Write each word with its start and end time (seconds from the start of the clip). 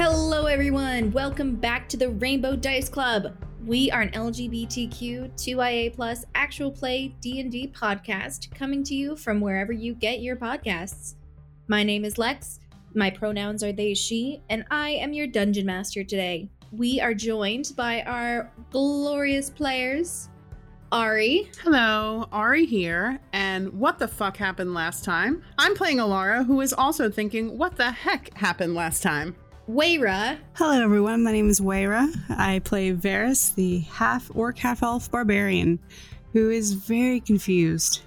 Hello, 0.00 0.46
everyone. 0.46 1.10
Welcome 1.10 1.56
back 1.56 1.88
to 1.88 1.96
the 1.96 2.10
Rainbow 2.10 2.54
Dice 2.54 2.88
Club. 2.88 3.36
We 3.66 3.90
are 3.90 4.02
an 4.02 4.10
LGBTQ 4.10 5.32
2IA 5.34 5.92
plus 5.92 6.24
actual 6.36 6.70
play 6.70 7.16
D&D 7.20 7.72
podcast 7.74 8.54
coming 8.54 8.84
to 8.84 8.94
you 8.94 9.16
from 9.16 9.40
wherever 9.40 9.72
you 9.72 9.94
get 9.94 10.20
your 10.20 10.36
podcasts. 10.36 11.16
My 11.66 11.82
name 11.82 12.04
is 12.04 12.16
Lex. 12.16 12.60
My 12.94 13.10
pronouns 13.10 13.64
are 13.64 13.72
they, 13.72 13.92
she, 13.92 14.40
and 14.48 14.64
I 14.70 14.90
am 14.90 15.12
your 15.12 15.26
dungeon 15.26 15.66
master 15.66 16.04
today. 16.04 16.48
We 16.70 17.00
are 17.00 17.12
joined 17.12 17.72
by 17.76 18.02
our 18.02 18.52
glorious 18.70 19.50
players, 19.50 20.28
Ari, 20.92 21.50
Hello, 21.64 22.28
Ari 22.30 22.66
here. 22.66 23.18
And 23.32 23.72
what 23.72 23.98
the 23.98 24.06
fuck 24.06 24.36
happened 24.36 24.74
last 24.74 25.04
time? 25.04 25.42
I'm 25.58 25.74
playing 25.74 25.96
Alara, 25.96 26.46
who 26.46 26.60
is 26.60 26.72
also 26.72 27.10
thinking, 27.10 27.58
what 27.58 27.74
the 27.74 27.90
heck 27.90 28.32
happened 28.38 28.76
last 28.76 29.02
time? 29.02 29.34
Weira, 29.68 30.38
Hello, 30.54 30.82
everyone. 30.82 31.22
My 31.22 31.32
name 31.32 31.50
is 31.50 31.60
Waira. 31.60 32.10
I 32.30 32.60
play 32.60 32.92
Varys, 32.92 33.54
the 33.54 33.80
half 33.80 34.30
orc, 34.34 34.56
half 34.58 34.82
elf 34.82 35.10
barbarian, 35.10 35.78
who 36.32 36.48
is 36.48 36.72
very 36.72 37.20
confused. 37.20 38.00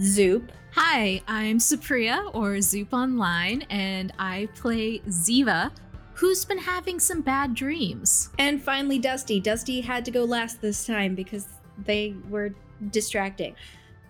Zoop, 0.00 0.52
Hi, 0.74 1.20
I'm 1.26 1.58
Supriya 1.58 2.32
or 2.32 2.60
Zoop 2.60 2.92
Online, 2.92 3.62
and 3.70 4.12
I 4.20 4.48
play 4.54 5.00
Ziva, 5.08 5.72
who's 6.14 6.44
been 6.44 6.58
having 6.58 7.00
some 7.00 7.22
bad 7.22 7.54
dreams. 7.56 8.30
and 8.38 8.62
finally 8.62 9.00
Dusty. 9.00 9.40
Dusty 9.40 9.80
had 9.80 10.04
to 10.04 10.12
go 10.12 10.22
last 10.22 10.60
this 10.60 10.86
time 10.86 11.16
because 11.16 11.48
they 11.86 12.14
were 12.28 12.54
distracting. 12.92 13.56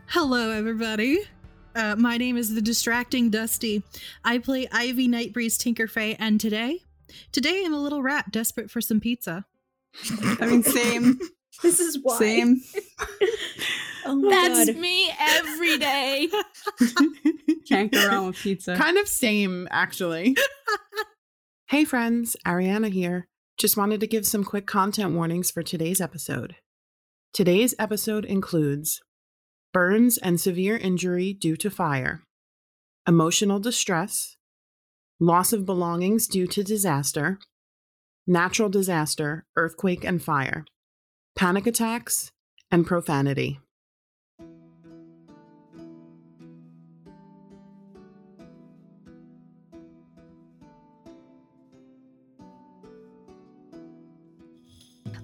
Hello, 0.08 0.50
everybody. 0.50 1.20
Uh, 1.74 1.96
my 1.96 2.18
name 2.18 2.36
is 2.36 2.54
the 2.54 2.60
distracting 2.60 3.30
Dusty. 3.30 3.82
I 4.22 4.36
play 4.36 4.68
Ivy 4.70 5.08
Nightbreeze 5.08 5.56
Tinkerfay, 5.56 6.16
and 6.18 6.38
today, 6.38 6.82
today 7.32 7.62
I'm 7.64 7.74
a 7.74 7.80
little 7.80 8.02
rat 8.02 8.30
desperate 8.30 8.70
for 8.70 8.80
some 8.80 9.00
pizza. 9.00 9.44
I 10.40 10.46
mean, 10.46 10.62
same, 10.62 11.18
This 11.62 11.80
is 11.80 11.98
why. 12.02 12.18
same. 12.18 12.62
Oh 14.06 14.14
my 14.16 14.30
That's 14.30 14.70
god. 14.70 14.76
me 14.80 15.10
every 15.20 15.76
day. 15.76 16.28
Can't 17.68 17.92
go 17.92 18.08
wrong 18.08 18.28
with 18.28 18.36
pizza. 18.36 18.74
Kind 18.74 18.96
of 18.96 19.06
same, 19.06 19.68
actually. 19.70 20.34
hey, 21.68 21.84
friends, 21.84 22.34
Arianna 22.46 22.90
here. 22.90 23.28
Just 23.58 23.76
wanted 23.76 24.00
to 24.00 24.06
give 24.06 24.26
some 24.26 24.42
quick 24.42 24.66
content 24.66 25.12
warnings 25.14 25.50
for 25.50 25.62
today's 25.62 26.00
episode. 26.00 26.56
Today's 27.34 27.74
episode 27.78 28.24
includes 28.24 29.02
burns 29.74 30.16
and 30.16 30.40
severe 30.40 30.78
injury 30.78 31.34
due 31.34 31.56
to 31.58 31.70
fire, 31.70 32.22
emotional 33.06 33.58
distress, 33.60 34.36
loss 35.20 35.52
of 35.52 35.66
belongings 35.66 36.26
due 36.26 36.46
to 36.46 36.64
disaster, 36.64 37.38
natural 38.26 38.70
disaster, 38.70 39.44
earthquake 39.54 40.02
and 40.02 40.22
fire, 40.22 40.64
panic 41.36 41.66
attacks, 41.66 42.32
and 42.70 42.86
profanity. 42.86 43.60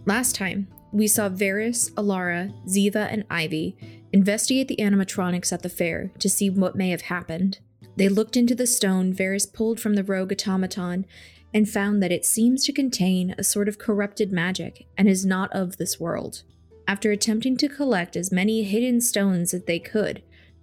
Last 0.05 0.36
time, 0.36 0.69
we 0.92 1.08
saw 1.08 1.28
Varys, 1.28 1.91
Alara, 1.94 2.52
Ziva, 2.69 3.08
and 3.11 3.24
Ivy 3.28 3.77
investigate 4.12 4.69
the 4.69 4.77
animatronics 4.77 5.52
at 5.52 5.62
the 5.62 5.69
fair 5.69 6.12
to 6.20 6.28
see 6.28 6.48
what 6.48 6.77
may 6.77 6.91
have 6.91 7.02
happened. 7.02 7.58
They 7.97 8.08
looked 8.08 8.36
into 8.36 8.55
the 8.55 8.66
stone 8.66 9.12
Varys 9.14 9.51
pulled 9.51 9.80
from 9.80 9.95
the 9.95 10.05
rogue 10.05 10.33
automaton 10.33 11.07
and 11.55 11.68
found 11.68 12.02
that 12.02 12.12
it 12.12 12.27
seems 12.27 12.64
to 12.64 12.73
contain 12.73 13.34
a 13.39 13.45
sort 13.45 13.68
of 13.68 13.79
corrupted 13.79 14.30
magic 14.30 14.86
and 14.98 15.08
is 15.08 15.24
not 15.24 15.52
of 15.52 15.77
this 15.79 15.98
world. 15.98 16.42
After 16.86 17.11
attempting 17.11 17.56
to 17.56 17.68
collect 17.68 18.17
as 18.17 18.30
many 18.30 18.62
hidden 18.62 19.01
stones 19.01 19.55
as 19.55 19.64
they 19.64 19.79
could, 19.79 20.23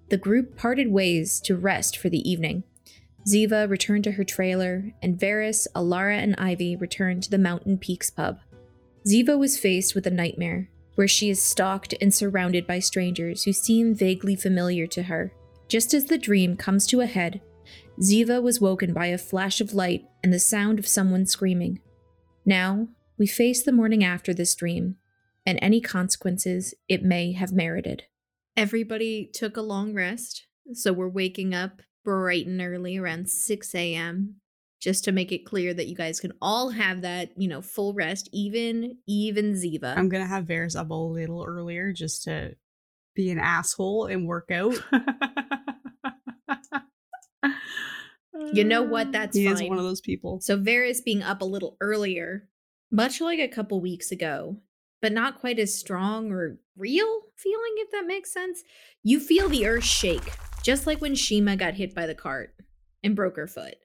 the 0.10 0.18
group 0.18 0.56
parted 0.56 0.92
ways 0.92 1.40
to 1.42 1.56
rest 1.56 1.98
for 1.98 2.10
the 2.10 2.30
evening. 2.30 2.64
Ziva 3.28 3.70
returned 3.70 4.04
to 4.04 4.12
her 4.12 4.24
trailer, 4.24 4.92
and 5.02 5.18
Varys, 5.18 5.66
Alara, 5.76 6.18
and 6.18 6.36
Ivy 6.38 6.76
returned 6.76 7.24
to 7.24 7.32
the 7.32 7.38
Mountain 7.38 7.78
Peaks 7.78 8.10
pub. 8.10 8.40
Ziva 9.08 9.38
was 9.38 9.58
faced 9.58 9.96
with 9.96 10.06
a 10.06 10.12
nightmare 10.12 10.70
where 10.96 11.08
she 11.08 11.30
is 11.30 11.42
stalked 11.42 11.94
and 12.00 12.14
surrounded 12.14 12.68
by 12.68 12.80
strangers 12.80 13.44
who 13.44 13.54
seem 13.54 13.96
vaguely 13.96 14.36
familiar 14.36 14.86
to 14.88 15.04
her. 15.04 15.34
Just 15.68 15.94
as 15.94 16.06
the 16.06 16.18
dream 16.18 16.56
comes 16.56 16.86
to 16.88 17.02
a 17.02 17.06
head, 17.06 17.42
Ziva 18.00 18.42
was 18.42 18.62
woken 18.62 18.94
by 18.94 19.08
a 19.08 19.18
flash 19.18 19.62
of 19.62 19.74
light 19.74 20.06
and 20.24 20.34
the 20.34 20.40
sound 20.40 20.80
of 20.80 20.88
someone 20.88 21.26
screaming. 21.26 21.80
Now, 22.46 22.88
we 23.18 23.28
face 23.28 23.64
the 23.64 23.72
morning 23.72 24.04
after 24.04 24.34
this 24.34 24.56
dream 24.56 24.98
and 25.46 25.60
any 25.62 25.82
consequences 25.82 26.74
it 26.88 27.04
may 27.04 27.34
have 27.34 27.52
merited. 27.52 28.04
Everybody 28.56 29.30
took 29.34 29.58
a 29.58 29.62
long 29.62 29.94
rest, 29.94 30.46
so 30.74 30.94
we're 30.94 31.08
waking 31.10 31.54
up 31.54 31.82
bright 32.04 32.46
and 32.46 32.62
early 32.62 32.98
around 32.98 33.30
6 33.30 33.76
a.m 33.76 34.36
just 34.84 35.06
to 35.06 35.14
make 35.14 35.32
it 35.32 35.46
clear 35.46 35.74
that 35.74 35.88
you 35.88 35.96
guys 35.96 36.20
can 36.20 36.34
all 36.42 36.70
have 36.70 37.04
that, 37.04 37.30
you 37.38 37.48
know, 37.48 37.62
full 37.62 37.94
rest, 37.94 38.28
even 38.34 38.98
even 39.08 39.54
Ziva. 39.54 39.96
I'm 39.98 40.10
gonna 40.10 40.28
have 40.28 40.44
Varys 40.44 40.78
up 40.78 40.90
a 40.90 40.94
little 40.94 41.46
earlier 41.48 41.94
just 41.94 42.26
to 42.26 42.54
be 43.16 43.30
an 43.30 43.40
asshole 43.40 44.06
and 44.06 44.28
work 44.28 44.50
out. 44.52 44.76
you 48.54 48.64
know 48.64 48.84
what? 48.84 49.08
Uh, 49.08 49.12
That's 49.12 49.38
he 49.38 49.46
fine. 49.46 49.54
is 49.54 49.64
one 49.64 49.78
of 49.78 49.84
those 49.84 50.02
people. 50.02 50.40
So 50.42 50.58
Varys 50.58 51.04
being 51.04 51.24
up 51.24 51.42
a 51.42 51.46
little 51.46 51.78
earlier, 51.82 52.48
much 52.92 53.22
like 53.22 53.40
a 53.40 53.48
couple 53.48 53.80
weeks 53.82 54.12
ago, 54.12 54.58
but 55.02 55.12
not 55.12 55.40
quite 55.40 55.60
as 55.60 55.78
strong 55.78 56.32
or 56.32 56.58
real 56.78 57.22
feeling, 57.38 57.74
if 57.78 57.92
that 57.92 58.06
makes 58.06 58.32
sense. 58.34 58.64
You 59.04 59.20
feel 59.20 59.50
the 59.50 59.66
earth 59.68 59.84
shake, 59.84 60.34
just 60.64 60.88
like 60.88 61.02
when 61.02 61.16
Shima 61.16 61.56
got 61.56 61.74
hit 61.76 61.94
by 61.94 62.06
the 62.08 62.16
cart 62.16 62.56
and 63.04 63.16
broke 63.16 63.36
her 63.36 63.48
foot. 63.48 63.76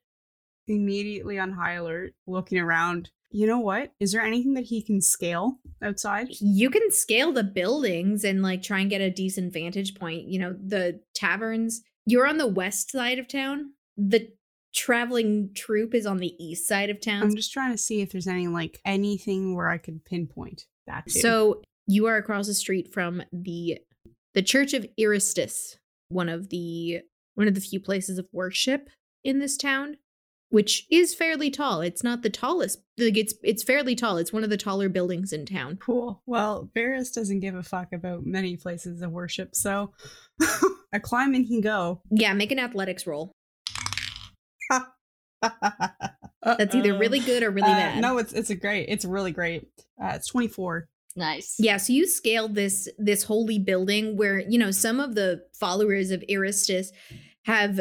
Immediately 0.67 1.39
on 1.39 1.53
high 1.53 1.75
alert, 1.75 2.13
looking 2.27 2.59
around. 2.59 3.11
You 3.31 3.47
know 3.47 3.61
what? 3.61 3.93
Is 4.01 4.13
there 4.13 4.23
anything 4.23 4.55
that 4.55 4.65
he 4.65 4.83
can 4.83 5.01
scale 5.01 5.59
outside? 5.83 6.29
you 6.41 6.71
can 6.71 6.91
scale 6.91 7.33
the 7.33 7.45
buildings 7.45 8.25
and 8.25 8.43
like 8.43 8.63
try 8.63 8.81
and 8.81 8.91
get 8.91 9.01
a 9.01 9.11
decent 9.11 9.53
vantage 9.53 9.95
point. 9.95 10.29
You 10.29 10.39
know, 10.39 10.57
the 10.59 11.01
taverns, 11.15 11.83
you're 12.07 12.27
on 12.27 12.39
the 12.39 12.47
west 12.47 12.91
side 12.91 13.19
of 13.19 13.29
town. 13.29 13.73
The 13.97 14.31
traveling 14.75 15.51
troop 15.55 15.95
is 15.95 16.07
on 16.07 16.19
the 16.19 16.35
east 16.43 16.67
side 16.67 16.91
of 16.91 17.01
town. 17.01 17.23
I'm 17.23 17.37
just 17.37 17.53
trying 17.53 17.73
to 17.73 17.79
see 17.79 18.01
if 18.01 18.13
there's 18.13 18.27
any 18.27 18.49
like 18.49 18.81
anything 18.85 19.55
where 19.55 19.69
I 19.69 19.79
could 19.79 20.05
pinpoint 20.05 20.65
that. 20.87 21.11
So 21.11 21.63
you 21.87 22.07
are 22.07 22.17
across 22.17 22.47
the 22.47 22.55
street 22.55 22.93
from 22.93 23.23
the 23.33 23.79
the 24.35 24.43
Church 24.43 24.73
of 24.75 24.87
Iristus, 24.99 25.77
one 26.09 26.29
of 26.29 26.51
the 26.51 27.01
one 27.35 27.49
of 27.49 27.55
the 27.55 27.61
few 27.61 27.81
places 27.81 28.19
of 28.19 28.27
worship 28.33 28.89
in 29.25 29.39
this 29.39 29.57
town, 29.57 29.97
which 30.51 30.87
is 30.91 31.15
fairly 31.15 31.51
tall. 31.51 31.81
It's 31.81 32.03
not 32.03 32.23
the 32.23 32.31
tallest, 32.31 32.79
like 32.99 33.17
it's 33.17 33.35
it's 33.43 33.63
fairly 33.63 33.95
tall. 33.95 34.17
It's 34.19 34.33
one 34.33 34.45
of 34.45 34.51
the 34.51 34.57
taller 34.57 34.89
buildings 34.89 35.33
in 35.33 35.45
town. 35.47 35.77
Cool. 35.77 36.23
Well, 36.27 36.71
Varys 36.77 37.13
doesn't 37.13 37.41
give 37.41 37.55
a 37.55 37.63
fuck 37.63 37.93
about 37.93 38.25
many 38.27 38.57
places 38.57 39.03
of 39.03 39.11
worship, 39.13 39.51
so 39.55 39.93
a 40.93 41.01
climb 41.01 41.35
and 41.35 41.45
he 41.45 41.61
go. 41.61 42.01
Yeah, 42.11 42.33
make 42.33 42.53
an 42.53 42.59
athletics 42.59 43.07
roll. 43.07 43.33
That's 46.43 46.75
either 46.75 46.99
really 46.99 47.21
good 47.21 47.43
or 47.43 47.51
really 47.51 47.71
Uh, 47.71 47.77
bad. 47.77 48.01
No, 48.01 48.19
it's 48.19 48.33
it's 48.33 48.51
a 48.51 48.55
great. 48.57 48.87
It's 48.89 49.05
really 49.05 49.33
great. 49.33 49.69
Uh, 50.03 50.13
it's 50.15 50.29
24. 50.29 50.89
Nice. 51.17 51.57
Yeah, 51.59 51.79
so 51.79 51.93
you 51.93 52.07
scaled 52.07 52.55
this 52.55 52.89
this 52.99 53.25
holy 53.25 53.59
building 53.59 54.17
where, 54.17 54.39
you 54.41 54.59
know, 54.59 54.71
some 54.71 55.01
of 55.01 55.15
the 55.15 55.43
followers 55.59 56.11
of 56.13 56.23
Aristus 56.31 56.93
have 57.49 57.81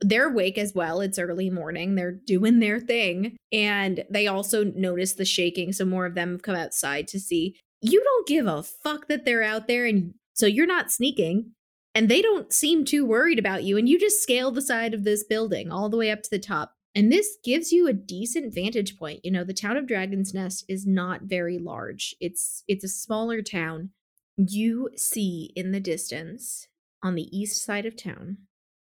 they're 0.00 0.30
awake 0.30 0.56
as 0.56 0.74
well. 0.74 1.02
It's 1.02 1.18
early 1.18 1.50
morning. 1.50 1.94
They're 1.94 2.18
doing 2.26 2.60
their 2.60 2.80
thing. 2.80 3.36
And 3.52 4.04
they 4.10 4.26
also 4.26 4.64
notice 4.64 5.12
the 5.12 5.26
shaking. 5.26 5.74
So 5.74 5.84
more 5.84 6.06
of 6.06 6.14
them 6.14 6.32
have 6.32 6.42
come 6.42 6.56
outside 6.56 7.08
to 7.08 7.20
see. 7.20 7.54
You 7.82 8.02
don't 8.02 8.26
give 8.26 8.46
a 8.46 8.62
fuck 8.62 9.08
that 9.08 9.26
they're 9.26 9.42
out 9.42 9.68
there 9.68 9.84
and 9.84 10.14
so 10.32 10.46
you're 10.46 10.66
not 10.66 10.90
sneaking. 10.90 11.52
And 11.94 12.08
they 12.08 12.22
don't 12.22 12.54
seem 12.54 12.86
too 12.86 13.04
worried 13.04 13.38
about 13.38 13.64
you. 13.64 13.76
And 13.76 13.86
you 13.86 14.00
just 14.00 14.22
scale 14.22 14.50
the 14.50 14.62
side 14.62 14.94
of 14.94 15.04
this 15.04 15.24
building 15.24 15.70
all 15.70 15.90
the 15.90 15.98
way 15.98 16.10
up 16.10 16.22
to 16.22 16.30
the 16.30 16.38
top. 16.38 16.72
And 16.94 17.12
this 17.12 17.36
gives 17.44 17.70
you 17.70 17.86
a 17.86 17.92
decent 17.92 18.54
vantage 18.54 18.98
point. 18.98 19.20
You 19.24 19.30
know, 19.30 19.44
the 19.44 19.52
town 19.52 19.76
of 19.76 19.86
Dragon's 19.86 20.32
Nest 20.32 20.64
is 20.68 20.86
not 20.86 21.24
very 21.24 21.58
large. 21.58 22.14
It's 22.18 22.64
it's 22.66 22.84
a 22.84 22.88
smaller 22.88 23.42
town. 23.42 23.90
You 24.38 24.88
see 24.96 25.52
in 25.54 25.72
the 25.72 25.80
distance 25.80 26.66
on 27.02 27.14
the 27.14 27.28
east 27.36 27.62
side 27.62 27.84
of 27.84 27.94
town, 27.94 28.38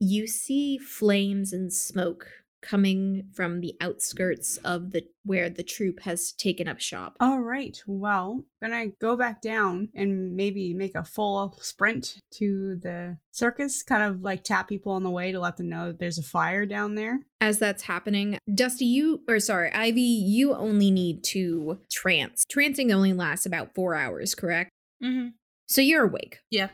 you 0.02 0.26
see 0.26 0.78
flames 0.78 1.52
and 1.52 1.72
smoke 1.72 2.26
coming 2.60 3.24
from 3.32 3.60
the 3.60 3.74
outskirts 3.80 4.56
of 4.58 4.92
the 4.92 5.04
where 5.24 5.48
the 5.48 5.62
troop 5.62 6.00
has 6.00 6.32
taken 6.32 6.66
up 6.68 6.80
shop. 6.80 7.16
All 7.20 7.40
right. 7.40 7.80
Well, 7.86 8.44
gonna 8.60 8.88
go 9.00 9.16
back 9.16 9.40
down 9.40 9.90
and 9.94 10.34
maybe 10.34 10.74
make 10.74 10.94
a 10.96 11.04
full 11.04 11.56
sprint 11.60 12.18
to 12.34 12.76
the 12.76 13.18
circus, 13.30 13.82
kind 13.84 14.02
of 14.02 14.22
like 14.22 14.42
tap 14.42 14.68
people 14.68 14.92
on 14.92 15.04
the 15.04 15.10
way 15.10 15.30
to 15.30 15.38
let 15.38 15.56
them 15.56 15.68
know 15.68 15.88
that 15.88 15.98
there's 16.00 16.18
a 16.18 16.22
fire 16.22 16.66
down 16.66 16.96
there. 16.96 17.20
As 17.40 17.58
that's 17.58 17.84
happening, 17.84 18.38
Dusty, 18.52 18.86
you 18.86 19.22
or 19.28 19.38
sorry, 19.38 19.72
Ivy, 19.72 20.00
you 20.00 20.54
only 20.54 20.90
need 20.90 21.22
to 21.24 21.78
trance. 21.92 22.44
Trancing 22.52 22.92
only 22.92 23.12
lasts 23.12 23.46
about 23.46 23.74
four 23.74 23.94
hours, 23.94 24.34
correct? 24.34 24.70
Mm-hmm. 25.02 25.28
So 25.68 25.80
you're 25.80 26.04
awake. 26.04 26.38
Yeah. 26.50 26.68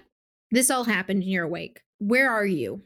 This 0.51 0.71
all 0.71 0.85
happened 0.85 1.23
and 1.23 1.31
you're 1.31 1.45
awake. 1.45 1.81
Where 1.99 2.31
are 2.31 2.47
you? 2.47 2.83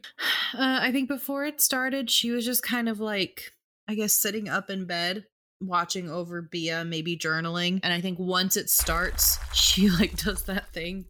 Uh, 0.53 0.79
I 0.81 0.91
think 0.91 1.07
before 1.07 1.45
it 1.45 1.61
started, 1.61 2.09
she 2.09 2.31
was 2.31 2.45
just 2.45 2.63
kind 2.63 2.89
of 2.89 2.99
like, 2.99 3.51
I 3.87 3.95
guess, 3.95 4.13
sitting 4.13 4.49
up 4.49 4.69
in 4.69 4.85
bed, 4.85 5.25
watching 5.61 6.09
over 6.09 6.41
Bia, 6.41 6.83
maybe 6.83 7.17
journaling. 7.17 7.79
And 7.83 7.93
I 7.93 8.01
think 8.01 8.19
once 8.19 8.57
it 8.57 8.69
starts, 8.69 9.37
she 9.53 9.89
like 9.89 10.17
does 10.17 10.43
that 10.43 10.73
thing, 10.73 11.05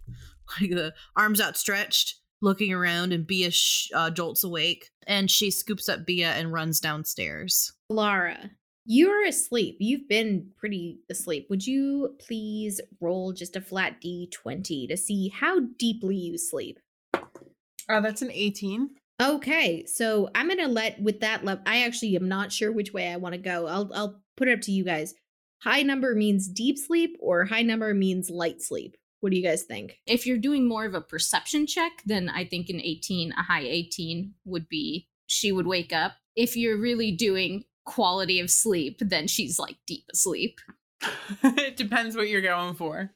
like 0.59 0.71
the 0.71 0.93
arms 1.15 1.41
outstretched, 1.41 2.15
looking 2.41 2.73
around, 2.73 3.13
and 3.13 3.25
Bia 3.25 3.51
sh- 3.51 3.89
uh, 3.93 4.09
jolts 4.09 4.43
awake, 4.43 4.89
and 5.07 5.31
she 5.31 5.49
scoops 5.49 5.87
up 5.87 6.05
Bia 6.05 6.31
and 6.31 6.51
runs 6.51 6.79
downstairs. 6.79 7.71
Lara, 7.89 8.51
you're 8.85 9.25
asleep. 9.25 9.77
You've 9.79 10.09
been 10.09 10.49
pretty 10.57 10.99
asleep. 11.09 11.47
Would 11.49 11.65
you 11.65 12.15
please 12.19 12.81
roll 12.99 13.31
just 13.31 13.55
a 13.55 13.61
flat 13.61 14.01
d20 14.01 14.89
to 14.89 14.97
see 14.97 15.29
how 15.29 15.61
deeply 15.77 16.17
you 16.17 16.37
sleep? 16.37 16.79
Uh, 17.89 18.01
that's 18.01 18.21
an 18.21 18.31
18. 18.31 18.89
Okay, 19.21 19.85
so 19.85 20.29
I'm 20.33 20.47
gonna 20.47 20.67
let 20.67 21.01
with 21.01 21.19
that 21.19 21.45
level. 21.45 21.63
I 21.67 21.83
actually 21.83 22.15
am 22.15 22.27
not 22.27 22.51
sure 22.51 22.71
which 22.71 22.93
way 22.93 23.09
I 23.09 23.17
want 23.17 23.33
to 23.33 23.39
go. 23.39 23.67
I'll 23.67 23.91
I'll 23.93 24.21
put 24.35 24.47
it 24.47 24.53
up 24.53 24.61
to 24.61 24.71
you 24.71 24.83
guys. 24.83 25.13
High 25.63 25.83
number 25.83 26.15
means 26.15 26.47
deep 26.47 26.77
sleep, 26.77 27.15
or 27.19 27.45
high 27.45 27.61
number 27.61 27.93
means 27.93 28.29
light 28.29 28.61
sleep. 28.61 28.97
What 29.21 29.31
do 29.31 29.37
you 29.37 29.43
guys 29.43 29.63
think? 29.63 29.99
If 30.05 30.25
you're 30.25 30.37
doing 30.37 30.67
more 30.67 30.83
of 30.83 30.95
a 30.95 30.99
perception 30.99 31.65
check, 31.65 31.93
then 32.05 32.27
I 32.27 32.43
think 32.43 32.67
an 32.67 32.81
18, 32.81 33.31
a 33.31 33.43
high 33.43 33.61
18 33.61 34.33
would 34.43 34.67
be 34.67 35.07
she 35.27 35.53
would 35.53 35.65
wake 35.65 35.93
up. 35.93 36.13
If 36.35 36.57
you're 36.57 36.77
really 36.77 37.13
doing 37.13 37.63
quality 37.85 38.41
of 38.41 38.51
sleep, 38.51 38.97
then 38.99 39.27
she's 39.27 39.57
like 39.57 39.77
deep 39.87 40.03
asleep. 40.11 40.59
it 41.43 41.77
depends 41.77 42.17
what 42.17 42.27
you're 42.27 42.41
going 42.41 42.75
for. 42.75 43.11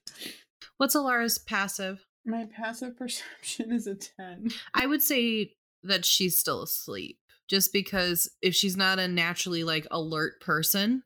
What's 0.78 0.96
Alara's 0.96 1.38
passive? 1.38 2.07
My 2.28 2.46
passive 2.56 2.98
perception 2.98 3.72
is 3.72 3.88
a 3.88 3.96
10. 3.96 4.50
I 4.74 4.86
would 4.86 5.02
say 5.02 5.54
that 5.84 6.06
she's 6.06 6.38
still 6.38 6.62
asleep. 6.64 7.18
Just 7.50 7.72
because 7.72 8.30
if 8.42 8.54
she's 8.54 8.76
not 8.76 9.00
a 9.00 9.08
naturally 9.08 9.64
like 9.64 9.88
alert 9.90 10.42
person, 10.42 11.04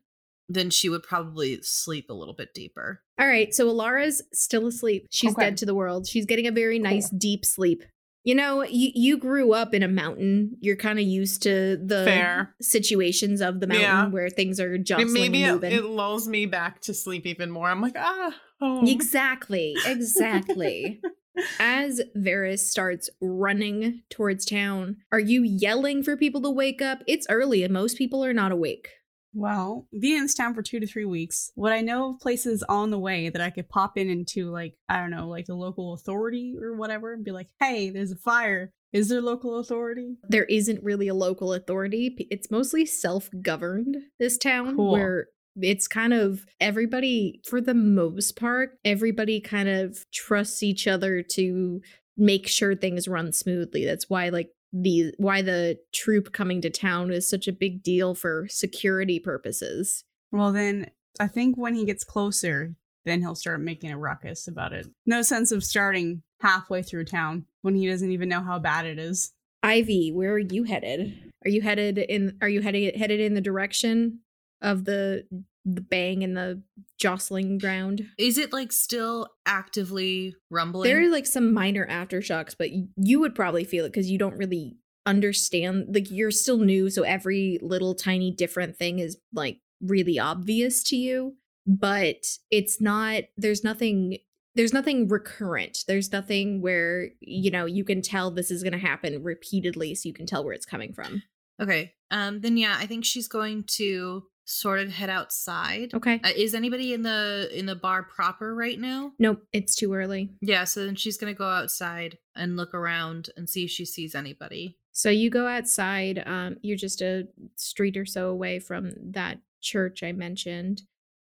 then 0.48 0.70
she 0.70 0.88
would 0.88 1.04
probably 1.04 1.60
sleep 1.62 2.10
a 2.10 2.14
little 2.14 2.34
bit 2.34 2.52
deeper. 2.52 3.00
All 3.20 3.28
right, 3.28 3.54
so 3.54 3.68
Alara's 3.68 4.22
still 4.32 4.66
asleep. 4.66 5.06
She's 5.10 5.32
Okay. 5.32 5.44
dead 5.44 5.56
to 5.58 5.66
the 5.66 5.74
world. 5.74 6.08
She's 6.08 6.26
getting 6.26 6.48
a 6.48 6.52
very 6.52 6.80
nice 6.80 7.08
deep 7.10 7.44
sleep. 7.44 7.84
You 8.24 8.34
know, 8.34 8.62
you, 8.64 8.90
you 8.94 9.18
grew 9.18 9.52
up 9.52 9.72
in 9.74 9.82
a 9.84 9.88
mountain. 9.88 10.56
You're 10.60 10.76
kind 10.76 10.98
of 10.98 11.04
used 11.04 11.42
to 11.44 11.76
the 11.76 12.04
Fair. 12.04 12.54
situations 12.60 13.40
of 13.40 13.60
the 13.60 13.66
mountain 13.68 13.82
Yeah. 13.84 14.08
where 14.08 14.28
things 14.28 14.58
are 14.60 14.74
It- 14.74 14.84
jostling 14.84 15.12
Maybe 15.12 15.44
and 15.44 15.62
it, 15.62 15.72
it 15.72 15.84
lulls 15.84 16.26
me 16.28 16.46
back 16.46 16.80
to 16.82 16.94
sleep 16.94 17.24
even 17.26 17.50
more. 17.50 17.68
I'm 17.68 17.80
like, 17.80 17.94
ah, 17.96 18.34
home. 18.62 18.86
Exactly, 18.86 19.76
exactly. 19.86 21.00
As 21.58 22.00
Varys 22.16 22.58
starts 22.60 23.08
running 23.20 24.02
towards 24.10 24.44
town, 24.44 24.96
are 25.10 25.18
you 25.20 25.42
yelling 25.42 26.02
for 26.02 26.16
people 26.16 26.42
to 26.42 26.50
wake 26.50 26.82
up? 26.82 26.98
It's 27.06 27.26
early 27.30 27.62
and 27.62 27.72
most 27.72 27.96
people 27.96 28.24
are 28.24 28.34
not 28.34 28.52
awake. 28.52 28.88
Well, 29.34 29.88
being 29.98 30.18
in 30.18 30.22
this 30.24 30.34
town 30.34 30.52
for 30.54 30.60
two 30.60 30.78
to 30.78 30.86
three 30.86 31.06
weeks, 31.06 31.50
would 31.56 31.72
I 31.72 31.80
know 31.80 32.10
of 32.10 32.20
places 32.20 32.62
on 32.68 32.90
the 32.90 32.98
way 32.98 33.30
that 33.30 33.40
I 33.40 33.48
could 33.48 33.66
pop 33.70 33.96
in 33.96 34.10
into, 34.10 34.50
like, 34.50 34.74
I 34.90 35.00
don't 35.00 35.10
know, 35.10 35.26
like 35.26 35.46
the 35.46 35.54
local 35.54 35.94
authority 35.94 36.54
or 36.60 36.76
whatever, 36.76 37.14
and 37.14 37.24
be 37.24 37.30
like, 37.30 37.48
hey, 37.58 37.88
there's 37.88 38.12
a 38.12 38.16
fire. 38.16 38.74
Is 38.92 39.08
there 39.08 39.22
local 39.22 39.58
authority? 39.58 40.18
There 40.28 40.44
isn't 40.44 40.84
really 40.84 41.08
a 41.08 41.14
local 41.14 41.54
authority. 41.54 42.14
It's 42.30 42.50
mostly 42.50 42.84
self 42.84 43.30
governed, 43.40 43.96
this 44.18 44.36
town, 44.36 44.76
Cool. 44.76 44.92
where 44.92 45.28
it's 45.60 45.88
kind 45.88 46.12
of 46.12 46.46
everybody, 46.60 47.40
for 47.44 47.60
the 47.60 47.74
most 47.74 48.36
part, 48.36 48.78
everybody 48.84 49.40
kind 49.40 49.68
of 49.68 50.04
trusts 50.12 50.62
each 50.62 50.86
other 50.86 51.22
to 51.22 51.80
make 52.16 52.46
sure 52.46 52.74
things 52.74 53.08
run 53.08 53.32
smoothly. 53.32 53.84
That's 53.84 54.08
why, 54.08 54.28
like, 54.28 54.50
the 54.72 55.12
why 55.18 55.42
the 55.42 55.78
troop 55.92 56.32
coming 56.32 56.62
to 56.62 56.70
town 56.70 57.12
is 57.12 57.28
such 57.28 57.46
a 57.46 57.52
big 57.52 57.82
deal 57.82 58.14
for 58.14 58.46
security 58.48 59.18
purposes. 59.18 60.04
Well, 60.30 60.52
then 60.52 60.90
I 61.20 61.28
think 61.28 61.56
when 61.58 61.74
he 61.74 61.84
gets 61.84 62.04
closer, 62.04 62.74
then 63.04 63.20
he'll 63.20 63.34
start 63.34 63.60
making 63.60 63.90
a 63.90 63.98
ruckus 63.98 64.48
about 64.48 64.72
it. 64.72 64.86
No 65.04 65.22
sense 65.22 65.52
of 65.52 65.62
starting 65.62 66.22
halfway 66.40 66.82
through 66.82 67.04
town 67.04 67.44
when 67.60 67.74
he 67.74 67.86
doesn't 67.86 68.10
even 68.10 68.28
know 68.28 68.40
how 68.40 68.58
bad 68.58 68.86
it 68.86 68.98
is. 68.98 69.32
Ivy, 69.62 70.10
where 70.10 70.32
are 70.32 70.38
you 70.38 70.64
headed? 70.64 71.32
Are 71.44 71.50
you 71.50 71.60
headed 71.60 71.98
in 71.98 72.38
are 72.40 72.48
you 72.48 72.62
headed 72.62 72.96
headed 72.96 73.20
in 73.20 73.34
the 73.34 73.40
direction 73.40 74.20
of 74.62 74.84
the 74.84 75.24
the 75.64 75.80
bang 75.80 76.24
and 76.24 76.36
the 76.36 76.62
jostling 76.98 77.58
ground? 77.58 78.06
Is 78.18 78.38
it 78.38 78.52
like 78.52 78.72
still 78.72 79.28
actively 79.46 80.34
rumbling? 80.50 80.88
There 80.88 81.02
are 81.02 81.10
like 81.10 81.26
some 81.26 81.52
minor 81.52 81.86
aftershocks, 81.86 82.54
but 82.58 82.70
you 82.96 83.20
would 83.20 83.34
probably 83.34 83.64
feel 83.64 83.84
it 83.84 83.90
because 83.90 84.10
you 84.10 84.18
don't 84.18 84.36
really 84.36 84.76
understand. 85.06 85.94
Like 85.94 86.10
you're 86.10 86.30
still 86.30 86.58
new, 86.58 86.90
so 86.90 87.02
every 87.02 87.58
little 87.62 87.94
tiny 87.94 88.30
different 88.30 88.76
thing 88.76 88.98
is 88.98 89.18
like 89.32 89.60
really 89.80 90.18
obvious 90.18 90.82
to 90.84 90.96
you. 90.96 91.36
But 91.66 92.24
it's 92.50 92.80
not. 92.80 93.22
There's 93.36 93.62
nothing. 93.62 94.18
There's 94.54 94.72
nothing 94.72 95.08
recurrent. 95.08 95.78
There's 95.86 96.12
nothing 96.12 96.60
where 96.60 97.10
you 97.20 97.50
know 97.50 97.66
you 97.66 97.84
can 97.84 98.02
tell 98.02 98.30
this 98.30 98.50
is 98.50 98.64
going 98.64 98.72
to 98.72 98.78
happen 98.78 99.22
repeatedly, 99.22 99.94
so 99.94 100.08
you 100.08 100.12
can 100.12 100.26
tell 100.26 100.44
where 100.44 100.54
it's 100.54 100.66
coming 100.66 100.92
from. 100.92 101.22
okay. 101.60 101.92
Um. 102.10 102.40
Then 102.40 102.56
yeah, 102.56 102.76
I 102.78 102.86
think 102.86 103.04
she's 103.04 103.28
going 103.28 103.62
to 103.76 104.24
sort 104.44 104.80
of 104.80 104.90
head 104.90 105.10
outside. 105.10 105.94
Okay. 105.94 106.20
Uh, 106.22 106.30
is 106.36 106.54
anybody 106.54 106.92
in 106.92 107.02
the 107.02 107.48
in 107.52 107.66
the 107.66 107.76
bar 107.76 108.02
proper 108.02 108.54
right 108.54 108.78
now? 108.78 109.12
Nope, 109.18 109.42
it's 109.52 109.74
too 109.74 109.92
early. 109.94 110.30
Yeah. 110.40 110.64
So 110.64 110.84
then 110.84 110.96
she's 110.96 111.16
gonna 111.16 111.34
go 111.34 111.48
outside 111.48 112.18
and 112.34 112.56
look 112.56 112.74
around 112.74 113.30
and 113.36 113.48
see 113.48 113.64
if 113.64 113.70
she 113.70 113.84
sees 113.84 114.14
anybody. 114.14 114.78
So 114.92 115.10
you 115.10 115.30
go 115.30 115.46
outside. 115.46 116.22
Um, 116.26 116.56
you're 116.62 116.76
just 116.76 117.00
a 117.02 117.28
street 117.56 117.96
or 117.96 118.04
so 118.04 118.28
away 118.28 118.58
from 118.58 118.92
that 119.12 119.38
church 119.60 120.02
I 120.02 120.12
mentioned. 120.12 120.82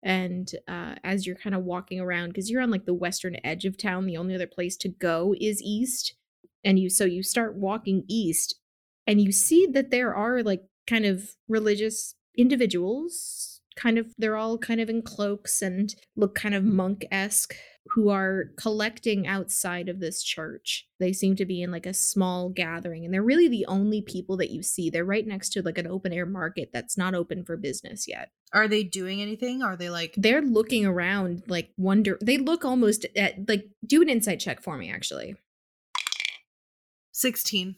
And 0.03 0.49
uh, 0.69 0.95
as 1.03 1.27
you're 1.27 1.35
kind 1.35 1.57
of 1.57 1.65
walking 1.65 1.99
around, 1.99 2.29
because 2.29 2.49
you're 2.49 2.63
on 2.63 2.71
like 2.71 2.85
the 2.85 2.95
western 2.95 3.37
edge 3.43 3.65
of 3.65 3.77
town, 3.77 4.07
the 4.07 4.17
only 4.17 4.35
other 4.35 4.47
place 4.47 4.77
to 4.79 4.89
go 4.89 5.35
is 5.41 5.61
east. 5.61 6.15
And 6.65 6.79
you 6.79 6.89
so 6.89 7.05
you 7.05 7.23
start 7.23 7.57
walking 7.57 8.05
east, 8.09 8.57
and 9.07 9.21
you 9.21 9.33
see 9.33 9.67
that 9.73 9.91
there 9.91 10.15
are 10.15 10.43
like 10.43 10.63
kind 10.87 11.05
of 11.05 11.37
religious 11.49 12.15
individuals. 12.37 13.61
Kind 13.77 13.97
of, 13.97 14.13
they're 14.19 14.37
all 14.37 14.59
kind 14.59 14.81
of 14.81 14.91
in 14.91 15.03
cloaks 15.03 15.63
and 15.63 15.95
look 16.17 16.35
kind 16.35 16.55
of 16.55 16.65
monk 16.65 17.07
esque 17.13 17.55
who 17.91 18.11
are 18.11 18.51
collecting 18.57 19.27
outside 19.27 19.89
of 19.89 20.01
this 20.01 20.23
church. 20.23 20.87
They 20.99 21.13
seem 21.13 21.37
to 21.37 21.47
be 21.47 21.63
in 21.63 21.71
like 21.71 21.87
a 21.87 21.95
small 21.95 22.49
gathering, 22.49 23.05
and 23.05 23.15
they're 23.15 23.23
really 23.23 23.47
the 23.47 23.65
only 23.67 24.03
people 24.03 24.37
that 24.39 24.51
you 24.51 24.65
see. 24.65 24.91
They're 24.91 25.05
right 25.05 25.27
next 25.27 25.51
to 25.51 25.63
like 25.63 25.79
an 25.79 25.87
open 25.87 26.13
air 26.13 26.27
market 26.27 26.71
that's 26.73 26.99
not 26.99 27.15
open 27.15 27.45
for 27.45 27.57
business 27.57 28.09
yet. 28.09 28.31
Are 28.53 28.67
they 28.67 28.83
doing 28.83 29.23
anything? 29.23 29.63
Are 29.63 29.77
they 29.77 29.91
like 29.91 30.15
They're 30.17 30.43
looking 30.43 30.85
around, 30.85 31.45
like 31.47 31.71
wonder. 31.77 32.19
They 32.21 32.37
look 32.37 32.65
almost 32.65 33.07
at 33.15 33.49
like 33.49 33.69
do 33.87 34.03
an 34.03 34.09
insight 34.09 34.41
check 34.41 34.61
for 34.61 34.77
me, 34.77 34.91
actually. 34.91 35.37
sixteen? 37.13 37.77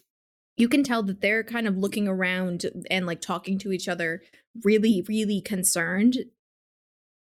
You 0.61 0.69
can 0.69 0.85
tell 0.85 1.02
that 1.05 1.23
they're 1.23 1.43
kind 1.43 1.67
of 1.67 1.79
looking 1.79 2.07
around 2.07 2.67
and 2.90 3.07
like 3.07 3.23
talking 3.23 3.59
to 3.61 3.73
each 3.73 3.88
other, 3.88 4.21
really, 4.62 5.02
really 5.09 5.40
concerned. 5.40 6.19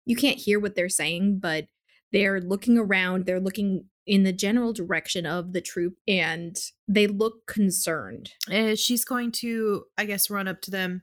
You 0.04 0.16
can't 0.16 0.38
hear 0.38 0.58
what 0.58 0.74
they're 0.74 0.88
saying, 0.88 1.38
but 1.38 1.66
they're 2.10 2.40
looking 2.40 2.76
around. 2.76 3.26
They're 3.26 3.38
looking 3.38 3.84
in 4.04 4.24
the 4.24 4.32
general 4.32 4.72
direction 4.72 5.26
of 5.26 5.52
the 5.52 5.60
troop 5.60 5.94
and 6.08 6.58
they 6.88 7.06
look 7.06 7.46
concerned. 7.46 8.30
Uh, 8.52 8.74
she's 8.74 9.04
going 9.04 9.30
to, 9.30 9.84
I 9.96 10.06
guess, 10.06 10.28
run 10.28 10.48
up 10.48 10.60
to 10.62 10.72
them 10.72 11.02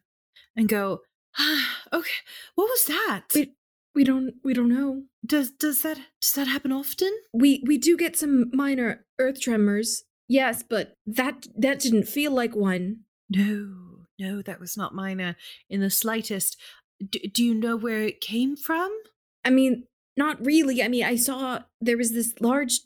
and 0.53 0.67
go, 0.67 1.03
ah, 1.39 1.77
"Okay, 1.93 2.19
what 2.55 2.65
was 2.65 2.87
that? 2.87 3.27
We 3.33 3.53
we 3.95 4.03
don't 4.03 4.33
we 4.43 4.53
don't 4.53 4.67
know. 4.67 5.03
does 5.25 5.51
does 5.51 5.81
that 5.83 5.97
does 6.19 6.33
that 6.33 6.47
happen 6.47 6.73
often?" 6.73 7.17
We 7.33 7.63
we 7.65 7.77
do 7.77 7.95
get 7.95 8.17
some 8.17 8.51
minor 8.51 9.05
earth 9.17 9.39
tremors. 9.39 10.03
Yes, 10.27 10.63
but 10.67 10.93
that 11.05 11.47
that 11.57 11.79
didn't 11.79 12.03
feel 12.07 12.31
like 12.31 12.55
one. 12.55 13.01
No, 13.29 14.05
no, 14.19 14.41
that 14.41 14.59
was 14.59 14.75
not 14.77 14.95
minor 14.95 15.29
uh, 15.29 15.33
in 15.69 15.81
the 15.81 15.89
slightest. 15.89 16.57
D- 17.09 17.31
do 17.33 17.43
you 17.43 17.53
know 17.53 17.75
where 17.75 18.01
it 18.01 18.21
came 18.21 18.55
from? 18.55 18.91
I 19.45 19.49
mean, 19.49 19.85
not 20.17 20.43
really. 20.45 20.81
I 20.83 20.87
mean, 20.87 21.03
I 21.03 21.15
saw 21.15 21.59
there 21.79 21.97
was 21.97 22.11
this 22.11 22.33
large 22.41 22.81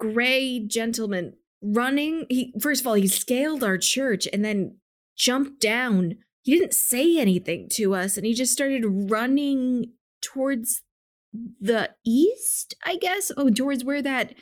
gray 0.00 0.60
gentleman 0.60 1.34
running. 1.62 2.26
He 2.28 2.54
first 2.60 2.80
of 2.80 2.86
all, 2.86 2.94
he 2.94 3.06
scaled 3.08 3.62
our 3.62 3.78
church 3.78 4.26
and 4.32 4.44
then 4.44 4.76
jumped 5.16 5.60
down. 5.60 6.16
he 6.42 6.56
didn't 6.56 6.74
say 6.74 7.18
anything 7.18 7.68
to 7.68 7.94
us 7.94 8.16
and 8.16 8.24
he 8.24 8.32
just 8.32 8.52
started 8.52 8.84
running 8.86 9.92
towards 10.22 10.82
the 11.60 11.90
east, 12.06 12.74
I 12.84 12.96
guess. 12.96 13.30
Oh, 13.36 13.50
towards 13.50 13.84
where 13.84 14.02
that 14.02 14.34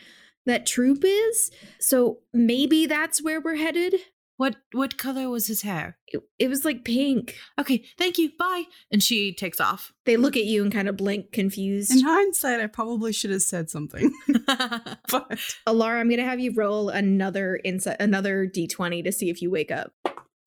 that 0.46 0.66
troop 0.66 1.02
is. 1.04 1.50
So 1.78 2.20
maybe 2.32 2.86
that's 2.86 3.22
where 3.22 3.40
we're 3.40 3.56
headed. 3.56 3.94
What 4.38 4.56
what 4.72 4.98
color 4.98 5.30
was 5.30 5.46
his 5.46 5.62
hair? 5.62 5.96
It, 6.08 6.20
it 6.38 6.48
was 6.48 6.64
like 6.64 6.84
pink. 6.84 7.36
Okay, 7.58 7.84
thank 7.96 8.18
you. 8.18 8.32
Bye. 8.38 8.64
And 8.92 9.02
she 9.02 9.34
takes 9.34 9.60
off. 9.60 9.92
They 10.04 10.18
look 10.18 10.36
at 10.36 10.44
you 10.44 10.62
and 10.62 10.72
kind 10.72 10.88
of 10.88 10.96
blink, 10.96 11.32
confused. 11.32 11.90
In 11.90 12.04
hindsight, 12.04 12.60
I 12.60 12.66
probably 12.66 13.14
should 13.14 13.30
have 13.30 13.42
said 13.42 13.70
something. 13.70 14.12
but 14.36 15.30
Alara, 15.66 16.00
I'm 16.00 16.10
gonna 16.10 16.24
have 16.24 16.40
you 16.40 16.52
roll 16.54 16.90
another 16.90 17.58
insight, 17.64 17.96
another 17.98 18.46
d20 18.46 19.04
to 19.04 19.12
see 19.12 19.30
if 19.30 19.40
you 19.40 19.50
wake 19.50 19.70
up. 19.70 19.92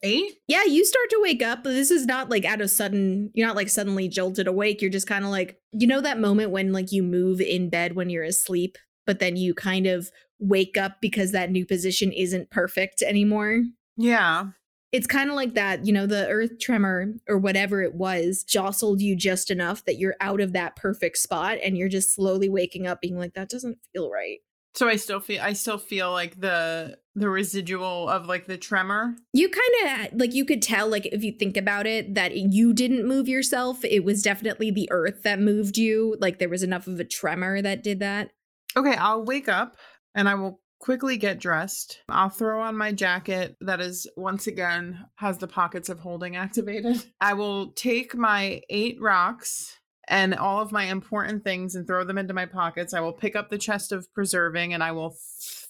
Eight? 0.01 0.33
Yeah, 0.47 0.63
you 0.63 0.85
start 0.85 1.09
to 1.09 1.19
wake 1.21 1.43
up, 1.43 1.63
but 1.63 1.71
this 1.71 1.91
is 1.91 2.05
not 2.05 2.29
like 2.29 2.45
out 2.45 2.61
of 2.61 2.69
sudden. 2.69 3.31
You're 3.33 3.47
not 3.47 3.57
like 3.57 3.69
suddenly 3.69 4.07
jolted 4.07 4.47
awake. 4.47 4.81
You're 4.81 4.91
just 4.91 5.07
kind 5.07 5.25
of 5.25 5.31
like 5.31 5.57
you 5.71 5.87
know 5.87 5.99
that 5.99 6.19
moment 6.19 6.51
when 6.51 6.71
like 6.71 6.91
you 6.91 7.01
move 7.03 7.41
in 7.41 7.69
bed 7.69 7.95
when 7.95 8.09
you're 8.09 8.23
asleep, 8.23 8.77
but 9.09 9.17
then 9.17 9.35
you 9.35 9.55
kind 9.55 9.87
of 9.87 10.11
wake 10.37 10.77
up 10.77 11.01
because 11.01 11.31
that 11.31 11.49
new 11.49 11.65
position 11.65 12.11
isn't 12.11 12.51
perfect 12.51 13.01
anymore. 13.01 13.63
Yeah. 13.97 14.49
It's 14.91 15.07
kind 15.07 15.31
of 15.31 15.35
like 15.35 15.55
that, 15.55 15.83
you 15.83 15.91
know, 15.91 16.05
the 16.05 16.27
earth 16.27 16.59
tremor 16.59 17.15
or 17.27 17.39
whatever 17.39 17.81
it 17.81 17.95
was 17.95 18.43
jostled 18.43 19.01
you 19.01 19.15
just 19.15 19.49
enough 19.49 19.83
that 19.85 19.97
you're 19.97 20.13
out 20.21 20.41
of 20.41 20.53
that 20.53 20.75
perfect 20.75 21.17
spot 21.17 21.57
and 21.63 21.75
you're 21.75 21.89
just 21.89 22.13
slowly 22.13 22.49
waking 22.49 22.85
up 22.85 23.01
being 23.01 23.17
like, 23.17 23.33
that 23.33 23.49
doesn't 23.49 23.79
feel 23.91 24.11
right. 24.11 24.41
So 24.75 24.87
I 24.87 24.97
still 24.97 25.19
feel 25.19 25.41
I 25.41 25.53
still 25.53 25.79
feel 25.79 26.11
like 26.11 26.39
the 26.39 26.99
the 27.15 27.29
residual 27.29 28.07
of 28.09 28.27
like 28.27 28.45
the 28.45 28.57
tremor. 28.57 29.15
You 29.33 29.49
kind 29.49 30.11
of 30.11 30.19
like 30.19 30.35
you 30.35 30.45
could 30.45 30.61
tell 30.61 30.87
like 30.87 31.07
if 31.07 31.23
you 31.23 31.31
think 31.31 31.57
about 31.57 31.87
it 31.87 32.13
that 32.13 32.37
you 32.37 32.73
didn't 32.73 33.07
move 33.07 33.27
yourself, 33.27 33.83
it 33.83 34.03
was 34.03 34.21
definitely 34.21 34.69
the 34.69 34.87
earth 34.91 35.23
that 35.23 35.39
moved 35.39 35.79
you. 35.79 36.15
Like 36.19 36.37
there 36.37 36.47
was 36.47 36.61
enough 36.61 36.85
of 36.85 36.99
a 36.99 37.03
tremor 37.03 37.63
that 37.63 37.81
did 37.81 37.99
that. 38.01 38.29
Okay, 38.77 38.95
I'll 38.95 39.25
wake 39.25 39.49
up 39.49 39.75
and 40.15 40.29
I 40.29 40.35
will 40.35 40.61
quickly 40.79 41.17
get 41.17 41.39
dressed. 41.39 41.99
I'll 42.07 42.29
throw 42.29 42.61
on 42.61 42.77
my 42.77 42.91
jacket 42.91 43.55
that 43.61 43.81
is 43.81 44.07
once 44.15 44.47
again 44.47 45.05
has 45.15 45.37
the 45.37 45.47
pockets 45.47 45.89
of 45.89 45.99
holding 45.99 46.35
activated. 46.35 47.03
I 47.19 47.33
will 47.33 47.71
take 47.73 48.15
my 48.15 48.61
8 48.69 48.97
rocks 49.01 49.77
and 50.07 50.33
all 50.33 50.61
of 50.61 50.71
my 50.71 50.85
important 50.85 51.43
things 51.43 51.75
and 51.75 51.85
throw 51.85 52.03
them 52.03 52.17
into 52.17 52.33
my 52.33 52.45
pockets. 52.45 52.93
I 52.93 52.99
will 52.99 53.13
pick 53.13 53.35
up 53.35 53.49
the 53.49 53.57
chest 53.57 53.91
of 53.91 54.11
preserving 54.13 54.73
and 54.73 54.83
I 54.83 54.91
will 54.91 55.15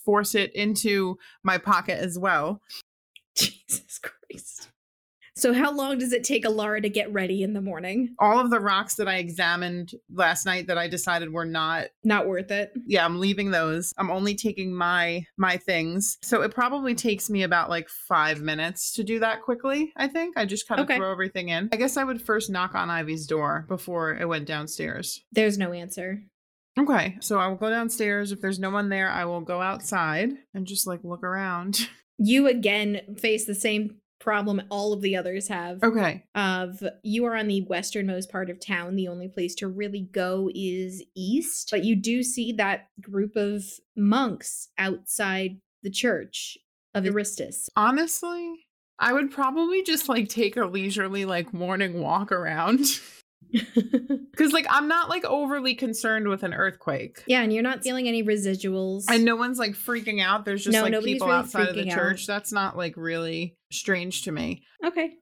force 0.06 0.34
it 0.34 0.54
into 0.56 1.18
my 1.44 1.58
pocket 1.58 2.00
as 2.00 2.18
well. 2.18 2.62
Jesus 3.36 4.00
Christ. 4.00 4.70
So 5.40 5.54
how 5.54 5.72
long 5.72 5.98
does 6.00 6.12
it 6.12 6.24
take 6.24 6.44
Alara 6.44 6.82
to 6.82 6.90
get 6.90 7.12
ready 7.14 7.44
in 7.44 7.54
the 7.54 7.62
morning? 7.62 8.14
All 8.20 8.40
of 8.40 8.50
the 8.50 8.60
rocks 8.60 8.96
that 8.96 9.08
I 9.08 9.16
examined 9.18 9.94
last 10.14 10.46
night 10.46 10.68
that 10.68 10.78
I 10.78 10.88
decided 10.88 11.32
were 11.32 11.46
not 11.46 11.88
Not 12.04 12.28
worth 12.28 12.52
it. 12.52 12.72
yeah, 12.86 13.06
I'm 13.06 13.20
leaving 13.20 13.52
those. 13.52 13.94
I'm 13.98 14.12
only 14.12 14.36
taking 14.36 14.74
my 14.74 15.24
my 15.38 15.58
things. 15.58 16.18
So 16.22 16.42
it 16.42 16.54
probably 16.54 16.94
takes 16.94 17.30
me 17.30 17.44
about 17.44 17.70
like 17.70 17.88
5 17.90 18.42
minutes 18.42 18.94
to 18.96 19.04
do 19.04 19.20
that 19.20 19.42
quickly, 19.42 19.94
I 19.96 20.08
think. 20.08 20.38
I 20.38 20.46
just 20.46 20.68
kind 20.68 20.82
of 20.82 20.86
Okay. 20.86 20.98
throw 20.98 21.12
everything 21.12 21.50
in. 21.50 21.70
I 21.72 21.78
guess 21.78 21.96
I 21.98 22.04
would 22.04 22.22
first 22.22 22.50
knock 22.50 22.76
on 22.76 22.90
Ivy's 22.90 23.26
door 23.26 23.66
before 23.70 24.18
I 24.20 24.26
went 24.26 24.46
downstairs. 24.46 25.22
There's 25.32 25.58
no 25.58 25.72
answer. 25.72 26.22
Okay, 26.78 27.18
so 27.22 27.40
I 27.40 27.48
will 27.48 27.56
go 27.56 27.70
downstairs. 27.70 28.32
If 28.32 28.42
there's 28.42 28.60
no 28.60 28.70
one 28.70 28.90
there, 28.90 29.10
I 29.10 29.26
will 29.26 29.42
go 29.42 29.62
outside 29.62 30.32
and 30.54 30.66
just 30.68 30.86
like 30.86 31.00
look 31.04 31.24
around. 31.24 31.88
You 32.22 32.48
again 32.48 33.16
face 33.18 33.46
the 33.46 33.56
same 33.56 33.96
problem 34.20 34.62
all 34.70 34.94
of 34.94 35.02
the 35.02 35.16
others 35.16 35.48
have. 35.48 35.84
Okay. 35.84 36.24
Of 36.36 36.84
you 37.04 37.26
are 37.26 37.36
on 37.36 37.48
the 37.48 37.62
westernmost 37.62 38.32
part 38.32 38.50
of 38.50 38.60
town. 38.60 38.96
The 38.96 39.08
only 39.08 39.28
place 39.28 39.56
to 39.56 39.68
really 39.68 40.10
go 40.12 40.50
is 40.54 41.04
east, 41.16 41.70
but 41.72 41.84
you 41.84 41.96
do 41.96 42.24
see 42.24 42.52
that 42.54 42.88
group 43.02 43.36
of 43.36 43.64
monks 43.96 44.70
outside 44.78 45.60
the 45.84 45.90
church 45.90 46.58
of 46.94 47.06
Aristus. 47.06 47.70
Honestly, 47.76 48.66
I 49.00 49.14
would 49.14 49.32
probably 49.32 49.84
just 49.84 50.10
like 50.10 50.28
take 50.28 50.58
a 50.58 50.66
leisurely 50.66 51.26
like 51.26 51.54
morning 51.54 52.02
walk 52.02 52.32
around. 52.32 52.82
Cuz 54.38 54.52
like 54.54 54.66
I'm 54.70 54.88
not 54.88 55.10
like 55.10 55.26
overly 55.26 55.76
concerned 55.76 56.28
with 56.28 56.44
an 56.44 56.54
earthquake. 56.54 57.24
yeah, 57.28 57.42
and 57.42 57.52
you're 57.54 57.64
not 57.64 57.84
feeling 57.84 58.08
any 58.08 58.24
residuals. 58.24 59.06
And 59.10 59.26
no 59.26 59.36
one's 59.36 59.60
like 59.60 59.72
freaking 59.74 60.22
out. 60.22 60.46
There's 60.46 60.64
just 60.64 60.74
No, 60.74 60.84
like 60.84 61.04
people 61.04 61.28
really 61.28 61.40
outside 61.40 61.70
of 61.70 61.76
the 61.76 61.84
freaking 61.84 61.92
out. 61.92 61.96
church. 61.96 62.28
That's 62.28 62.52
not 62.52 62.78
like 62.78 62.94
really 62.98 63.58
strange 63.72 64.24
to 64.24 64.32
me. 64.32 64.64
Okay. 64.86 65.14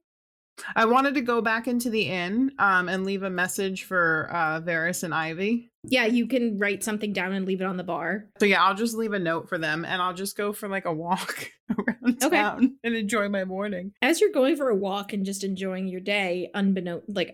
I 0.75 0.85
wanted 0.85 1.13
to 1.13 1.21
go 1.21 1.39
back 1.39 1.67
into 1.67 1.89
the 1.91 2.03
inn 2.07 2.51
um 2.57 2.89
and 2.89 3.05
leave 3.05 3.21
a 3.23 3.29
message 3.29 3.83
for 3.83 4.27
uh 4.31 4.59
Varys 4.61 5.03
and 5.03 5.13
Ivy. 5.13 5.69
Yeah, 5.89 6.05
you 6.05 6.27
can 6.27 6.57
write 6.57 6.83
something 6.83 7.13
down 7.13 7.31
and 7.33 7.45
leave 7.45 7.61
it 7.61 7.65
on 7.65 7.77
the 7.77 7.83
bar. 7.83 8.25
So 8.39 8.45
yeah, 8.45 8.63
I'll 8.63 8.75
just 8.75 8.95
leave 8.95 9.13
a 9.13 9.19
note 9.19 9.47
for 9.47 9.57
them 9.57 9.85
and 9.85 10.01
I'll 10.01 10.15
just 10.15 10.35
go 10.35 10.51
for 10.51 10.67
like 10.67 10.85
a 10.85 10.91
walk 10.93 11.49
around 11.69 12.23
Okay. 12.23 12.35
town 12.37 12.77
and 12.83 12.95
enjoy 12.95 13.29
my 13.29 13.45
morning. 13.45 13.93
As 14.01 14.19
you're 14.19 14.31
going 14.31 14.55
for 14.57 14.69
a 14.69 14.75
walk 14.75 15.13
and 15.13 15.25
just 15.25 15.43
enjoying 15.43 15.87
your 15.87 16.01
day, 16.01 16.49
unbeknown 16.55 17.03
like 17.07 17.33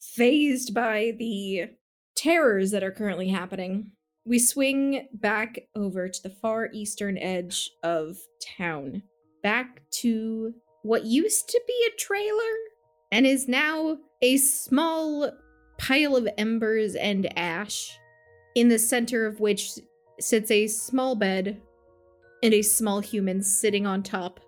unfazed 0.00 0.74
by 0.74 1.12
the 1.18 1.70
terrors 2.16 2.70
that 2.70 2.82
are 2.82 2.90
currently 2.90 3.28
happening, 3.28 3.92
we 4.24 4.38
swing 4.38 5.08
back 5.12 5.58
over 5.74 6.08
to 6.08 6.22
the 6.22 6.30
far 6.30 6.68
eastern 6.72 7.16
edge 7.18 7.70
of 7.82 8.16
town. 8.58 9.02
Back 9.42 9.82
to 10.02 10.52
what 10.82 11.04
used 11.04 11.48
to 11.48 11.60
be 11.66 11.88
a 11.88 11.96
trailer 11.96 12.56
and 13.10 13.26
is 13.26 13.48
now 13.48 13.98
a 14.20 14.36
small 14.36 15.30
pile 15.78 16.16
of 16.16 16.28
embers 16.36 16.94
and 16.94 17.26
ash, 17.38 17.96
in 18.54 18.68
the 18.68 18.78
center 18.78 19.26
of 19.26 19.40
which 19.40 19.78
sits 20.18 20.50
a 20.50 20.66
small 20.66 21.14
bed 21.14 21.60
and 22.42 22.52
a 22.52 22.62
small 22.62 23.00
human 23.00 23.42
sitting 23.42 23.86
on 23.86 24.02
top. 24.02 24.40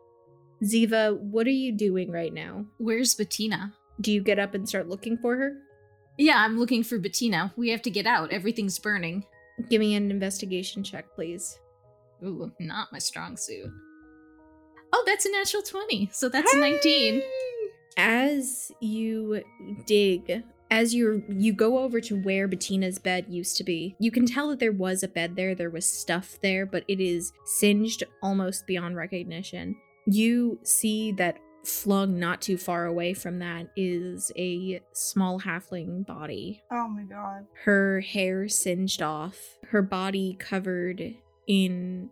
Ziva, 0.64 1.18
what 1.20 1.46
are 1.46 1.50
you 1.50 1.72
doing 1.72 2.10
right 2.10 2.34
now? 2.34 2.66
Where's 2.78 3.14
Bettina? 3.14 3.72
Do 4.00 4.12
you 4.12 4.22
get 4.22 4.38
up 4.38 4.54
and 4.54 4.68
start 4.68 4.88
looking 4.88 5.18
for 5.18 5.36
her? 5.36 5.56
Yeah, 6.16 6.36
I'm 6.38 6.58
looking 6.58 6.82
for 6.82 6.98
Bettina. 6.98 7.52
We 7.56 7.70
have 7.70 7.82
to 7.82 7.90
get 7.90 8.06
out. 8.06 8.32
Everything's 8.32 8.78
burning. 8.78 9.24
Give 9.68 9.80
me 9.80 9.94
an 9.94 10.10
investigation 10.10 10.82
check, 10.82 11.06
please. 11.14 11.58
Ooh, 12.24 12.52
not 12.58 12.92
my 12.92 12.98
strong 12.98 13.36
suit. 13.36 13.70
Oh, 14.92 15.02
that's 15.06 15.26
a 15.26 15.32
natural 15.32 15.62
20. 15.62 16.10
So 16.12 16.28
that's 16.28 16.52
a 16.52 16.58
19. 16.58 17.22
As 17.96 18.72
you 18.80 19.42
dig, 19.86 20.42
as 20.70 20.94
you 20.94 21.24
you 21.28 21.52
go 21.52 21.78
over 21.78 22.00
to 22.00 22.20
where 22.22 22.48
Bettina's 22.48 22.98
bed 22.98 23.26
used 23.28 23.56
to 23.56 23.64
be, 23.64 23.96
you 23.98 24.10
can 24.10 24.26
tell 24.26 24.48
that 24.50 24.58
there 24.58 24.72
was 24.72 25.02
a 25.02 25.08
bed 25.08 25.36
there, 25.36 25.54
there 25.54 25.70
was 25.70 25.86
stuff 25.86 26.38
there, 26.42 26.64
but 26.66 26.84
it 26.88 27.00
is 27.00 27.32
singed 27.44 28.04
almost 28.22 28.66
beyond 28.66 28.96
recognition. 28.96 29.76
You 30.06 30.58
see 30.62 31.12
that 31.12 31.38
flung 31.64 32.18
not 32.18 32.40
too 32.40 32.56
far 32.56 32.86
away 32.86 33.12
from 33.12 33.38
that 33.38 33.68
is 33.76 34.32
a 34.36 34.80
small 34.92 35.40
halfling 35.40 36.06
body 36.06 36.62
oh 36.72 36.88
my 36.88 37.02
god. 37.02 37.46
her 37.64 38.00
hair 38.00 38.48
singed 38.48 39.02
off, 39.02 39.58
her 39.68 39.82
body 39.82 40.36
covered 40.38 41.14
in 41.46 42.10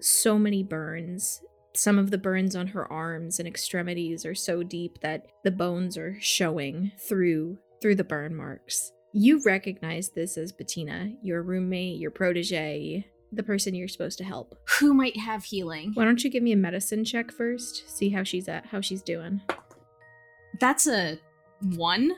so 0.00 0.38
many 0.38 0.62
burns. 0.62 1.42
Some 1.74 1.98
of 1.98 2.10
the 2.10 2.18
burns 2.18 2.56
on 2.56 2.68
her 2.68 2.90
arms 2.90 3.38
and 3.38 3.46
extremities 3.46 4.26
are 4.26 4.34
so 4.34 4.62
deep 4.62 5.00
that 5.02 5.26
the 5.44 5.50
bones 5.50 5.96
are 5.96 6.16
showing 6.20 6.92
through 7.08 7.58
through 7.80 7.94
the 7.94 8.04
burn 8.04 8.34
marks. 8.34 8.92
You 9.12 9.42
recognize 9.44 10.10
this 10.10 10.36
as 10.36 10.52
Bettina, 10.52 11.12
your 11.22 11.42
roommate, 11.42 11.98
your 11.98 12.10
protege, 12.10 13.06
the 13.32 13.42
person 13.42 13.74
you're 13.74 13.88
supposed 13.88 14.18
to 14.18 14.24
help. 14.24 14.56
Who 14.78 14.94
might 14.94 15.16
have 15.16 15.44
healing? 15.44 15.92
Why 15.94 16.04
don't 16.04 16.22
you 16.22 16.30
give 16.30 16.42
me 16.42 16.52
a 16.52 16.56
medicine 16.56 17.04
check 17.04 17.30
first? 17.30 17.96
See 17.96 18.08
how 18.08 18.22
she's 18.22 18.48
at, 18.48 18.66
how 18.66 18.80
she's 18.80 19.02
doing. 19.02 19.40
That's 20.58 20.86
a 20.86 21.18
1. 21.76 22.12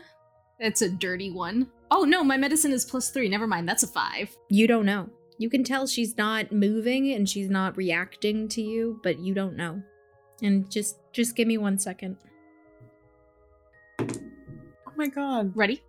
That's 0.61 0.83
a 0.83 0.88
dirty 0.88 1.31
1. 1.31 1.69
Oh 1.90 2.04
no, 2.04 2.25
my 2.25 2.37
medicine 2.37 2.73
is 2.73 2.85
plus 2.85 3.11
3. 3.11 3.28
Never 3.28 3.47
mind. 3.47 3.69
That's 3.69 3.83
a 3.83 3.88
5. 3.88 4.37
You 4.49 4.66
don't 4.66 4.87
know. 4.87 5.09
You 5.38 5.50
can 5.50 5.64
tell 5.64 5.87
she's 5.87 6.16
not 6.16 6.52
moving 6.52 7.12
and 7.12 7.28
she's 7.28 7.50
not 7.50 7.76
reacting 7.76 8.49
to 8.49 8.62
you, 8.62 9.00
but 9.02 9.19
you 9.19 9.35
don't 9.35 9.57
know. 9.57 9.83
And 10.42 10.71
just 10.71 10.99
just 11.12 11.37
give 11.37 11.49
me 11.49 11.59
one 11.59 11.78
second. 11.78 12.16
Oh 14.00 14.92
my 14.97 15.09
god. 15.09 15.52
Ready? 15.54 15.83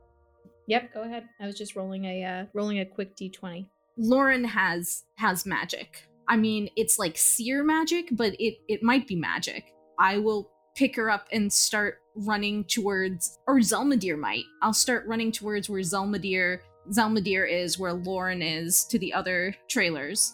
Yep, 0.67 0.93
go 0.93 1.03
ahead. 1.03 1.27
I 1.39 1.45
was 1.45 1.55
just 1.55 1.75
rolling 1.75 2.05
a 2.05 2.23
uh 2.23 2.45
rolling 2.53 2.79
a 2.79 2.85
quick 2.85 3.15
d20. 3.15 3.67
Lauren 3.97 4.43
has 4.43 5.03
has 5.15 5.45
magic. 5.45 6.07
I 6.27 6.37
mean, 6.37 6.69
it's 6.75 6.97
like 6.99 7.17
seer 7.17 7.63
magic, 7.63 8.09
but 8.11 8.33
it 8.39 8.55
it 8.67 8.83
might 8.83 9.07
be 9.07 9.15
magic. 9.15 9.73
I 9.99 10.17
will 10.17 10.49
pick 10.75 10.95
her 10.95 11.09
up 11.09 11.27
and 11.31 11.51
start 11.51 11.99
running 12.15 12.63
towards 12.65 13.37
or 13.47 13.59
Zelmadir 13.59 14.17
might. 14.17 14.45
I'll 14.61 14.73
start 14.73 15.05
running 15.07 15.31
towards 15.31 15.69
where 15.69 15.81
Zelmadir 15.81 16.59
Zelmadir 16.89 17.49
is, 17.49 17.79
where 17.79 17.93
Lauren 17.93 18.41
is 18.41 18.85
to 18.85 18.99
the 18.99 19.13
other 19.13 19.55
trailers. 19.69 20.33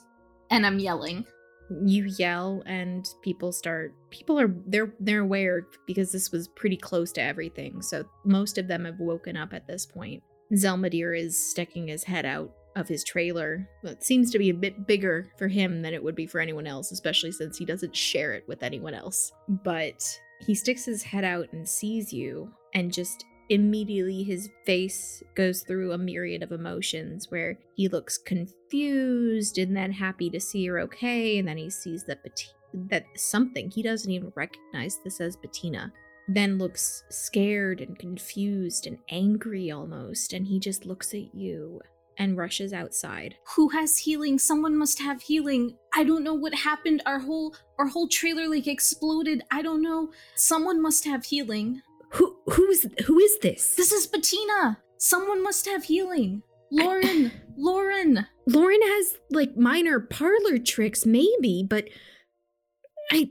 And 0.51 0.65
I'm 0.65 0.79
yelling. 0.79 1.25
you 1.85 2.05
yell 2.17 2.63
and 2.65 3.07
people 3.21 3.51
start 3.51 3.93
people 4.09 4.39
are 4.39 4.53
they're 4.67 4.93
they're 4.99 5.21
aware 5.21 5.67
because 5.85 6.11
this 6.11 6.31
was 6.31 6.47
pretty 6.47 6.77
close 6.77 7.11
to 7.11 7.21
everything 7.21 7.79
so 7.81 8.03
most 8.25 8.57
of 8.57 8.67
them 8.67 8.85
have 8.85 8.99
woken 8.99 9.37
up 9.37 9.53
at 9.53 9.67
this 9.67 9.85
point 9.85 10.23
zelmadir 10.53 11.15
is 11.17 11.37
sticking 11.37 11.87
his 11.87 12.03
head 12.03 12.25
out 12.25 12.51
of 12.75 12.87
his 12.87 13.03
trailer 13.03 13.67
it 13.83 14.03
seems 14.03 14.31
to 14.31 14.39
be 14.39 14.49
a 14.49 14.53
bit 14.53 14.85
bigger 14.87 15.31
for 15.37 15.47
him 15.47 15.81
than 15.81 15.93
it 15.93 16.03
would 16.03 16.15
be 16.15 16.27
for 16.27 16.39
anyone 16.39 16.67
else 16.67 16.91
especially 16.91 17.31
since 17.31 17.57
he 17.57 17.65
doesn't 17.65 17.95
share 17.95 18.33
it 18.33 18.47
with 18.47 18.63
anyone 18.63 18.93
else. 18.93 19.31
But 19.47 20.03
he 20.39 20.55
sticks 20.55 20.85
his 20.85 21.03
head 21.03 21.23
out 21.23 21.51
and 21.51 21.67
sees 21.67 22.13
you 22.13 22.51
and 22.73 22.93
just 22.93 23.25
immediately 23.49 24.23
his 24.23 24.49
face 24.63 25.23
goes 25.35 25.63
through 25.63 25.91
a 25.91 25.97
myriad 25.97 26.43
of 26.43 26.51
emotions 26.51 27.31
where 27.31 27.57
he 27.75 27.87
looks 27.87 28.17
confused 28.17 29.57
and 29.57 29.75
then 29.75 29.91
happy 29.91 30.29
to 30.29 30.39
see 30.39 30.59
you're 30.59 30.79
okay 30.79 31.39
and 31.39 31.47
then 31.47 31.57
he 31.57 31.69
sees 31.69 32.03
that 32.03 32.19
that 32.73 33.03
something 33.15 33.69
he 33.71 33.81
doesn't 33.81 34.11
even 34.11 34.31
recognize 34.35 34.99
this 35.03 35.19
as 35.19 35.35
Bettina 35.35 35.91
then 36.27 36.59
looks 36.59 37.03
scared 37.09 37.81
and 37.81 37.97
confused 37.97 38.85
and 38.85 38.99
angry 39.09 39.71
almost 39.71 40.33
and 40.33 40.45
he 40.45 40.59
just 40.59 40.85
looks 40.85 41.15
at 41.15 41.33
you 41.33 41.81
and 42.19 42.37
rushes 42.37 42.73
outside 42.73 43.35
Who 43.55 43.69
has 43.69 43.97
healing? 43.97 44.37
Someone 44.37 44.77
must 44.77 44.99
have 44.99 45.21
healing. 45.21 45.75
I 45.95 46.03
don't 46.03 46.23
know 46.23 46.35
what 46.35 46.53
happened. 46.53 47.01
Our 47.05 47.19
whole 47.19 47.55
our 47.79 47.87
whole 47.87 48.07
trailer 48.07 48.47
like 48.47 48.67
exploded. 48.67 49.41
I 49.51 49.61
don't 49.61 49.81
know. 49.81 50.11
Someone 50.35 50.81
must 50.81 51.05
have 51.05 51.25
healing. 51.25 51.81
who 52.11 52.35
who's 52.47 52.85
who 53.05 53.19
is 53.19 53.39
this 53.39 53.75
This 53.75 53.91
is 53.91 54.05
Bettina. 54.05 54.77
Someone 54.97 55.41
must 55.41 55.65
have 55.65 55.85
healing. 55.85 56.43
Lauren, 56.71 57.31
Lauren. 57.57 58.27
Lauren 58.47 58.81
has 58.81 59.17
like 59.31 59.55
minor 59.57 59.99
parlor 59.99 60.57
tricks, 60.57 61.05
maybe, 61.05 61.65
but 61.67 61.85
I 63.11 63.29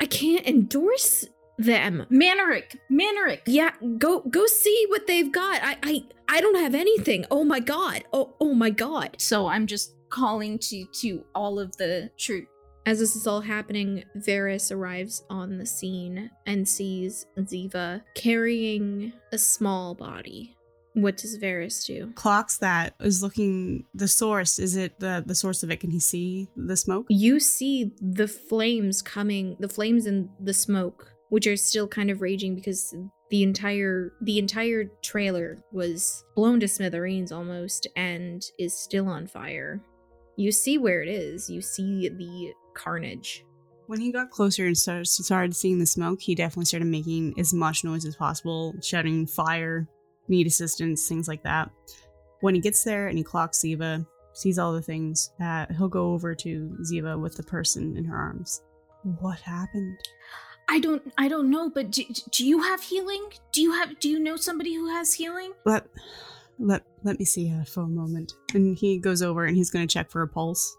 I 0.00 0.06
can't 0.06 0.46
endorse 0.46 1.26
them. 1.58 2.06
Manerick, 2.10 2.76
Manerick. 2.90 3.42
Yeah, 3.46 3.70
go 3.98 4.20
go 4.20 4.46
see 4.46 4.86
what 4.88 5.06
they've 5.06 5.32
got. 5.32 5.60
I 5.62 5.76
I 5.82 6.04
I 6.28 6.40
don't 6.40 6.56
have 6.56 6.74
anything. 6.74 7.26
Oh 7.30 7.44
my 7.44 7.60
god. 7.60 8.04
Oh 8.12 8.34
oh 8.40 8.54
my 8.54 8.70
god. 8.70 9.16
So 9.18 9.46
I'm 9.46 9.66
just 9.66 9.94
calling 10.08 10.58
to 10.58 10.84
to 11.00 11.24
all 11.34 11.58
of 11.58 11.76
the 11.76 12.10
troop. 12.16 12.48
As 12.86 12.98
this 12.98 13.16
is 13.16 13.26
all 13.26 13.40
happening, 13.40 14.04
Varys 14.16 14.70
arrives 14.70 15.24
on 15.30 15.56
the 15.56 15.64
scene 15.64 16.30
and 16.44 16.68
sees 16.68 17.24
Ziva 17.38 18.02
carrying 18.14 19.12
a 19.32 19.38
small 19.38 19.94
body. 19.94 20.54
What 20.92 21.16
does 21.16 21.38
Varys 21.38 21.84
do? 21.86 22.12
Clocks 22.14 22.58
that 22.58 22.94
is 23.00 23.22
looking 23.22 23.86
the 23.94 24.06
source. 24.06 24.58
Is 24.58 24.76
it 24.76 25.00
the 25.00 25.24
the 25.26 25.34
source 25.34 25.62
of 25.62 25.70
it? 25.70 25.80
Can 25.80 25.90
he 25.90 25.98
see 25.98 26.48
the 26.56 26.76
smoke? 26.76 27.06
You 27.08 27.40
see 27.40 27.92
the 28.00 28.28
flames 28.28 29.02
coming, 29.02 29.56
the 29.58 29.68
flames 29.68 30.06
and 30.06 30.28
the 30.38 30.54
smoke, 30.54 31.12
which 31.30 31.46
are 31.46 31.56
still 31.56 31.88
kind 31.88 32.10
of 32.10 32.20
raging 32.20 32.54
because 32.54 32.94
the 33.30 33.42
entire 33.42 34.12
the 34.20 34.38
entire 34.38 34.84
trailer 35.02 35.58
was 35.72 36.24
blown 36.36 36.60
to 36.60 36.68
smithereens 36.68 37.32
almost 37.32 37.86
and 37.96 38.44
is 38.58 38.78
still 38.78 39.08
on 39.08 39.26
fire. 39.26 39.80
You 40.36 40.52
see 40.52 40.78
where 40.78 41.02
it 41.02 41.08
is. 41.08 41.48
You 41.48 41.60
see 41.60 42.08
the 42.08 42.52
carnage. 42.74 43.44
When 43.86 44.00
he 44.00 44.12
got 44.12 44.30
closer 44.30 44.66
and 44.66 44.76
started, 44.76 45.54
seeing 45.54 45.78
the 45.78 45.86
smoke, 45.86 46.20
he 46.20 46.34
definitely 46.34 46.64
started 46.64 46.86
making 46.86 47.38
as 47.38 47.52
much 47.52 47.84
noise 47.84 48.06
as 48.06 48.16
possible, 48.16 48.74
shouting 48.82 49.26
fire, 49.26 49.86
need 50.26 50.46
assistance, 50.46 51.06
things 51.06 51.28
like 51.28 51.42
that. 51.42 51.70
When 52.40 52.54
he 52.54 52.60
gets 52.60 52.82
there 52.82 53.08
and 53.08 53.18
he 53.18 53.24
clocks 53.24 53.58
Ziva, 53.58 54.06
sees 54.32 54.58
all 54.58 54.72
the 54.72 54.82
things, 54.82 55.32
that 55.38 55.70
he'll 55.72 55.88
go 55.88 56.12
over 56.12 56.34
to 56.34 56.76
Ziva 56.82 57.20
with 57.20 57.36
the 57.36 57.42
person 57.42 57.96
in 57.96 58.04
her 58.04 58.16
arms. 58.16 58.62
What 59.20 59.38
happened? 59.40 59.98
I 60.68 60.78
don't 60.80 61.12
I 61.18 61.28
don't 61.28 61.50
know, 61.50 61.70
but 61.70 61.90
do, 61.90 62.04
do 62.30 62.46
you 62.46 62.62
have 62.62 62.82
healing? 62.82 63.32
Do 63.52 63.60
you 63.62 63.72
have 63.72 63.98
do 64.00 64.08
you 64.08 64.18
know 64.18 64.36
somebody 64.36 64.74
who 64.74 64.88
has 64.88 65.14
healing? 65.14 65.52
Let 65.64 65.86
let 66.58 66.82
let 67.02 67.18
me 67.18 67.24
see 67.24 67.48
her 67.48 67.64
for 67.64 67.82
a 67.82 67.88
moment. 67.88 68.32
And 68.54 68.76
he 68.76 68.98
goes 68.98 69.22
over 69.22 69.44
and 69.44 69.56
he's 69.56 69.70
going 69.70 69.86
to 69.86 69.92
check 69.92 70.10
for 70.10 70.22
a 70.22 70.28
pulse. 70.28 70.76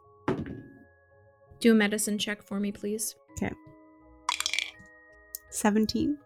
Do 1.60 1.72
a 1.72 1.75
medicine 1.75 2.18
check 2.18 2.44
for 2.44 2.60
me, 2.60 2.72
please. 2.72 3.15
Okay. 3.34 3.54
17. 5.50 6.17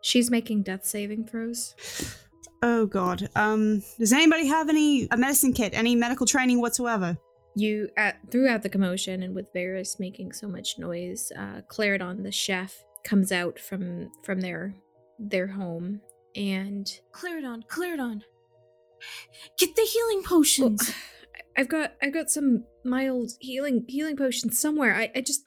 She's 0.00 0.30
making 0.30 0.62
death 0.62 0.84
saving 0.84 1.26
throws. 1.26 1.74
Oh 2.62 2.86
god. 2.86 3.28
Um 3.34 3.82
does 3.98 4.12
anybody 4.12 4.46
have 4.46 4.68
any 4.68 5.08
a 5.10 5.16
medicine 5.16 5.52
kit, 5.52 5.74
any 5.74 5.94
medical 5.94 6.26
training 6.26 6.60
whatsoever? 6.60 7.16
You 7.54 7.88
at 7.96 8.18
throughout 8.30 8.62
the 8.62 8.68
commotion 8.68 9.22
and 9.22 9.34
with 9.34 9.52
Varys 9.52 9.98
making 9.98 10.32
so 10.32 10.46
much 10.46 10.78
noise, 10.78 11.32
uh 11.36 11.62
Claridon, 11.68 12.22
the 12.22 12.32
chef, 12.32 12.84
comes 13.08 13.32
out 13.32 13.58
from 13.58 14.10
from 14.22 14.40
their 14.40 14.74
their 15.18 15.46
home 15.46 16.00
and 16.36 17.00
Claridon, 17.12 17.66
Claridon. 17.66 18.22
Get 19.58 19.74
the 19.74 19.82
healing 19.82 20.22
potions. 20.22 20.82
Well, 20.86 20.96
I've 21.56 21.68
got 21.68 21.94
I've 22.02 22.12
got 22.12 22.30
some 22.30 22.64
mild 22.84 23.32
healing 23.40 23.84
healing 23.88 24.16
potions 24.16 24.60
somewhere. 24.60 24.94
I, 24.94 25.10
I 25.16 25.20
just 25.22 25.42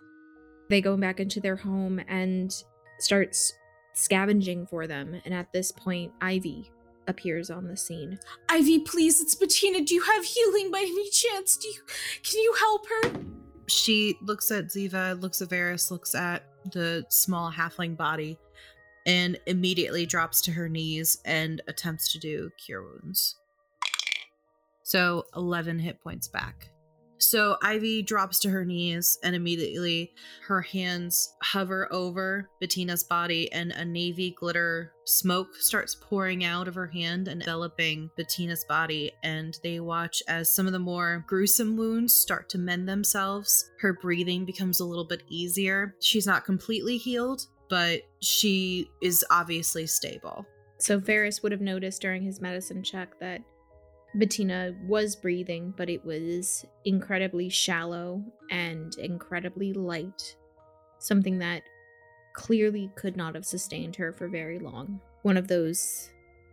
they 0.70 0.82
go 0.82 0.98
back 0.98 1.20
into 1.20 1.40
their 1.40 1.56
home 1.56 2.02
and 2.08 2.52
starts 3.00 3.54
scavenging 3.94 4.66
for 4.68 4.88
them. 4.88 5.22
And 5.26 5.34
at 5.34 5.52
this 5.54 5.72
point, 5.72 6.12
Ivy 6.22 6.72
appears 7.08 7.50
on 7.50 7.68
the 7.68 7.78
scene. 7.78 8.18
Ivy, 8.50 8.80
please, 8.80 9.22
it's 9.22 9.36
Bettina. 9.36 9.82
Do 9.82 9.94
you 9.94 10.02
have 10.02 10.26
healing 10.26 10.72
by 10.72 10.80
any 10.80 11.10
chance? 11.10 11.58
Do 11.58 11.68
you 11.68 11.82
can 12.24 12.40
you 12.42 12.56
help 12.60 12.88
her? 12.88 13.12
She 13.68 14.18
looks 14.22 14.52
at 14.52 14.66
Ziva, 14.66 15.22
looks 15.22 15.42
at 15.42 15.50
Varys, 15.50 15.92
looks 15.92 16.14
at 16.14 16.51
the 16.72 17.06
small 17.10 17.52
halfling 17.52 17.96
body, 17.96 18.38
and 19.06 19.40
immediately 19.46 20.06
drops 20.06 20.42
to 20.42 20.52
her 20.52 20.70
knees 20.70 21.20
and 21.26 21.62
attempts 21.68 22.12
to 22.14 22.20
do 22.20 22.52
cure 22.58 22.84
wounds. 22.84 23.36
So 24.84 25.26
11 25.36 25.80
hit 25.80 26.02
points 26.02 26.28
back. 26.28 26.71
So 27.22 27.58
Ivy 27.62 28.02
drops 28.02 28.40
to 28.40 28.50
her 28.50 28.66
knees 28.66 29.20
and 29.24 29.36
immediately 29.36 30.12
her 30.48 30.62
hands 30.62 31.34
hover 31.42 31.88
over 31.92 32.50
Bettina's 32.60 33.04
body 33.04 33.52
and 33.52 33.72
a 33.72 33.86
navy 33.86 34.32
glitter 34.32 34.94
smoke 35.06 35.56
starts 35.56 35.96
pouring 35.96 36.44
out 36.44 36.68
of 36.68 36.76
her 36.76 36.88
hand 36.88 37.28
and 37.28 37.42
enveloping 37.42 38.10
Bettina's 38.18 38.66
body 38.66 39.12
and 39.24 39.60
they 39.62 39.80
watch 39.80 40.24
as 40.28 40.50
some 40.50 40.66
of 40.66 40.74
the 40.74 40.80
more 40.80 41.24
gruesome 41.28 41.78
wounds 41.78 42.14
start 42.14 42.50
to 42.50 42.58
mend 42.58 42.90
themselves. 42.90 43.72
Her 43.80 43.94
breathing 43.94 44.44
becomes 44.44 44.80
a 44.80 44.86
little 44.86 45.06
bit 45.06 45.22
easier. 45.28 45.96
She's 46.00 46.26
not 46.26 46.44
completely 46.44 46.98
healed, 46.98 47.46
but 47.70 48.02
she 48.22 48.90
is 49.02 49.24
obviously 49.30 49.86
stable. 49.86 50.46
So 50.80 51.00
Varys 51.00 51.44
would 51.44 51.52
have 51.52 51.62
noticed 51.62 52.02
during 52.02 52.24
his 52.24 52.42
medicine 52.42 52.82
check 52.82 53.20
that 53.20 53.42
Bettina 54.14 54.76
was 54.86 55.16
breathing, 55.16 55.74
but 55.78 55.90
it 55.90 56.04
was 56.06 56.66
incredibly 56.84 57.50
shallow 57.50 58.24
and 58.50 58.96
incredibly 58.98 59.74
light. 59.74 60.36
Something 61.00 61.40
that 61.40 61.64
clearly 62.34 62.92
could 62.96 63.16
not 63.16 63.36
have 63.36 63.46
sustained 63.46 63.96
her 63.96 64.12
for 64.12 64.28
very 64.28 64.60
long. 64.60 65.00
One 65.22 65.38
of 65.38 65.48
those 65.48 66.10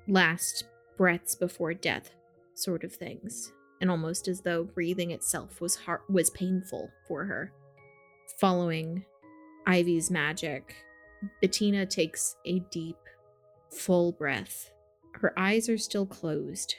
last 0.07 0.65
breaths 0.97 1.35
before 1.35 1.75
death 1.75 2.11
sort 2.55 2.85
of 2.85 2.93
things. 2.93 3.53
And 3.81 3.91
almost 3.91 4.29
as 4.29 4.41
though 4.41 4.65
breathing 4.65 5.13
itself 5.13 5.61
was 5.61 5.77
hard, 5.77 6.01
was 6.09 6.31
painful 6.31 6.91
for 7.07 7.25
her. 7.25 7.53
Following 8.41 9.05
Ivy's 9.67 10.11
magic, 10.11 10.75
Bettina 11.41 11.87
takes 11.87 12.37
a 12.45 12.61
deep, 12.71 12.97
full 13.71 14.13
breath. 14.13 14.71
Her 15.15 15.33
eyes 15.39 15.69
are 15.69 15.79
still 15.79 16.07
closed, 16.07 16.75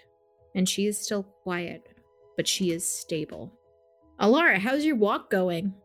and 0.55 0.67
she 0.67 0.85
is 0.87 0.97
still 0.97 1.23
quiet, 1.23 1.87
but 2.37 2.47
she 2.47 2.71
is 2.71 2.89
stable. 2.89 3.53
Alara, 4.19 4.57
how's 4.57 4.83
your 4.85 4.95
walk 4.95 5.29
going? 5.29 5.73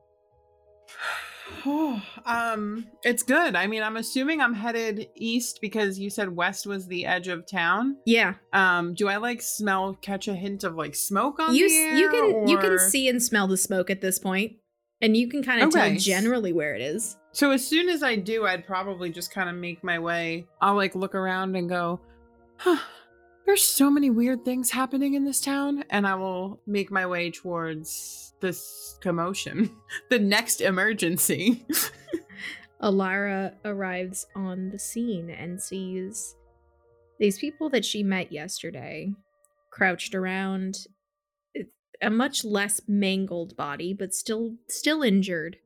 Oh, 1.67 2.03
um, 2.27 2.87
it's 3.05 3.23
good. 3.23 3.55
I 3.57 3.67
mean, 3.67 3.83
I'm 3.83 3.97
assuming 3.97 4.41
I'm 4.41 4.53
headed 4.55 5.09
east 5.15 5.61
because 5.63 5.99
you 5.99 6.11
said 6.11 6.35
west 6.35 6.67
was 6.67 6.87
the 6.87 7.07
edge 7.07 7.29
of 7.29 7.47
town. 7.47 7.97
Yeah, 8.05 8.35
Um, 8.53 8.93
do 8.95 9.09
I 9.09 9.17
like 9.17 9.41
smell, 9.41 9.95
catch 10.03 10.29
a 10.29 10.35
hint 10.35 10.63
of 10.65 10.75
like 10.75 10.95
smoke 10.95 11.39
on 11.41 11.55
you 11.55 11.69
the 11.69 11.75
air? 11.75 11.95
you 11.97 12.09
can 12.11 12.49
you 12.49 12.59
can 12.59 12.79
see 12.79 13.09
and 13.09 13.23
smell 13.23 13.47
the 13.47 13.57
smoke 13.57 13.89
at 13.89 14.01
this 14.03 14.19
point, 14.19 14.53
and 15.01 15.17
you 15.17 15.29
can 15.29 15.43
kind 15.43 15.63
of 15.63 15.69
Okay. 15.69 15.91
tell 15.95 15.99
generally 15.99 16.53
where 16.53 16.75
it 16.75 16.83
is. 16.83 17.17
So 17.33 17.51
as 17.51 17.67
soon 17.67 17.89
as 17.89 18.03
I 18.03 18.17
do, 18.17 18.45
I'd 18.47 18.67
probably 18.67 19.09
just 19.11 19.31
kind 19.33 19.49
of 19.49 19.55
make 19.55 19.83
my 19.83 19.99
way. 19.99 20.47
I'll 20.61 20.75
like 20.77 20.95
look 20.95 21.15
around 21.15 21.57
and 21.57 21.69
go, 21.69 22.01
huh, 22.59 22.79
there's 23.47 23.63
so 23.63 23.91
many 23.91 24.11
weird 24.11 24.45
things 24.45 24.71
happening 24.71 25.15
in 25.15 25.25
this 25.25 25.41
town. 25.41 25.85
And 25.91 26.07
I 26.07 26.15
will 26.15 26.61
make 26.67 26.91
my 26.91 27.07
way 27.07 27.31
towards 27.31 28.35
this 28.41 28.99
commotion, 29.01 29.71
the 30.11 30.19
next 30.19 30.61
emergency. 30.61 31.67
Alara 32.83 33.55
arrives 33.65 34.27
on 34.35 34.71
the 34.71 34.79
scene 34.79 35.31
and 35.31 35.61
sees 35.61 36.37
these 37.19 37.39
people 37.39 37.71
that 37.71 37.85
she 37.85 38.03
met 38.03 38.33
yesterday 38.33 39.13
crouched 39.71 40.15
around. 40.15 40.79
A 42.03 42.11
much 42.11 42.45
less 42.45 42.81
mangled 42.87 43.57
body, 43.57 43.95
but 43.95 44.13
still 44.13 44.57
still 44.69 45.03
injured. 45.03 45.57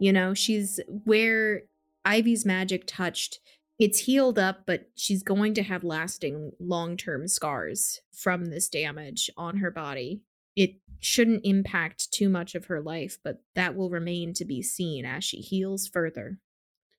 You 0.00 0.12
know, 0.12 0.34
she's 0.34 0.80
where 1.04 1.62
Ivy's 2.04 2.44
magic 2.44 2.82
touched. 2.86 3.38
It's 3.78 4.00
healed 4.00 4.38
up, 4.38 4.64
but 4.66 4.90
she's 4.94 5.22
going 5.22 5.54
to 5.54 5.62
have 5.62 5.82
lasting 5.82 6.52
long-term 6.60 7.26
scars 7.28 8.00
from 8.14 8.46
this 8.46 8.68
damage 8.68 9.30
on 9.36 9.56
her 9.58 9.70
body. 9.70 10.22
It 10.54 10.76
shouldn't 11.00 11.44
impact 11.44 12.12
too 12.12 12.28
much 12.28 12.54
of 12.54 12.66
her 12.66 12.80
life, 12.80 13.18
but 13.24 13.42
that 13.54 13.74
will 13.74 13.90
remain 13.90 14.34
to 14.34 14.44
be 14.44 14.62
seen 14.62 15.04
as 15.04 15.24
she 15.24 15.38
heals 15.38 15.88
further. 15.88 16.38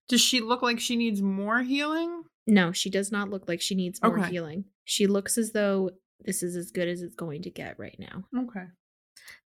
Does 0.10 0.20
she 0.22 0.42
look 0.42 0.62
like 0.62 0.80
she 0.80 0.96
needs 0.98 1.22
more 1.22 1.62
healing? 1.62 2.24
No, 2.46 2.72
she 2.74 2.90
does 2.90 3.12
not 3.12 3.30
look 3.30 3.48
like 3.48 3.62
she 3.62 3.76
needs 3.76 4.02
more 4.02 4.20
Okay. 4.20 4.32
healing. 4.32 4.66
She 4.84 5.08
looks 5.08 5.38
as 5.38 5.52
though 5.54 5.92
this 6.26 6.44
is 6.44 6.56
as 6.58 6.72
good 6.72 6.90
as 6.90 7.02
it's 7.02 7.16
going 7.16 7.44
to 7.44 7.50
get 7.50 7.80
right 7.80 7.96
now. 8.00 8.26
Okay. 8.38 8.66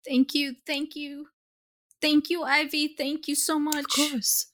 Thank 0.05 0.33
you, 0.33 0.55
thank 0.65 0.95
you, 0.95 1.27
thank 2.01 2.29
you, 2.29 2.43
Ivy. 2.43 2.95
Thank 2.97 3.27
you 3.29 3.35
so 3.35 3.59
much. 3.59 3.85
Of 3.85 4.11
course. 4.11 4.47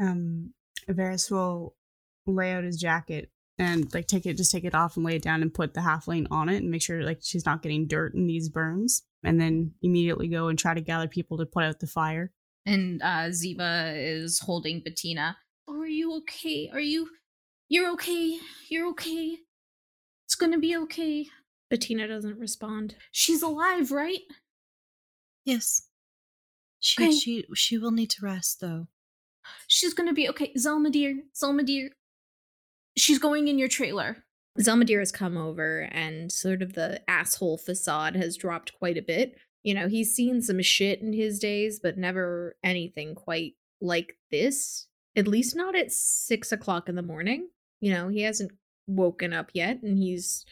Um, 0.00 0.52
Varys 0.88 1.30
will 1.30 1.74
lay 2.26 2.52
out 2.52 2.64
his 2.64 2.76
jacket 2.78 3.30
and 3.58 3.92
like 3.94 4.06
take 4.06 4.26
it, 4.26 4.36
just 4.36 4.50
take 4.52 4.64
it 4.64 4.74
off 4.74 4.96
and 4.96 5.04
lay 5.04 5.16
it 5.16 5.22
down 5.22 5.42
and 5.42 5.52
put 5.52 5.74
the 5.74 5.80
halfling 5.80 6.26
on 6.30 6.48
it 6.48 6.56
and 6.58 6.70
make 6.70 6.82
sure 6.82 7.02
like 7.02 7.18
she's 7.22 7.46
not 7.46 7.62
getting 7.62 7.86
dirt 7.86 8.14
in 8.14 8.26
these 8.26 8.48
burns. 8.48 9.02
And 9.24 9.40
then 9.40 9.72
immediately 9.82 10.26
go 10.26 10.48
and 10.48 10.58
try 10.58 10.74
to 10.74 10.80
gather 10.80 11.06
people 11.06 11.38
to 11.38 11.46
put 11.46 11.62
out 11.64 11.78
the 11.78 11.86
fire. 11.86 12.32
And 12.66 13.00
uh, 13.02 13.28
Ziva 13.30 13.94
is 13.96 14.40
holding 14.40 14.80
Bettina. 14.84 15.36
Oh, 15.68 15.80
are 15.80 15.86
you 15.86 16.16
okay? 16.18 16.68
Are 16.72 16.80
you? 16.80 17.08
You're 17.68 17.90
okay. 17.92 18.38
You're 18.68 18.88
okay. 18.90 19.38
It's 20.26 20.34
gonna 20.34 20.58
be 20.58 20.76
okay. 20.76 21.26
Bettina 21.70 22.08
doesn't 22.08 22.38
respond. 22.38 22.96
She's 23.12 23.42
alive, 23.42 23.92
right? 23.92 24.20
Yes. 25.44 25.88
She 26.80 27.02
Okay. 27.04 27.12
she 27.12 27.44
she 27.54 27.78
will 27.78 27.92
need 27.92 28.10
to 28.10 28.24
rest 28.24 28.60
though. 28.60 28.88
She's 29.68 29.94
gonna 29.94 30.12
be 30.12 30.28
okay. 30.30 30.52
Zelmadir, 30.56 31.18
Zelma 31.34 31.64
dear. 31.64 31.90
She's 32.96 33.18
going 33.18 33.48
in 33.48 33.58
your 33.58 33.68
trailer. 33.68 34.24
Zelmadir 34.60 34.98
has 34.98 35.12
come 35.12 35.36
over 35.36 35.88
and 35.92 36.30
sort 36.30 36.62
of 36.62 36.74
the 36.74 37.00
asshole 37.08 37.58
facade 37.58 38.16
has 38.16 38.36
dropped 38.36 38.78
quite 38.78 38.98
a 38.98 39.02
bit. 39.02 39.36
You 39.62 39.74
know, 39.74 39.88
he's 39.88 40.14
seen 40.14 40.42
some 40.42 40.60
shit 40.60 41.00
in 41.00 41.12
his 41.12 41.38
days, 41.38 41.80
but 41.80 41.96
never 41.96 42.56
anything 42.62 43.14
quite 43.14 43.54
like 43.80 44.16
this. 44.30 44.88
At 45.16 45.28
least 45.28 45.56
not 45.56 45.74
at 45.76 45.92
six 45.92 46.52
o'clock 46.52 46.88
in 46.88 46.96
the 46.96 47.02
morning. 47.02 47.48
You 47.80 47.92
know, 47.92 48.08
he 48.08 48.22
hasn't 48.22 48.52
woken 48.86 49.32
up 49.32 49.50
yet 49.54 49.82
and 49.82 49.96
he's 49.96 50.44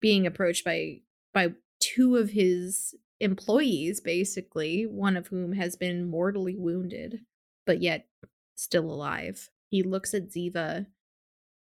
being 0.00 0.26
approached 0.26 0.64
by 0.64 1.00
by 1.34 1.52
two 1.80 2.16
of 2.16 2.30
his 2.30 2.94
employees, 3.20 4.00
basically, 4.00 4.86
one 4.86 5.16
of 5.16 5.28
whom 5.28 5.52
has 5.52 5.76
been 5.76 6.08
mortally 6.08 6.56
wounded, 6.56 7.20
but 7.66 7.82
yet 7.82 8.06
still 8.56 8.90
alive. 8.90 9.48
He 9.70 9.82
looks 9.82 10.14
at 10.14 10.30
Ziva 10.30 10.86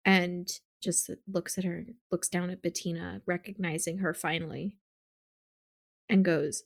and 0.07 0.49
just 0.81 1.11
looks 1.27 1.59
at 1.59 1.65
her, 1.65 1.85
looks 2.11 2.29
down 2.29 2.49
at 2.49 2.63
Bettina, 2.63 3.21
recognizing 3.27 3.99
her 3.99 4.15
finally, 4.15 4.77
and 6.09 6.25
goes, 6.25 6.63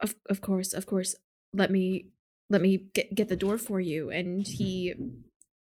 "Of 0.00 0.14
of 0.28 0.40
course, 0.40 0.74
of 0.74 0.86
course. 0.86 1.16
Let 1.54 1.70
me 1.72 2.10
let 2.50 2.60
me 2.62 2.90
get 2.94 3.14
get 3.14 3.28
the 3.28 3.36
door 3.36 3.58
for 3.58 3.80
you." 3.80 4.10
And 4.10 4.46
he, 4.46 4.94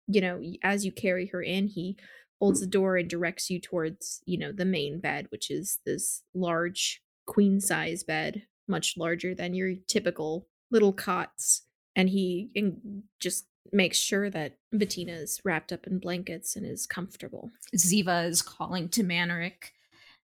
you 0.08 0.22
know, 0.22 0.42
as 0.64 0.86
you 0.86 0.92
carry 0.92 1.28
her 1.28 1.44
in, 1.44 1.68
he 1.68 1.98
holds 2.40 2.62
the 2.62 2.68
door 2.68 2.98
and 2.98 3.10
directs 3.10 3.50
you 3.50 3.60
towards, 3.60 4.22
you 4.26 4.38
know, 4.38 4.52
the 4.54 4.66
main 4.66 5.00
bed, 5.02 5.28
which 5.30 5.52
is 5.52 5.80
this 5.86 6.24
large 6.34 7.04
queen 7.28 7.60
size 7.60 8.04
bed, 8.04 8.48
much 8.68 8.96
larger 8.98 9.36
than 9.36 9.54
your 9.54 9.76
typical 9.88 10.48
little 10.72 10.94
cots. 10.94 11.64
And 11.96 12.10
he 12.10 12.50
in- 12.56 13.04
just 13.20 13.48
makes 13.72 13.98
sure 13.98 14.30
that 14.30 14.58
Bettina 14.72 15.14
is 15.14 15.40
wrapped 15.44 15.72
up 15.72 15.88
in 15.88 16.00
blankets 16.00 16.56
and 16.56 16.66
is 16.66 16.86
comfortable. 16.86 17.52
Ziva 17.76 18.28
is 18.28 18.42
calling 18.42 18.90
to 18.90 19.04
Manerick. 19.04 19.74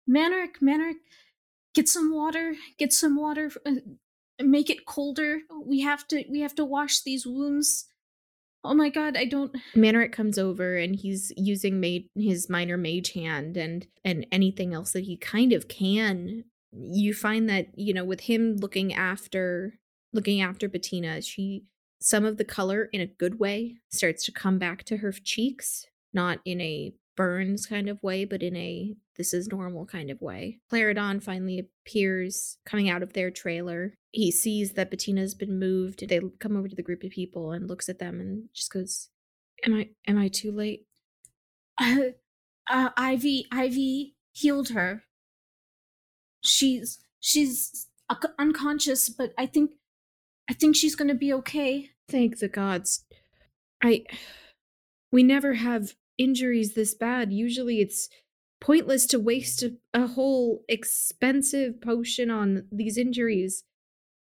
Manerick, 0.10 0.62
Manerick, 0.62 0.98
get 1.74 1.88
some 1.88 2.14
water. 2.14 2.56
Get 2.78 2.94
some 2.94 3.16
water. 3.16 3.52
Uh, 3.66 3.76
make 4.42 4.70
it 4.70 4.86
colder. 4.86 5.40
We 5.66 5.82
have 5.82 6.08
to. 6.10 6.24
We 6.30 6.42
have 6.42 6.56
to 6.56 6.66
wash 6.66 7.02
these 7.02 7.26
wounds. 7.26 7.86
Oh 8.64 8.74
my 8.74 8.90
god, 8.90 9.18
I 9.18 9.26
don't. 9.26 9.56
Manerick 9.76 10.12
comes 10.12 10.38
over 10.38 10.78
and 10.78 10.96
he's 10.96 11.32
using 11.36 11.80
ma- 11.82 12.22
his 12.22 12.50
minor 12.50 12.78
mage 12.78 13.14
hand 13.14 13.58
and 13.58 13.88
and 14.04 14.26
anything 14.32 14.74
else 14.74 14.92
that 14.92 15.04
he 15.04 15.18
kind 15.18 15.54
of 15.54 15.68
can. 15.68 16.46
You 16.72 17.14
find 17.14 17.50
that 17.50 17.68
you 17.78 17.94
know 17.94 18.06
with 18.06 18.22
him 18.22 18.58
looking 18.58 18.94
after 18.94 19.80
looking 20.14 20.42
after 20.42 20.70
Bettina, 20.70 21.22
she 21.22 21.64
some 22.04 22.26
of 22.26 22.38
the 22.38 22.44
color 22.44 22.90
in 22.92 23.00
a 23.00 23.08
good 23.08 23.40
way 23.40 23.78
starts 23.90 24.26
to 24.26 24.32
come 24.32 24.60
back 24.60 24.84
to 24.84 24.98
her 24.98 25.12
cheeks, 25.12 25.86
not 26.14 26.40
in 26.44 26.60
a 26.60 26.94
burns 27.16 27.66
kind 27.66 27.88
of 27.88 28.02
way, 28.04 28.26
but 28.26 28.44
in 28.44 28.56
a 28.56 28.94
this 29.16 29.34
is 29.34 29.48
normal 29.48 29.86
kind 29.86 30.10
of 30.10 30.22
way. 30.22 30.60
Claridon 30.72 31.24
finally 31.24 31.60
appears 31.60 32.58
coming 32.66 32.90
out 32.90 33.04
of 33.04 33.14
their 33.14 33.32
trailer. 33.32 33.94
He 34.12 34.32
sees 34.32 34.74
that 34.74 34.92
Bettina's 34.92 35.34
been 35.34 35.58
moved. 35.58 36.08
They 36.08 36.20
come 36.40 36.58
over 36.58 36.68
to 36.68 36.76
the 36.76 36.84
group 36.84 37.04
of 37.04 37.12
people 37.12 37.52
and 37.52 37.70
looks 37.70 37.88
at 37.88 38.00
them 38.00 38.20
and 38.20 38.50
just 38.54 38.72
goes, 38.72 39.10
"Am 39.66 39.74
I 39.74 39.90
am 40.06 40.18
I 40.18 40.28
too 40.28 40.52
late?" 40.52 40.86
Uh, 41.80 42.12
uh, 42.70 42.90
Ivy, 42.98 43.46
Ivy 43.50 44.16
healed 44.34 44.70
her. 44.70 45.04
She's 46.42 47.00
she's 47.22 47.88
unconscious, 48.38 49.08
but 49.08 49.34
I 49.38 49.46
think 49.46 49.72
I 50.50 50.54
think 50.54 50.76
she's 50.76 50.96
gonna 50.96 51.16
be 51.16 51.32
okay. 51.34 51.92
Thank 52.10 52.40
the 52.40 52.48
gods. 52.48 53.06
I 53.84 54.06
we 55.12 55.24
never 55.24 55.54
have 55.54 55.94
injuries 56.18 56.74
this 56.74 56.94
bad. 56.94 57.32
Usually 57.32 57.80
it's 57.80 58.10
pointless 58.60 59.06
to 59.08 59.20
waste 59.20 59.64
a, 59.64 59.74
a 59.94 60.08
whole 60.08 60.64
expensive 60.68 61.82
potion 61.82 62.32
on 62.32 62.68
these 62.72 62.98
injuries. 62.98 63.64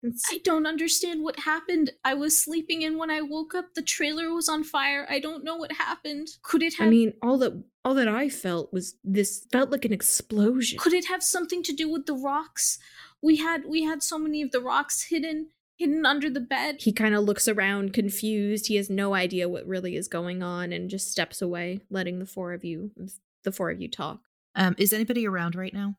It's, 0.03 0.25
I 0.33 0.39
don't 0.43 0.67
understand 0.67 1.23
what 1.23 1.39
happened. 1.41 1.93
I 2.05 2.15
was 2.15 2.37
sleeping 2.37 2.83
and 2.83 2.99
when 2.99 3.11
I 3.11 3.23
woke 3.23 3.55
up 3.55 3.75
the 3.75 3.83
trailer 3.83 4.33
was 4.33 4.49
on 4.49 4.65
fire. 4.65 5.07
I 5.09 5.21
don't 5.21 5.45
know 5.45 5.57
what 5.57 5.73
happened. 5.73 6.29
Could 6.43 6.63
it 6.63 6.75
have 6.75 6.89
I 6.89 6.91
mean, 6.91 7.15
all 7.23 7.39
that 7.39 7.63
all 7.85 7.95
that 7.95 8.09
I 8.09 8.29
felt 8.29 8.73
was 8.73 8.97
this 9.05 9.47
felt 9.53 9.71
like 9.71 9.85
an 9.85 9.93
explosion. 9.93 10.79
could 10.79 10.93
it 10.93 11.07
have 11.07 11.23
something 11.23 11.63
to 11.65 11.73
do 11.73 11.89
with 11.89 12.07
the 12.07 12.15
rocks? 12.15 12.79
We 13.23 13.37
had 13.37 13.65
we 13.67 13.85
had 13.85 14.03
so 14.03 14.19
many 14.19 14.43
of 14.43 14.51
the 14.51 14.61
rocks 14.61 15.05
hidden 15.05 15.51
hidden 15.77 16.07
under 16.07 16.31
the 16.31 16.41
bed. 16.41 16.77
He 16.81 16.93
kind 16.93 17.15
of 17.15 17.25
looks 17.25 17.49
around 17.49 17.93
confused. 17.93 18.69
He 18.69 18.77
has 18.77 18.91
no 18.91 19.15
idea 19.15 19.49
what 19.49 19.67
really 19.67 19.97
is 19.97 20.09
going 20.09 20.43
on 20.43 20.73
and 20.73 20.91
just 20.91 21.11
steps 21.11 21.43
away, 21.43 21.81
letting 21.91 22.19
the 22.19 22.27
four 22.27 22.53
of 22.53 22.65
you 22.65 22.91
the 23.45 23.53
four 23.53 23.71
of 23.71 23.81
you 23.81 23.89
talk. 23.89 24.21
Um, 24.55 24.75
is 24.79 24.93
anybody 24.93 25.27
around 25.27 25.55
right 25.55 25.75
now? 25.75 25.97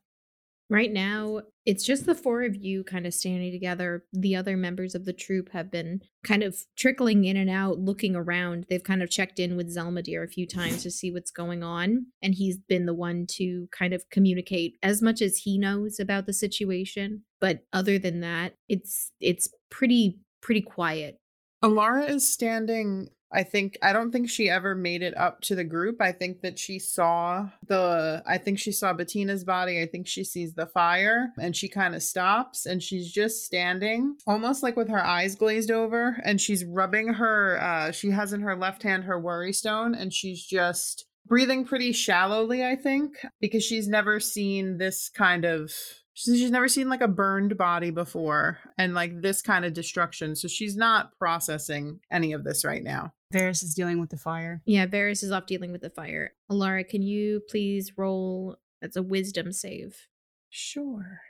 Right 0.70 0.90
now, 0.90 1.42
it's 1.66 1.84
just 1.84 2.06
the 2.06 2.14
four 2.14 2.42
of 2.42 2.56
you 2.56 2.84
kind 2.84 3.06
of 3.06 3.12
standing 3.12 3.52
together. 3.52 4.04
The 4.14 4.34
other 4.34 4.56
members 4.56 4.94
of 4.94 5.04
the 5.04 5.12
troop 5.12 5.50
have 5.52 5.70
been 5.70 6.00
kind 6.24 6.42
of 6.42 6.56
trickling 6.74 7.26
in 7.26 7.36
and 7.36 7.50
out, 7.50 7.78
looking 7.78 8.16
around. 8.16 8.64
They've 8.70 8.82
kind 8.82 9.02
of 9.02 9.10
checked 9.10 9.38
in 9.38 9.56
with 9.56 9.74
Zelmadir 9.74 10.24
a 10.24 10.28
few 10.28 10.46
times 10.46 10.82
to 10.82 10.90
see 10.90 11.12
what's 11.12 11.30
going 11.30 11.62
on. 11.62 12.06
And 12.22 12.34
he's 12.34 12.56
been 12.56 12.86
the 12.86 12.94
one 12.94 13.26
to 13.32 13.68
kind 13.72 13.92
of 13.92 14.08
communicate 14.10 14.78
as 14.82 15.02
much 15.02 15.20
as 15.20 15.36
he 15.36 15.58
knows 15.58 16.00
about 16.00 16.24
the 16.24 16.32
situation. 16.32 17.24
But 17.42 17.60
other 17.74 17.98
than 17.98 18.20
that, 18.20 18.54
it's 18.66 19.12
it's 19.20 19.50
pretty 19.74 20.18
pretty 20.40 20.60
quiet. 20.62 21.18
Alara 21.62 22.08
is 22.08 22.30
standing. 22.30 23.08
I 23.32 23.42
think 23.42 23.76
I 23.82 23.92
don't 23.92 24.12
think 24.12 24.30
she 24.30 24.48
ever 24.48 24.76
made 24.76 25.02
it 25.02 25.16
up 25.16 25.40
to 25.42 25.56
the 25.56 25.64
group. 25.64 26.00
I 26.00 26.12
think 26.12 26.42
that 26.42 26.56
she 26.56 26.78
saw 26.78 27.48
the 27.66 28.22
I 28.26 28.38
think 28.38 28.60
she 28.60 28.70
saw 28.70 28.92
Bettina's 28.92 29.42
body. 29.42 29.82
I 29.82 29.86
think 29.86 30.06
she 30.06 30.22
sees 30.22 30.54
the 30.54 30.66
fire 30.66 31.30
and 31.40 31.56
she 31.56 31.68
kind 31.68 31.96
of 31.96 32.02
stops 32.02 32.66
and 32.66 32.80
she's 32.80 33.10
just 33.10 33.44
standing 33.44 34.16
almost 34.26 34.62
like 34.62 34.76
with 34.76 34.88
her 34.88 35.04
eyes 35.04 35.34
glazed 35.34 35.72
over 35.72 36.20
and 36.24 36.40
she's 36.40 36.64
rubbing 36.64 37.14
her 37.14 37.58
uh 37.60 37.90
she 37.90 38.10
has 38.10 38.32
in 38.32 38.42
her 38.42 38.54
left 38.54 38.84
hand 38.84 39.04
her 39.04 39.18
worry 39.18 39.52
stone 39.52 39.94
and 39.96 40.12
she's 40.12 40.44
just 40.44 41.06
breathing 41.26 41.64
pretty 41.64 41.92
shallowly, 41.92 42.64
I 42.64 42.76
think, 42.76 43.16
because 43.40 43.64
she's 43.64 43.88
never 43.88 44.20
seen 44.20 44.78
this 44.78 45.08
kind 45.08 45.44
of 45.44 45.72
she's 46.14 46.38
she's 46.38 46.50
never 46.50 46.68
seen 46.68 46.88
like 46.88 47.00
a 47.02 47.08
burned 47.08 47.56
body 47.58 47.90
before 47.90 48.58
and 48.78 48.94
like 48.94 49.20
this 49.20 49.42
kind 49.42 49.64
of 49.64 49.72
destruction. 49.74 50.34
So 50.36 50.48
she's 50.48 50.76
not 50.76 51.16
processing 51.18 52.00
any 52.10 52.32
of 52.32 52.44
this 52.44 52.64
right 52.64 52.82
now. 52.82 53.12
Varys 53.32 53.62
is 53.62 53.74
dealing 53.74 54.00
with 54.00 54.10
the 54.10 54.16
fire. 54.16 54.62
Yeah, 54.64 54.86
Varys 54.86 55.22
is 55.22 55.32
off 55.32 55.46
dealing 55.46 55.72
with 55.72 55.82
the 55.82 55.90
fire. 55.90 56.34
Alara, 56.50 56.88
can 56.88 57.02
you 57.02 57.42
please 57.50 57.92
roll 57.98 58.56
that's 58.80 58.96
a 58.96 59.02
wisdom 59.02 59.52
save? 59.52 60.06
Sure. 60.50 61.20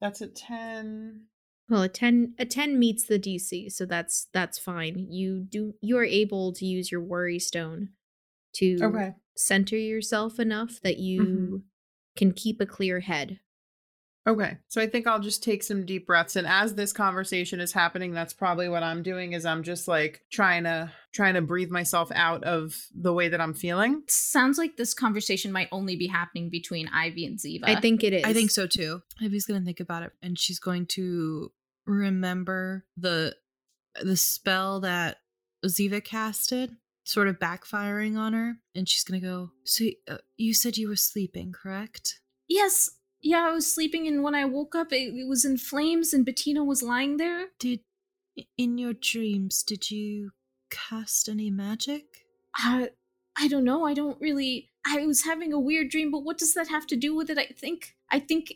That's 0.00 0.20
a 0.20 0.26
10. 0.26 1.26
Well, 1.68 1.82
a 1.82 1.88
10 1.88 2.34
a 2.38 2.44
10 2.44 2.78
meets 2.78 3.04
the 3.04 3.18
DC, 3.18 3.70
so 3.72 3.86
that's 3.86 4.28
that's 4.32 4.58
fine. 4.58 4.98
You 5.10 5.40
do 5.40 5.74
you 5.80 5.96
are 5.98 6.04
able 6.04 6.52
to 6.54 6.66
use 6.66 6.90
your 6.90 7.00
worry 7.00 7.38
stone 7.38 7.90
to 8.54 8.78
Okay. 8.82 9.14
center 9.36 9.76
yourself 9.76 10.38
enough 10.40 10.80
that 10.82 10.98
you 10.98 11.22
Mhm. 11.22 11.62
Can 12.16 12.32
keep 12.32 12.60
a 12.60 12.66
clear 12.66 13.00
head 13.00 13.40
Okay. 14.26 14.56
So 14.68 14.80
I 14.80 14.86
think 14.86 15.06
I'll 15.06 15.18
just 15.18 15.42
take 15.42 15.62
some 15.64 15.84
deep 15.84 16.06
breaths 16.06 16.36
and 16.36 16.46
as 16.46 16.74
this 16.74 16.92
conversation 16.92 17.60
is 17.60 17.72
happening, 17.72 18.12
that's 18.12 18.32
probably 18.32 18.68
what 18.68 18.82
I'm 18.82 19.02
doing 19.02 19.32
is 19.32 19.44
I'm 19.44 19.64
just 19.64 19.88
like 19.88 20.22
trying 20.30 20.64
to 20.64 20.92
trying 21.12 21.34
to 21.34 21.42
breathe 21.42 21.70
myself 21.70 22.10
out 22.14 22.44
of 22.44 22.86
the 22.94 23.12
way 23.12 23.28
that 23.28 23.40
I'm 23.40 23.54
feeling. 23.54 24.02
Sounds 24.08 24.58
like 24.58 24.76
this 24.76 24.94
conversation 24.94 25.50
might 25.50 25.68
only 25.72 25.96
be 25.96 26.06
happening 26.06 26.50
between 26.50 26.88
Ivy 26.88 27.26
and 27.26 27.38
Ziva. 27.38 27.64
I 27.64 27.80
think 27.80 28.04
it 28.04 28.12
is. 28.12 28.24
I 28.24 28.32
think 28.32 28.50
so 28.50 28.66
too. 28.66 29.02
Ivy's 29.20 29.44
gonna 29.44 29.64
think 29.64 29.80
about 29.80 30.04
it, 30.04 30.12
and 30.22 30.38
she's 30.38 30.60
going 30.60 30.86
to 30.90 31.50
remember 31.84 32.84
the 32.96 33.36
the 34.00 34.16
spell 34.16 34.80
that 34.80 35.18
Ziva 35.66 36.02
casted, 36.02 36.76
sort 37.04 37.28
of 37.28 37.38
backfiring 37.38 38.16
on 38.16 38.32
her, 38.32 38.56
and 38.74 38.88
she's 38.88 39.04
gonna 39.04 39.20
go. 39.20 39.50
So 39.64 39.86
uh, 40.08 40.18
you 40.36 40.54
said 40.54 40.76
you 40.76 40.88
were 40.88 40.96
sleeping, 40.96 41.52
correct? 41.52 42.20
Yes. 42.48 42.90
Yeah, 43.24 43.46
I 43.46 43.52
was 43.52 43.72
sleeping, 43.72 44.08
and 44.08 44.22
when 44.22 44.34
I 44.34 44.44
woke 44.44 44.74
up, 44.74 44.92
it, 44.92 45.14
it 45.14 45.28
was 45.28 45.44
in 45.44 45.56
flames, 45.56 46.12
and 46.12 46.26
Bettina 46.26 46.64
was 46.64 46.82
lying 46.82 47.18
there. 47.18 47.46
Did 47.58 47.80
in 48.56 48.78
your 48.78 48.94
dreams 48.94 49.62
did 49.62 49.90
you 49.90 50.30
cast 50.70 51.28
any 51.28 51.50
magic? 51.50 52.04
I, 52.56 52.90
I 53.38 53.48
don't 53.48 53.64
know. 53.64 53.84
I 53.84 53.94
don't 53.94 54.20
really. 54.20 54.70
I 54.84 55.06
was 55.06 55.24
having 55.24 55.52
a 55.52 55.60
weird 55.60 55.90
dream, 55.90 56.10
but 56.10 56.24
what 56.24 56.38
does 56.38 56.54
that 56.54 56.68
have 56.68 56.86
to 56.88 56.96
do 56.96 57.14
with 57.14 57.30
it? 57.30 57.38
I 57.38 57.46
think. 57.46 57.94
I 58.10 58.18
think 58.18 58.54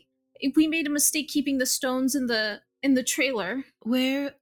we 0.55 0.67
made 0.67 0.87
a 0.87 0.91
mistake 0.91 1.29
keeping 1.29 1.57
the 1.57 1.65
stones 1.65 2.13
in 2.13 2.27
the 2.27 2.61
in 2.83 2.93
the 2.93 3.03
trailer. 3.03 3.63
Where 3.81 4.33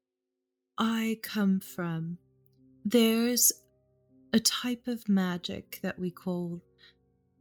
I 0.78 1.20
come 1.22 1.60
from, 1.60 2.18
there's 2.84 3.54
a 4.36 4.40
type 4.42 4.90
of 4.90 5.08
magic 5.08 5.80
that 5.82 5.98
we 5.98 6.12
call 6.12 6.62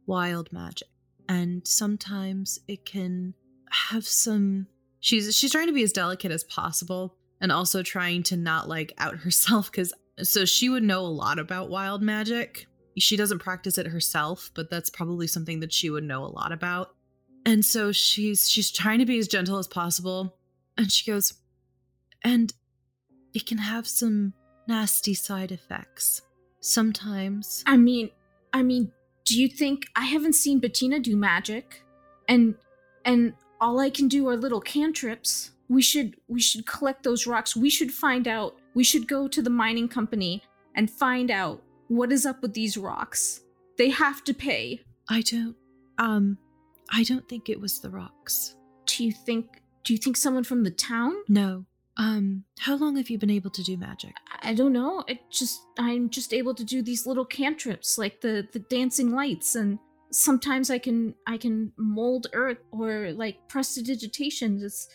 wild 0.07 0.51
magic. 0.53 0.87
And 1.27 1.67
sometimes 1.67 2.57
it 2.69 2.85
can 2.85 3.33
have 3.69 4.07
some 4.07 4.67
she's 5.01 5.35
she's 5.35 5.51
trying 5.51 5.67
to 5.67 5.73
be 5.73 5.83
as 5.83 5.91
delicate 5.91 6.31
as 6.31 6.45
possible 6.45 7.17
and 7.41 7.51
also 7.51 7.83
trying 7.83 8.23
to 8.23 8.37
not 8.37 8.69
like 8.69 8.93
out 8.97 9.17
herself 9.25 9.71
cuz 9.71 9.93
so 10.23 10.45
she 10.45 10.69
would 10.69 10.83
know 10.83 11.01
a 11.01 11.07
lot 11.07 11.37
about 11.37 11.69
wild 11.69 12.01
magic. 12.01 12.67
She 12.97 13.17
doesn't 13.17 13.39
practice 13.39 13.77
it 13.77 13.87
herself, 13.87 14.49
but 14.53 14.69
that's 14.69 14.89
probably 14.89 15.27
something 15.27 15.59
that 15.59 15.73
she 15.73 15.89
would 15.89 16.05
know 16.05 16.23
a 16.23 16.31
lot 16.31 16.53
about. 16.53 16.95
And 17.45 17.65
so 17.65 17.91
she's 17.91 18.49
she's 18.49 18.71
trying 18.71 18.99
to 18.99 19.05
be 19.05 19.19
as 19.19 19.27
gentle 19.27 19.57
as 19.57 19.67
possible 19.67 20.37
and 20.77 20.89
she 20.89 21.11
goes 21.11 21.33
and 22.23 22.53
it 23.33 23.45
can 23.45 23.57
have 23.57 23.85
some 23.85 24.33
nasty 24.65 25.13
side 25.13 25.51
effects. 25.51 26.21
Sometimes 26.65 27.63
I 27.67 27.77
mean, 27.77 28.09
I 28.51 28.63
mean, 28.63 28.91
do 29.23 29.39
you 29.39 29.47
think 29.47 29.85
I 29.95 30.05
haven't 30.05 30.33
seen 30.33 30.59
Bettina 30.59 30.99
do 30.99 31.15
magic? 31.15 31.83
And 32.27 32.55
and 33.05 33.33
all 33.61 33.79
I 33.79 33.91
can 33.91 34.07
do 34.07 34.27
are 34.29 34.35
little 34.35 34.61
cantrips. 34.61 35.51
We 35.69 35.83
should 35.83 36.15
we 36.27 36.41
should 36.41 36.65
collect 36.65 37.03
those 37.03 37.27
rocks. 37.27 37.55
We 37.55 37.69
should 37.69 37.91
find 37.93 38.27
out. 38.27 38.55
We 38.73 38.83
should 38.83 39.07
go 39.07 39.27
to 39.27 39.43
the 39.43 39.49
mining 39.51 39.87
company 39.87 40.41
and 40.75 40.89
find 40.89 41.29
out 41.29 41.61
what 41.87 42.11
is 42.11 42.25
up 42.25 42.41
with 42.41 42.53
these 42.55 42.77
rocks. 42.77 43.41
They 43.77 43.91
have 43.91 44.23
to 44.23 44.33
pay. 44.33 44.81
I 45.07 45.21
don't 45.21 45.55
um 45.99 46.35
I 46.89 47.03
don't 47.03 47.29
think 47.29 47.47
it 47.47 47.61
was 47.61 47.79
the 47.79 47.91
rocks. 47.91 48.55
Do 48.87 49.05
you 49.05 49.11
think 49.11 49.61
do 49.83 49.93
you 49.93 49.99
think 49.99 50.17
someone 50.17 50.43
from 50.43 50.63
the 50.63 50.71
town? 50.71 51.13
No. 51.29 51.65
Um 51.97 52.43
how 52.59 52.75
long 52.75 52.97
have 52.97 53.09
you 53.09 53.17
been 53.17 53.29
able 53.29 53.51
to 53.51 53.63
do 53.63 53.77
magic? 53.77 54.15
I 54.41 54.53
don't 54.53 54.73
know. 54.73 55.03
It 55.07 55.19
just 55.29 55.61
I'm 55.77 56.09
just 56.09 56.33
able 56.33 56.53
to 56.55 56.63
do 56.63 56.81
these 56.81 57.05
little 57.05 57.25
cantrips 57.25 57.97
like 57.97 58.21
the 58.21 58.47
the 58.51 58.59
dancing 58.59 59.11
lights 59.11 59.55
and 59.55 59.79
sometimes 60.11 60.69
I 60.69 60.79
can 60.79 61.15
I 61.27 61.37
can 61.37 61.71
mold 61.77 62.27
earth 62.33 62.59
or 62.71 63.11
like 63.13 63.47
prestidigitation 63.47 64.59
just 64.59 64.91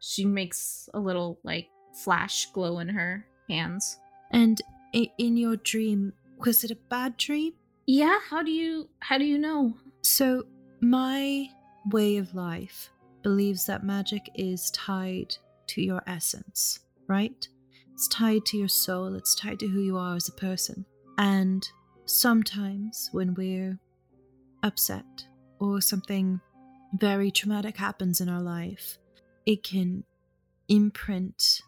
she 0.00 0.24
makes 0.24 0.88
a 0.94 0.98
little 0.98 1.38
like 1.44 1.68
flash 1.94 2.46
glow 2.52 2.80
in 2.80 2.88
her 2.88 3.26
hands. 3.48 3.98
And 4.32 4.60
in 4.92 5.36
your 5.36 5.56
dream, 5.56 6.12
was 6.38 6.64
it 6.64 6.70
a 6.70 6.76
bad 6.88 7.16
dream? 7.16 7.52
Yeah, 7.86 8.18
how 8.28 8.42
do 8.42 8.50
you 8.50 8.88
how 9.00 9.18
do 9.18 9.24
you 9.24 9.38
know? 9.38 9.74
So, 10.02 10.44
my 10.80 11.48
way 11.90 12.16
of 12.16 12.34
life 12.34 12.90
believes 13.22 13.66
that 13.66 13.84
magic 13.84 14.30
is 14.34 14.70
tied 14.70 15.36
to 15.68 15.82
your 15.82 16.02
essence, 16.06 16.80
right? 17.06 17.46
It's 17.92 18.08
tied 18.08 18.44
to 18.46 18.56
your 18.56 18.68
soul, 18.68 19.14
it's 19.14 19.34
tied 19.34 19.60
to 19.60 19.68
who 19.68 19.80
you 19.80 19.96
are 19.96 20.16
as 20.16 20.28
a 20.28 20.32
person. 20.32 20.84
And 21.18 21.66
sometimes 22.06 23.08
when 23.12 23.34
we're 23.34 23.78
upset 24.62 25.26
or 25.58 25.80
something 25.80 26.40
very 26.94 27.30
traumatic 27.30 27.76
happens 27.76 28.20
in 28.20 28.28
our 28.28 28.40
life, 28.42 28.98
it 29.46 29.62
can 29.62 30.04
imprint 30.68 31.60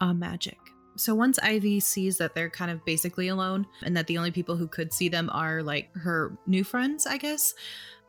our 0.00 0.14
magic. 0.14 0.58
So 0.96 1.14
once 1.14 1.38
Ivy 1.38 1.80
sees 1.80 2.18
that 2.18 2.34
they're 2.34 2.50
kind 2.50 2.70
of 2.70 2.84
basically 2.84 3.28
alone 3.28 3.66
and 3.82 3.96
that 3.96 4.06
the 4.06 4.18
only 4.18 4.30
people 4.30 4.56
who 4.56 4.66
could 4.66 4.92
see 4.92 5.08
them 5.08 5.30
are 5.32 5.62
like 5.62 5.94
her 5.94 6.36
new 6.46 6.64
friends, 6.64 7.06
I 7.06 7.16
guess, 7.16 7.54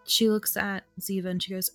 she 0.04 0.30
looks 0.30 0.58
at 0.58 0.84
Ziva 1.00 1.26
and 1.28 1.42
she 1.42 1.52
goes, 1.54 1.72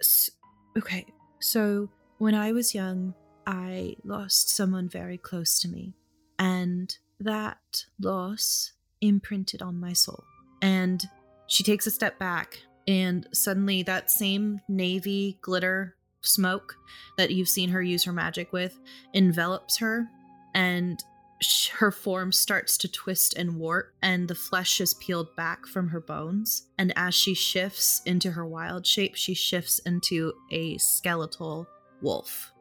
"S- 0.00 0.30
Okay, 0.76 1.06
so 1.40 1.88
when 2.24 2.34
I 2.34 2.52
was 2.52 2.74
young, 2.74 3.12
I 3.46 3.96
lost 4.02 4.48
someone 4.48 4.88
very 4.88 5.18
close 5.18 5.58
to 5.60 5.68
me, 5.68 5.92
and 6.38 6.96
that 7.20 7.84
loss 8.00 8.72
imprinted 9.02 9.60
on 9.60 9.78
my 9.78 9.92
soul. 9.92 10.24
And 10.62 11.04
she 11.48 11.62
takes 11.62 11.86
a 11.86 11.90
step 11.90 12.18
back, 12.18 12.60
and 12.88 13.28
suddenly 13.34 13.82
that 13.82 14.10
same 14.10 14.62
navy 14.70 15.36
glitter 15.42 15.96
smoke 16.22 16.76
that 17.18 17.30
you've 17.30 17.50
seen 17.50 17.68
her 17.68 17.82
use 17.82 18.04
her 18.04 18.12
magic 18.14 18.54
with 18.54 18.80
envelops 19.12 19.76
her, 19.76 20.08
and 20.54 21.04
her 21.74 21.90
form 21.90 22.32
starts 22.32 22.78
to 22.78 22.88
twist 22.90 23.34
and 23.36 23.58
warp, 23.58 23.92
and 24.00 24.28
the 24.28 24.34
flesh 24.34 24.80
is 24.80 24.94
peeled 24.94 25.36
back 25.36 25.66
from 25.66 25.88
her 25.88 26.00
bones. 26.00 26.68
And 26.78 26.90
as 26.96 27.14
she 27.14 27.34
shifts 27.34 28.00
into 28.06 28.30
her 28.30 28.46
wild 28.46 28.86
shape, 28.86 29.14
she 29.14 29.34
shifts 29.34 29.78
into 29.80 30.32
a 30.50 30.78
skeletal 30.78 31.68
wolf. 32.02 32.52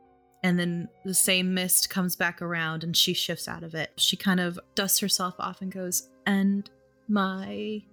And 0.43 0.59
then 0.59 0.89
the 1.05 1.13
same 1.13 1.53
mist 1.53 1.89
comes 1.89 2.15
back 2.15 2.41
around 2.41 2.83
and 2.83 2.95
she 2.95 3.13
shifts 3.13 3.47
out 3.47 3.63
of 3.63 3.73
it. 3.73 3.91
She 3.97 4.17
kind 4.17 4.39
of 4.39 4.59
dusts 4.75 4.99
herself 4.99 5.35
off 5.39 5.61
and 5.61 5.71
goes, 5.71 6.09
And 6.25 6.69
my 7.07 7.83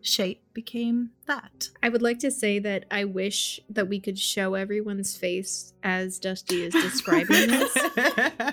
shape 0.00 0.42
became 0.54 1.10
that. 1.26 1.68
I 1.82 1.88
would 1.88 2.02
like 2.02 2.18
to 2.20 2.30
say 2.30 2.58
that 2.60 2.86
I 2.90 3.04
wish 3.04 3.60
that 3.68 3.88
we 3.88 4.00
could 4.00 4.18
show 4.18 4.54
everyone's 4.54 5.16
face 5.16 5.74
as 5.82 6.18
Dusty 6.18 6.64
is 6.64 6.72
describing 6.82 7.48
this. 7.48 7.72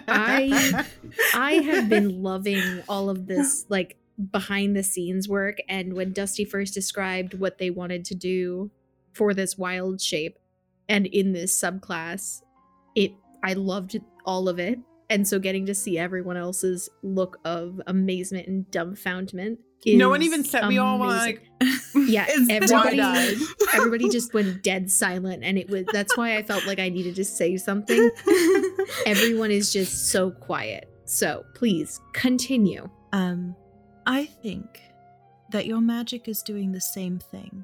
I 0.08 0.86
I 1.34 1.54
have 1.54 1.90
been 1.90 2.22
loving 2.22 2.84
all 2.90 3.10
of 3.10 3.28
this 3.28 3.66
like 3.70 3.98
behind 4.32 4.76
the 4.76 4.84
scenes 4.84 5.28
work 5.28 5.58
and 5.68 5.94
when 5.94 6.14
Dusty 6.14 6.46
first 6.46 6.74
described 6.74 7.34
what 7.34 7.58
they 7.58 7.70
wanted 7.70 8.06
to 8.06 8.16
do 8.16 8.72
for 9.14 9.34
this 9.34 9.58
wild 9.58 10.02
shape 10.02 10.38
and 10.90 11.06
in 11.08 11.34
this 11.34 11.60
subclass, 11.60 12.42
it 12.96 13.12
I 13.44 13.54
loved 13.54 14.00
all 14.26 14.48
of 14.50 14.60
it. 14.60 14.80
And 15.10 15.28
so 15.28 15.38
getting 15.38 15.68
to 15.68 15.76
see 15.76 16.00
everyone 16.00 16.36
else's 16.36 16.90
look 17.04 17.38
of 17.46 17.80
amazement 17.86 18.48
and 18.48 18.66
dumbfoundment. 18.72 19.58
no 19.86 20.10
one 20.10 20.24
even 20.24 20.44
said 20.44 20.68
we 20.68 20.80
all 20.80 20.98
were 20.98 21.06
like 21.06 21.48
Yeah, 21.96 22.26
everybody- 22.50 23.36
everybody 23.76 24.10
just 24.10 24.34
went 24.34 24.64
dead 24.64 24.90
silent 24.90 25.44
and 25.44 25.60
it 25.60 25.70
was 25.70 25.86
that's 25.94 26.18
why 26.18 26.38
I 26.38 26.42
felt 26.44 26.66
like 26.66 26.80
I 26.80 26.90
needed 26.90 27.16
to 27.18 27.26
say 27.26 27.56
something. 27.58 28.10
Everyone 29.06 29.52
is 29.52 29.72
just 29.72 30.10
so 30.10 30.32
quiet. 30.32 30.90
So 31.06 31.46
please 31.54 32.00
continue. 32.14 32.90
Um, 33.14 33.56
I 34.08 34.26
think 34.26 34.82
that 35.52 35.68
your 35.68 35.82
magic 35.82 36.28
is 36.28 36.42
doing 36.42 36.72
the 36.72 36.82
same 36.82 37.20
thing. 37.20 37.64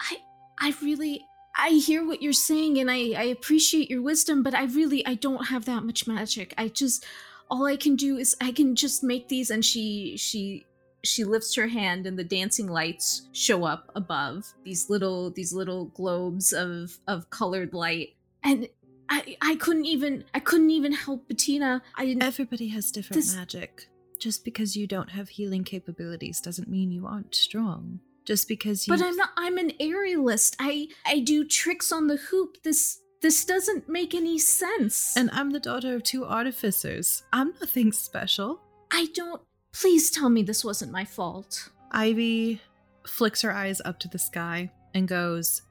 I 0.00 0.16
I 0.60 0.74
really 0.82 1.24
I 1.58 1.70
hear 1.70 2.06
what 2.06 2.22
you're 2.22 2.32
saying 2.32 2.78
and 2.78 2.90
I 2.90 3.12
I 3.16 3.24
appreciate 3.24 3.90
your 3.90 4.02
wisdom, 4.02 4.42
but 4.42 4.54
I 4.54 4.64
really 4.64 5.04
I 5.06 5.14
don't 5.14 5.46
have 5.46 5.64
that 5.64 5.84
much 5.84 6.06
magic. 6.06 6.54
I 6.58 6.68
just 6.68 7.04
all 7.50 7.66
I 7.66 7.76
can 7.76 7.96
do 7.96 8.16
is 8.18 8.36
I 8.40 8.52
can 8.52 8.74
just 8.74 9.02
make 9.02 9.28
these 9.28 9.50
and 9.50 9.64
she 9.64 10.16
she 10.16 10.66
she 11.04 11.24
lifts 11.24 11.54
her 11.54 11.68
hand 11.68 12.06
and 12.06 12.18
the 12.18 12.24
dancing 12.24 12.66
lights 12.66 13.28
show 13.32 13.64
up 13.64 13.90
above 13.94 14.52
these 14.64 14.90
little 14.90 15.30
these 15.30 15.52
little 15.52 15.86
globes 15.86 16.52
of 16.52 16.98
of 17.06 17.30
colored 17.30 17.72
light 17.72 18.16
and 18.42 18.68
I 19.08 19.36
I 19.40 19.56
couldn't 19.56 19.86
even 19.86 20.24
I 20.34 20.40
couldn't 20.40 20.70
even 20.70 20.92
help 20.92 21.28
Bettina. 21.28 21.82
I 21.96 22.16
Everybody 22.20 22.68
has 22.68 22.90
different 22.90 23.22
This- 23.22 23.34
magic. 23.34 23.88
Just 24.18 24.46
because 24.46 24.74
you 24.76 24.86
don't 24.86 25.10
have 25.10 25.28
healing 25.28 25.62
capabilities 25.62 26.40
doesn't 26.40 26.68
mean 26.68 26.90
you 26.90 27.06
aren't 27.06 27.34
strong. 27.34 28.00
Just 28.26 28.48
because 28.48 28.86
you 28.86 28.94
But 28.94 29.04
I'm 29.04 29.16
not 29.16 29.30
I'm 29.36 29.58
an 29.58 29.72
aerialist. 29.80 30.56
I 30.58 30.88
I 31.06 31.20
do 31.20 31.44
tricks 31.44 31.92
on 31.92 32.08
the 32.08 32.16
hoop. 32.16 32.62
This 32.62 33.00
this 33.22 33.44
doesn't 33.44 33.88
make 33.88 34.14
any 34.14 34.38
sense. 34.38 35.16
And 35.16 35.30
I'm 35.32 35.50
the 35.50 35.60
daughter 35.60 35.94
of 35.94 36.02
two 36.02 36.24
artificers. 36.24 37.22
I'm 37.32 37.54
nothing 37.60 37.92
special. 37.92 38.60
I 38.92 39.08
don't 39.14 39.42
please 39.72 40.10
tell 40.10 40.28
me 40.28 40.42
this 40.42 40.64
wasn't 40.64 40.92
my 40.92 41.04
fault. 41.04 41.70
Ivy 41.92 42.60
flicks 43.06 43.42
her 43.42 43.52
eyes 43.52 43.80
up 43.84 43.98
to 44.00 44.08
the 44.08 44.18
sky 44.18 44.70
and 44.94 45.06
goes, 45.06 45.62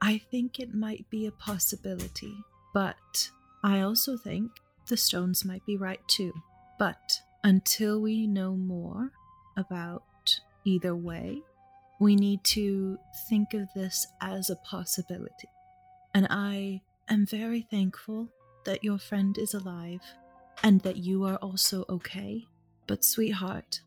I 0.00 0.18
think 0.30 0.60
it 0.60 0.74
might 0.74 1.08
be 1.08 1.26
a 1.26 1.32
possibility, 1.32 2.34
but 2.74 3.30
I 3.62 3.80
also 3.80 4.16
think 4.16 4.50
the 4.88 4.96
stones 4.96 5.44
might 5.44 5.64
be 5.64 5.76
right 5.76 6.06
too. 6.08 6.32
But 6.78 7.20
until 7.42 8.00
we 8.00 8.26
know 8.26 8.54
more 8.56 9.12
about 9.56 10.02
either 10.64 10.94
way, 10.94 11.42
we 12.04 12.16
need 12.16 12.44
to 12.44 12.98
think 13.30 13.54
of 13.54 13.66
this 13.74 14.06
as 14.20 14.50
a 14.50 14.56
possibility. 14.56 15.48
And 16.12 16.26
I 16.28 16.82
am 17.08 17.24
very 17.24 17.62
thankful 17.62 18.28
that 18.66 18.84
your 18.84 18.98
friend 18.98 19.38
is 19.38 19.54
alive 19.54 20.02
and 20.62 20.82
that 20.82 20.98
you 20.98 21.24
are 21.24 21.36
also 21.36 21.86
okay. 21.88 22.44
But, 22.86 23.04
sweetheart, 23.04 23.80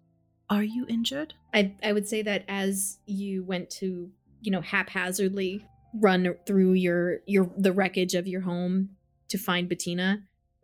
are 0.49 0.63
you 0.63 0.87
injured? 0.89 1.35
I 1.53 1.75
I 1.83 1.93
would 1.93 2.07
say 2.07 2.23
that 2.23 2.43
as 2.47 2.97
you 3.05 3.43
went 3.43 3.69
to, 3.81 4.09
you 4.41 4.51
know, 4.51 4.61
haphazardly 4.61 5.63
run 5.93 6.33
through 6.47 6.73
your 6.73 7.19
your 7.27 7.51
the 7.55 7.71
wreckage 7.71 8.15
of 8.15 8.27
your 8.27 8.41
home 8.41 8.89
to 9.29 9.37
find 9.37 9.69
Bettina, 9.69 10.23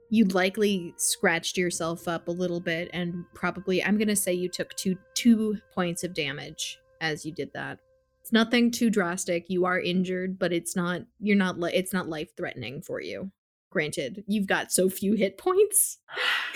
you 0.10 0.26
likely 0.26 0.96
scratched 0.98 1.58
yourself 1.58 2.08
up 2.08 2.28
a 2.28 2.32
little 2.32 2.60
bit 2.60 2.90
and 2.94 3.26
probably 3.36 3.84
I'm 3.84 3.98
going 3.98 4.08
to 4.08 4.16
say 4.16 4.34
you 4.34 4.50
took 4.50 4.74
two 4.76 4.98
two 5.14 5.60
points 5.76 6.04
of 6.04 6.16
damage 6.16 6.80
as 7.04 7.26
you 7.26 7.32
did 7.32 7.52
that. 7.54 7.80
It's 8.22 8.32
nothing 8.32 8.72
too 8.72 8.90
drastic. 8.90 9.50
You 9.50 9.66
are 9.66 9.80
injured, 9.80 10.40
but 10.40 10.54
it's 10.54 10.76
not 10.76 11.02
you're 11.20 11.38
not 11.38 11.60
li- 11.60 11.74
it's 11.74 11.94
not 11.94 12.08
life 12.08 12.36
threatening 12.36 12.82
for 12.82 13.02
you. 13.02 13.32
Granted, 13.70 14.24
you've 14.28 14.48
got 14.48 14.72
so 14.72 14.90
few 14.90 15.14
hit 15.14 15.38
points. 15.38 15.98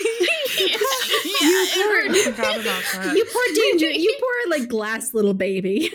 I 1.40 2.22
forgot 2.24 2.60
about. 2.60 3.16
You 3.16 3.24
poor 3.24 3.42
danger. 3.54 3.90
You 3.90 4.16
poor 4.18 4.58
like 4.58 4.68
glass 4.68 5.12
little 5.14 5.34
baby. 5.34 5.92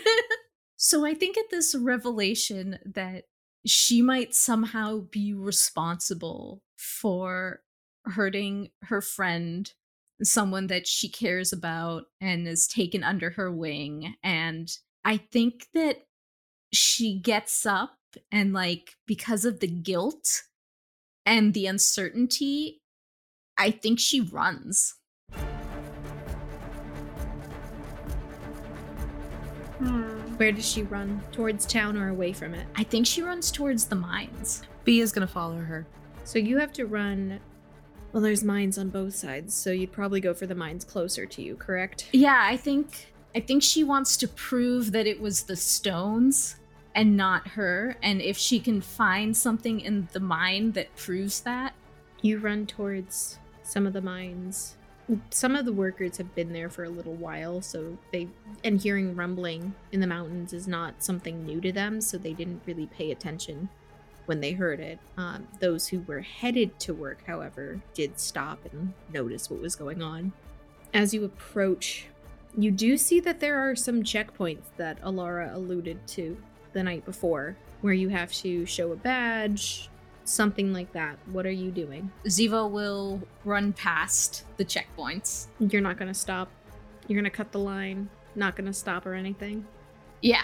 So 0.76 1.04
I 1.04 1.14
think 1.14 1.38
at 1.38 1.50
this 1.50 1.74
revelation 1.74 2.78
that 2.84 3.24
she 3.64 4.02
might 4.02 4.34
somehow 4.34 5.00
be 5.10 5.32
responsible 5.32 6.62
for 6.76 7.62
hurting 8.04 8.68
her 8.82 9.00
friend, 9.00 9.72
someone 10.22 10.68
that 10.68 10.86
she 10.86 11.08
cares 11.08 11.52
about 11.52 12.04
and 12.20 12.46
is 12.46 12.66
taken 12.66 13.02
under 13.02 13.30
her 13.30 13.50
wing. 13.50 14.14
And 14.22 14.70
I 15.04 15.16
think 15.16 15.66
that 15.74 16.06
she 16.72 17.18
gets 17.18 17.66
up 17.66 17.96
and, 18.30 18.52
like, 18.52 18.94
because 19.06 19.44
of 19.44 19.60
the 19.60 19.66
guilt 19.66 20.42
and 21.26 21.52
the 21.54 21.66
uncertainty, 21.66 22.80
I 23.58 23.70
think 23.70 23.98
she 23.98 24.20
runs. 24.20 24.94
Hmm. 29.78 30.02
Where 30.36 30.52
does 30.52 30.68
she 30.68 30.82
run? 30.82 31.20
Towards 31.32 31.66
town 31.66 31.96
or 31.96 32.08
away 32.08 32.32
from 32.32 32.54
it? 32.54 32.66
I 32.76 32.84
think 32.84 33.06
she 33.06 33.22
runs 33.22 33.50
towards 33.50 33.86
the 33.86 33.96
mines. 33.96 34.62
B 34.84 35.00
is 35.00 35.12
gonna 35.12 35.26
follow 35.26 35.58
her. 35.58 35.86
So 36.24 36.38
you 36.38 36.58
have 36.58 36.72
to 36.74 36.86
run. 36.86 37.40
Well, 38.14 38.22
there's 38.22 38.44
mines 38.44 38.78
on 38.78 38.90
both 38.90 39.16
sides, 39.16 39.54
so 39.54 39.72
you'd 39.72 39.90
probably 39.90 40.20
go 40.20 40.34
for 40.34 40.46
the 40.46 40.54
mines 40.54 40.84
closer 40.84 41.26
to 41.26 41.42
you, 41.42 41.56
correct? 41.56 42.10
Yeah, 42.12 42.40
I 42.44 42.56
think 42.56 43.12
I 43.34 43.40
think 43.40 43.64
she 43.64 43.82
wants 43.82 44.16
to 44.18 44.28
prove 44.28 44.92
that 44.92 45.08
it 45.08 45.20
was 45.20 45.42
the 45.42 45.56
stones 45.56 46.54
and 46.94 47.16
not 47.16 47.48
her. 47.48 47.96
And 48.04 48.22
if 48.22 48.38
she 48.38 48.60
can 48.60 48.80
find 48.80 49.36
something 49.36 49.80
in 49.80 50.06
the 50.12 50.20
mine 50.20 50.70
that 50.72 50.94
proves 50.94 51.40
that, 51.40 51.74
You 52.22 52.38
run 52.38 52.68
towards 52.68 53.40
some 53.64 53.84
of 53.84 53.92
the 53.92 54.00
mines. 54.00 54.76
Some 55.30 55.56
of 55.56 55.64
the 55.64 55.72
workers 55.72 56.16
have 56.18 56.36
been 56.36 56.52
there 56.52 56.70
for 56.70 56.84
a 56.84 56.88
little 56.88 57.14
while, 57.14 57.62
so 57.62 57.98
they 58.12 58.28
and 58.62 58.80
hearing 58.80 59.16
rumbling 59.16 59.74
in 59.90 59.98
the 59.98 60.06
mountains 60.06 60.52
is 60.52 60.68
not 60.68 61.02
something 61.02 61.44
new 61.44 61.60
to 61.60 61.72
them, 61.72 62.00
so 62.00 62.16
they 62.16 62.32
didn't 62.32 62.62
really 62.64 62.86
pay 62.86 63.10
attention 63.10 63.70
when 64.26 64.40
they 64.40 64.52
heard 64.52 64.80
it. 64.80 64.98
Um, 65.16 65.46
those 65.60 65.88
who 65.88 66.00
were 66.00 66.20
headed 66.20 66.78
to 66.80 66.94
work, 66.94 67.24
however, 67.26 67.80
did 67.94 68.18
stop 68.18 68.58
and 68.72 68.92
notice 69.12 69.50
what 69.50 69.60
was 69.60 69.76
going 69.76 70.02
on. 70.02 70.32
As 70.92 71.12
you 71.12 71.24
approach, 71.24 72.06
you 72.56 72.70
do 72.70 72.96
see 72.96 73.20
that 73.20 73.40
there 73.40 73.58
are 73.58 73.74
some 73.74 74.02
checkpoints 74.02 74.64
that 74.76 75.00
Alara 75.02 75.54
alluded 75.54 76.06
to 76.08 76.36
the 76.72 76.82
night 76.82 77.04
before, 77.04 77.56
where 77.80 77.94
you 77.94 78.08
have 78.08 78.32
to 78.32 78.64
show 78.66 78.92
a 78.92 78.96
badge, 78.96 79.88
something 80.24 80.72
like 80.72 80.92
that. 80.92 81.18
What 81.26 81.46
are 81.46 81.50
you 81.50 81.70
doing? 81.70 82.10
Ziva 82.26 82.70
will 82.70 83.20
run 83.44 83.72
past 83.72 84.44
the 84.56 84.64
checkpoints. 84.64 85.46
You're 85.58 85.82
not 85.82 85.98
gonna 85.98 86.14
stop. 86.14 86.48
You're 87.06 87.20
gonna 87.20 87.30
cut 87.30 87.52
the 87.52 87.58
line. 87.58 88.08
Not 88.34 88.56
gonna 88.56 88.72
stop 88.72 89.06
or 89.06 89.14
anything. 89.14 89.66
Yeah, 90.20 90.42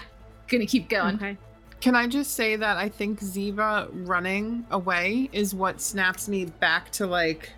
gonna 0.49 0.67
keep 0.67 0.89
going. 0.89 1.17
Okay. 1.17 1.37
Can 1.81 1.95
I 1.95 2.07
just 2.07 2.35
say 2.35 2.57
that 2.57 2.77
I 2.77 2.89
think 2.89 3.21
Ziva 3.21 3.89
running 4.07 4.67
away 4.71 5.31
is 5.33 5.55
what 5.55 5.81
snaps 5.81 6.29
me 6.29 6.45
back 6.45 6.91
to 6.93 7.07
like 7.07 7.51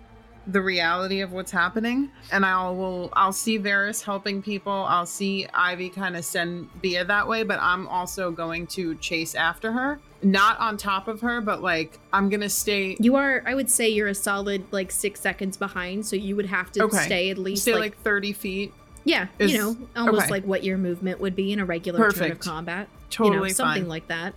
the 0.47 0.61
reality 0.61 1.21
of 1.21 1.31
what's 1.31 1.51
happening. 1.51 2.09
And 2.31 2.45
I 2.45 2.69
will 2.69 3.09
I'll 3.13 3.31
see 3.33 3.57
Varys 3.59 4.03
helping 4.03 4.41
people. 4.41 4.71
I'll 4.73 5.05
see 5.05 5.47
Ivy 5.53 5.89
kind 5.89 6.17
of 6.17 6.25
send 6.25 6.69
Bia 6.81 7.05
that 7.05 7.27
way, 7.27 7.43
but 7.43 7.59
I'm 7.61 7.87
also 7.87 8.29
going 8.31 8.67
to 8.67 8.95
chase 8.95 9.35
after 9.35 9.71
her. 9.71 9.99
Not 10.21 10.59
on 10.59 10.75
top 10.77 11.07
of 11.07 11.21
her, 11.21 11.39
but 11.41 11.61
like 11.61 11.97
I'm 12.11 12.29
gonna 12.29 12.49
stay 12.49 12.97
You 12.99 13.15
are. 13.15 13.41
I 13.45 13.55
would 13.55 13.69
say 13.69 13.89
you're 13.89 14.07
a 14.09 14.15
solid 14.15 14.65
like 14.71 14.91
six 14.91 15.19
seconds 15.21 15.55
behind, 15.57 16.05
so 16.05 16.15
you 16.15 16.35
would 16.35 16.47
have 16.47 16.71
to 16.73 16.83
Okay. 16.85 16.97
stay 17.05 17.29
at 17.29 17.37
least 17.37 17.61
stay 17.63 17.71
like, 17.73 17.81
like 17.81 17.97
30 18.03 18.33
feet. 18.33 18.73
yeah, 19.05 19.27
is- 19.39 19.51
you 19.51 19.57
know, 19.57 19.77
almost 19.95 20.23
okay. 20.23 20.31
like 20.31 20.43
what 20.45 20.63
your 20.63 20.77
movement 20.77 21.19
would 21.21 21.35
be 21.37 21.51
in 21.53 21.59
a 21.59 21.65
regular 21.65 22.11
turn 22.11 22.31
of 22.31 22.39
combat. 22.39 22.87
Totally 23.13 23.35
you 23.35 23.41
know, 23.43 23.47
something 23.49 23.83
fine. 23.83 23.89
like 23.89 24.07
that. 24.07 24.33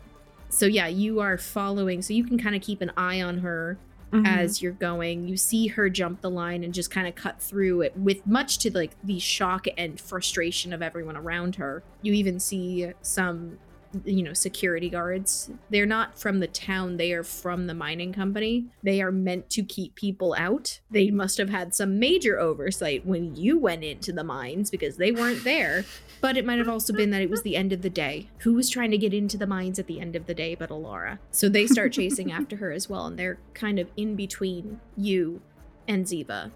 So 0.49 0.67
yeah, 0.67 0.87
you 0.87 1.21
are 1.21 1.39
following, 1.39 2.03
so 2.03 2.12
you 2.15 2.25
can 2.25 2.39
kind 2.39 2.55
of 2.55 2.62
keep 2.62 2.81
an 2.81 2.93
eye 2.97 3.21
on 3.21 3.39
her 3.39 3.79
Mhm. 4.12 4.25
as 4.27 4.62
you're 4.62 4.73
going. 4.73 5.27
You 5.27 5.37
see 5.37 5.67
her 5.67 5.91
jump 5.91 6.21
the 6.21 6.31
line 6.31 6.62
and 6.62 6.73
just 6.73 6.91
kind 6.93 7.09
of 7.09 7.17
cut 7.17 7.41
through 7.43 7.81
it 7.83 7.97
with 7.97 8.25
much 8.27 8.59
to 8.59 8.73
like 8.73 8.93
the 9.03 9.19
shock 9.19 9.67
and 9.77 10.01
frustration 10.01 10.73
of 10.73 10.81
everyone 10.83 11.17
around 11.17 11.57
her. 11.57 11.83
You 12.03 12.12
even 12.12 12.39
see 12.39 12.93
some 13.03 13.59
you 14.05 14.22
know 14.22 14.33
security 14.33 14.88
guards. 14.88 15.51
They're 15.70 15.87
not 15.87 16.18
from 16.18 16.40
the 16.40 16.46
town, 16.46 16.96
they 16.96 17.12
are 17.12 17.22
from 17.22 17.66
the 17.66 17.75
mining 17.75 18.12
company. 18.12 18.66
They 18.83 19.01
are 19.03 19.12
meant 19.12 19.51
to 19.51 19.62
keep 19.62 19.94
people 19.94 20.35
out. 20.38 20.81
They 20.90 21.11
must 21.11 21.38
have 21.38 21.51
had 21.51 21.75
some 21.75 21.99
major 21.99 22.38
oversight 22.38 23.07
when 23.07 23.37
you 23.37 23.59
went 23.59 23.85
into 23.85 24.12
the 24.12 24.25
mines 24.25 24.70
because 24.70 24.96
they 24.96 25.12
weren't 25.12 25.44
there. 25.44 25.85
But 26.20 26.37
it 26.37 26.46
might 26.46 26.59
have 26.59 26.68
also 26.68 26.92
been 26.92 27.11
that 27.11 27.22
it 27.22 27.31
was 27.31 27.42
the 27.42 27.57
end 27.57 27.72
of 27.72 27.83
the 27.83 27.90
day. 27.90 28.29
Who 28.38 28.55
was 28.55 28.70
trying 28.70 28.90
to 28.90 28.99
get 28.99 29.12
into 29.12 29.37
the 29.37 29.46
mines 29.46 29.79
at 29.79 29.87
the 29.87 30.01
end 30.01 30.16
of 30.16 30.27
the 30.27 30.35
day 30.35 30.55
but 30.55 30.70
Alara? 30.70 31.18
So 31.31 31.49
they 31.49 31.66
start 31.66 31.92
chasing 31.92 32.33
after 32.37 32.57
her 32.57 32.72
as 32.72 32.88
well, 32.88 33.07
and 33.07 33.18
they're 33.18 33.38
kind 33.55 33.79
of 33.79 33.88
in 33.96 34.16
between 34.16 34.81
you 34.96 35.42
and 35.87 36.07
Ziva. 36.07 36.51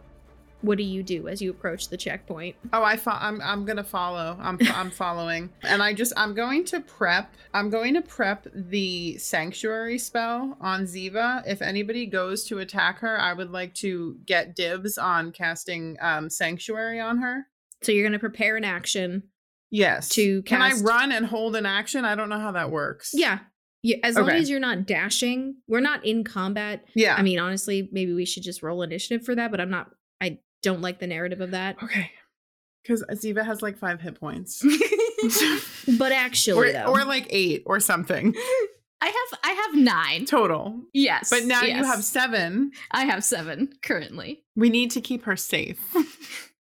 What 0.63 0.77
do 0.79 0.85
you 0.85 1.03
do 1.03 1.27
as 1.29 1.41
you 1.41 1.51
approach 1.51 1.89
the 1.89 1.97
checkpoint? 1.97 2.57
Oh, 2.73 2.83
I 2.83 2.97
fo- 2.97 3.13
I'm 3.13 3.41
I'm 3.41 3.65
gonna 3.65 3.85
follow. 3.85 4.37
I'm 4.41 4.59
I'm 4.75 4.91
following, 4.91 5.51
and 5.63 5.83
I 5.83 5.95
just 5.95 6.13
I'm 6.17 6.35
going 6.35 6.65
to 6.67 6.81
prep. 6.81 7.33
I'm 7.55 7.71
going 7.71 7.95
to 7.95 8.03
prep 8.03 8.47
the 8.55 9.17
sanctuary 9.19 9.99
spell 9.99 10.57
on 10.61 10.83
Ziva. 10.85 11.43
If 11.47 11.63
anybody 11.63 12.05
goes 12.07 12.45
to 12.45 12.59
attack 12.59 12.99
her, 12.99 13.19
I 13.19 13.33
would 13.33 13.51
like 13.51 13.75
to 13.77 14.19
get 14.27 14.55
dibs 14.55 14.99
on 14.99 15.33
casting 15.33 15.97
um 16.01 16.29
sanctuary 16.29 17.01
on 17.01 17.19
her. 17.19 17.47
So 17.83 17.93
you're 17.93 18.05
going 18.05 18.13
to 18.13 18.19
prepare 18.19 18.57
an 18.59 18.65
action. 18.65 19.23
Yes. 19.71 20.09
To 20.11 20.43
can 20.43 20.61
I 20.61 20.73
run 20.83 21.13
and 21.13 21.25
hold 21.25 21.57
an 21.57 21.65
action? 21.65 22.05
I 22.05 22.15
don't 22.15 22.29
know 22.29 22.39
how 22.41 22.53
that 22.53 22.71
works. 22.71 23.13
Yeah. 23.15 23.39
Yeah, 23.83 23.97
as 24.03 24.17
long 24.17 24.29
Okay. 24.29 24.37
as 24.39 24.51
you're 24.51 24.61
not 24.61 24.85
dashing, 24.87 25.55
we're 25.67 25.81
not 25.81 26.05
in 26.05 26.23
combat. 26.23 26.85
Yeah. 26.95 27.15
I 27.17 27.23
mean, 27.23 27.39
honestly, 27.39 27.89
maybe 27.93 28.13
we 28.13 28.27
should 28.27 28.43
just 28.43 28.63
roll 28.63 28.83
initiative 28.83 29.25
for 29.25 29.35
that, 29.35 29.51
but 29.51 29.59
I'm 29.59 29.71
not 29.71 29.91
don't 30.63 30.81
like 30.83 30.99
the 31.01 31.07
narrative 31.07 31.41
of 31.41 31.51
that. 31.53 31.77
okay. 31.83 32.11
Because 32.83 33.05
Ziva 33.13 33.45
has 33.45 33.61
like 33.61 33.77
five 33.79 34.01
hit 34.01 34.19
points, 34.19 34.63
But 35.99 36.13
actually 36.13 36.71
or, 36.71 36.73
though. 36.73 36.87
or 36.93 37.05
like 37.05 37.27
eight 37.31 37.63
or 37.67 37.79
something 37.79 38.35
I 39.03 39.07
have 39.07 39.39
I 39.45 39.51
have 39.53 39.75
nine. 39.77 40.25
total. 40.27 40.79
Yes. 40.93 41.31
But 41.31 41.45
now 41.45 41.63
you 41.63 41.75
have 41.85 42.05
seven. 42.05 42.73
I 42.91 43.05
have 43.07 43.25
seven 43.25 43.73
currently. 43.83 44.43
We 44.57 44.69
need 44.71 44.91
to 44.93 45.01
keep 45.01 45.25
her 45.25 45.37
safe. 45.37 45.79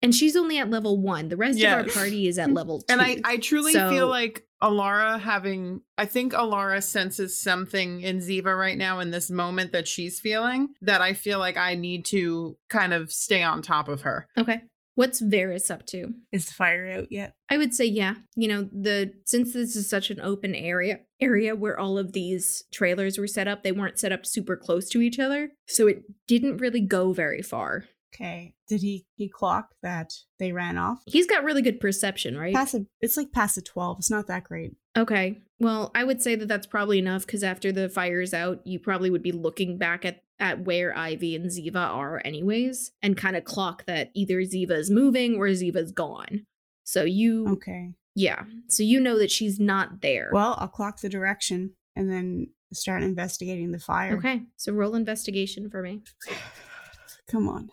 And 0.03 0.15
she's 0.15 0.37
only 0.37 0.59
at 0.59 0.71
level 0.71 1.01
1. 1.01 1.29
The 1.29 1.37
rest 1.37 1.61
of 1.61 1.73
our 1.73 1.85
party 1.85 2.27
is 2.29 2.39
at 2.39 2.51
level 2.55 2.81
2. 2.81 2.87
And 2.89 3.01
I, 3.01 3.19
I 3.25 3.37
truly 3.39 3.73
So- 3.73 3.91
feel 3.91 4.09
like 4.09 4.45
Alara 4.63 5.19
having, 5.21 5.81
I 5.99 6.07
think 6.07 6.33
Alara 6.35 6.83
senses 6.83 7.41
something 7.41 8.01
in 8.03 8.19
Ziva 8.19 8.57
right 8.57 8.79
now 8.79 9.01
in 9.01 9.11
this 9.11 9.31
moment 9.31 9.73
that 9.73 9.89
she's 9.89 10.21
feeling 10.21 10.69
that 10.83 11.01
I 11.01 11.15
feel 11.15 11.39
like 11.41 11.57
I 11.57 11.75
need 11.75 12.05
to 12.07 12.57
kind 12.69 12.93
of 12.93 13.11
stay 13.13 13.43
on 13.43 13.63
top 13.63 13.89
of 13.89 14.03
her. 14.03 14.29
Okay. 14.39 14.63
What's 14.95 15.23
Varys 15.23 15.71
up 15.71 15.87
to? 15.87 16.13
Is 16.33 16.45
the 16.47 16.53
fire 16.53 16.87
out 16.87 17.11
yet? 17.11 17.33
I 17.49 17.57
would 17.57 17.73
say 17.75 17.87
yeah. 17.87 18.17
You 18.37 18.47
know, 18.47 18.69
the 18.71 19.15
since 19.25 19.55
this 19.55 19.75
is 19.75 19.89
such 19.89 20.11
an 20.11 20.21
open 20.21 20.55
area 20.55 21.01
area 21.19 21.57
where 21.57 21.81
all 21.81 21.97
of 21.97 22.13
these 22.13 22.65
trailers 22.75 23.17
were 23.17 23.27
set 23.27 23.49
up, 23.49 23.63
they 23.63 23.73
weren't 23.73 23.99
set 23.99 24.13
up 24.13 24.27
super 24.27 24.55
close 24.55 24.91
to 24.91 25.01
each 25.01 25.19
other. 25.19 25.53
So 25.67 25.87
it 25.87 26.03
didn't 26.29 26.59
really 26.59 26.83
go 26.83 27.15
very 27.15 27.41
far. 27.41 27.85
Okay. 28.15 28.55
Did 28.69 28.83
he 28.83 29.07
he 29.17 29.29
clock 29.29 29.71
that 29.83 30.13
they 30.39 30.53
ran 30.53 30.77
off? 30.77 31.03
He's 31.07 31.27
got 31.27 31.45
really 31.45 31.63
good 31.63 31.81
perception, 31.81 32.37
right? 32.37 32.55
A, 32.55 32.85
it's 33.01 33.17
like 33.17 33.33
past 33.33 33.57
a 33.57 33.63
12. 33.63 33.99
It's 34.01 34.11
not 34.11 34.27
that 34.27 34.45
great. 34.45 34.75
Okay. 34.97 35.41
Well, 35.59 35.91
I 35.95 36.05
would 36.05 36.21
say 36.21 36.35
that 36.35 36.49
that's 36.49 36.67
probably 36.67 36.99
enough 36.99 37.25
because 37.25 37.43
after 37.43 37.73
the 37.73 37.89
fire's 37.89 38.35
out, 38.35 38.61
you 38.67 38.79
probably 38.79 39.09
would 39.11 39.23
be 39.23 39.33
looking 39.33 39.79
back 39.79 40.05
at, 40.05 40.23
at 40.39 40.65
where 40.65 40.97
Ivy 40.97 41.37
and 41.37 41.47
Ziva 41.51 41.77
are, 41.77 42.21
anyways, 42.25 42.91
and 43.01 43.17
kind 43.17 43.37
of 43.37 43.45
clock 43.45 43.87
that 43.87 44.11
either 44.15 44.41
Ziva 44.43 44.73
is 44.73 44.91
moving 44.91 45.37
or 45.37 45.47
Ziva's 45.47 45.93
gone. 45.93 46.45
So 46.85 47.05
you, 47.05 47.49
Okay. 47.49 47.93
yeah. 48.15 48.43
So 48.69 48.83
you 48.83 49.01
know 49.01 49.19
that 49.19 49.31
she's 49.31 49.59
not 49.61 50.03
there. 50.03 50.31
Well, 50.33 50.57
I'll 50.59 50.69
clock 50.69 51.01
the 51.01 51.09
direction 51.09 51.75
and 51.97 52.11
then 52.11 52.49
start 52.75 53.03
investigating 53.03 53.71
the 53.73 53.79
fire. 53.79 54.17
okay. 54.19 54.43
So 54.57 54.73
roll 54.73 54.95
investigation 54.97 55.71
for 55.71 55.81
me. 55.83 56.03
Come 57.31 57.49
on. 57.49 57.71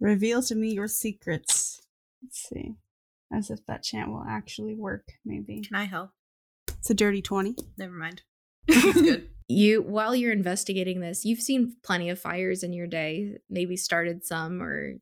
Reveal 0.00 0.42
to 0.42 0.54
me 0.54 0.72
your 0.72 0.88
secrets. 0.88 1.82
Let's 2.22 2.48
see. 2.48 2.74
As 3.32 3.50
if 3.50 3.64
that 3.66 3.82
chant 3.82 4.10
will 4.10 4.24
actually 4.28 4.74
work, 4.74 5.12
maybe. 5.24 5.60
Can 5.60 5.76
I 5.76 5.84
help? 5.84 6.10
It's 6.68 6.90
a 6.90 6.94
dirty 6.94 7.22
20. 7.22 7.56
Never 7.78 7.94
mind. 7.94 8.22
It's 8.68 9.00
good. 9.00 9.28
You, 9.46 9.82
while 9.82 10.16
you're 10.16 10.32
investigating 10.32 11.00
this, 11.00 11.24
you've 11.26 11.40
seen 11.42 11.76
plenty 11.82 12.08
of 12.08 12.18
fires 12.18 12.62
in 12.62 12.72
your 12.72 12.86
day, 12.86 13.36
maybe 13.50 13.76
started 13.76 14.24
some 14.24 14.62
or 14.62 14.94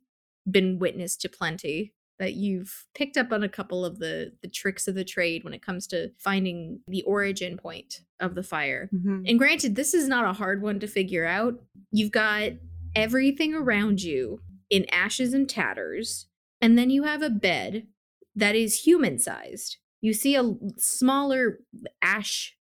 been 0.51 0.80
witness 0.80 1.16
to 1.18 1.28
plenty. 1.28 1.95
That 2.18 2.34
you've 2.34 2.86
picked 2.95 3.16
up 3.16 3.32
on 3.32 3.43
a 3.43 3.49
couple 3.49 3.84
of 3.84 3.99
the 3.99 4.32
the 4.43 4.49
tricks 4.49 4.86
of 4.88 4.95
the 4.95 5.05
trade 5.05 5.43
when 5.45 5.55
it 5.55 5.62
comes 5.64 5.86
to 5.88 6.11
finding 6.18 6.80
the 6.86 7.03
origin 7.03 7.57
point 7.57 8.01
of 8.20 8.34
the 8.36 8.43
fire. 8.45 8.88
Mhm. 8.95 9.28
And 9.28 9.38
granted, 9.38 9.74
this 9.76 9.93
is 9.95 10.07
not 10.09 10.24
a 10.28 10.32
hard 10.32 10.62
one 10.62 10.78
to 10.80 10.86
figure 10.86 11.24
out. 11.24 11.61
You've 11.90 12.12
got 12.12 12.53
everything 12.95 13.55
around 13.55 14.03
you 14.03 14.40
in 14.72 14.86
ashes 14.90 15.34
and 15.34 15.48
tatters, 15.48 16.28
and 16.58 16.78
then 16.78 16.88
you 16.88 17.02
have 17.02 17.20
a 17.20 17.28
bed 17.28 17.86
that 18.34 18.56
is 18.56 18.84
human 18.84 19.18
sized. 19.18 19.76
You 20.00 20.14
see 20.14 20.34
a 20.34 20.54
smaller 20.78 21.58
ash 22.00 22.56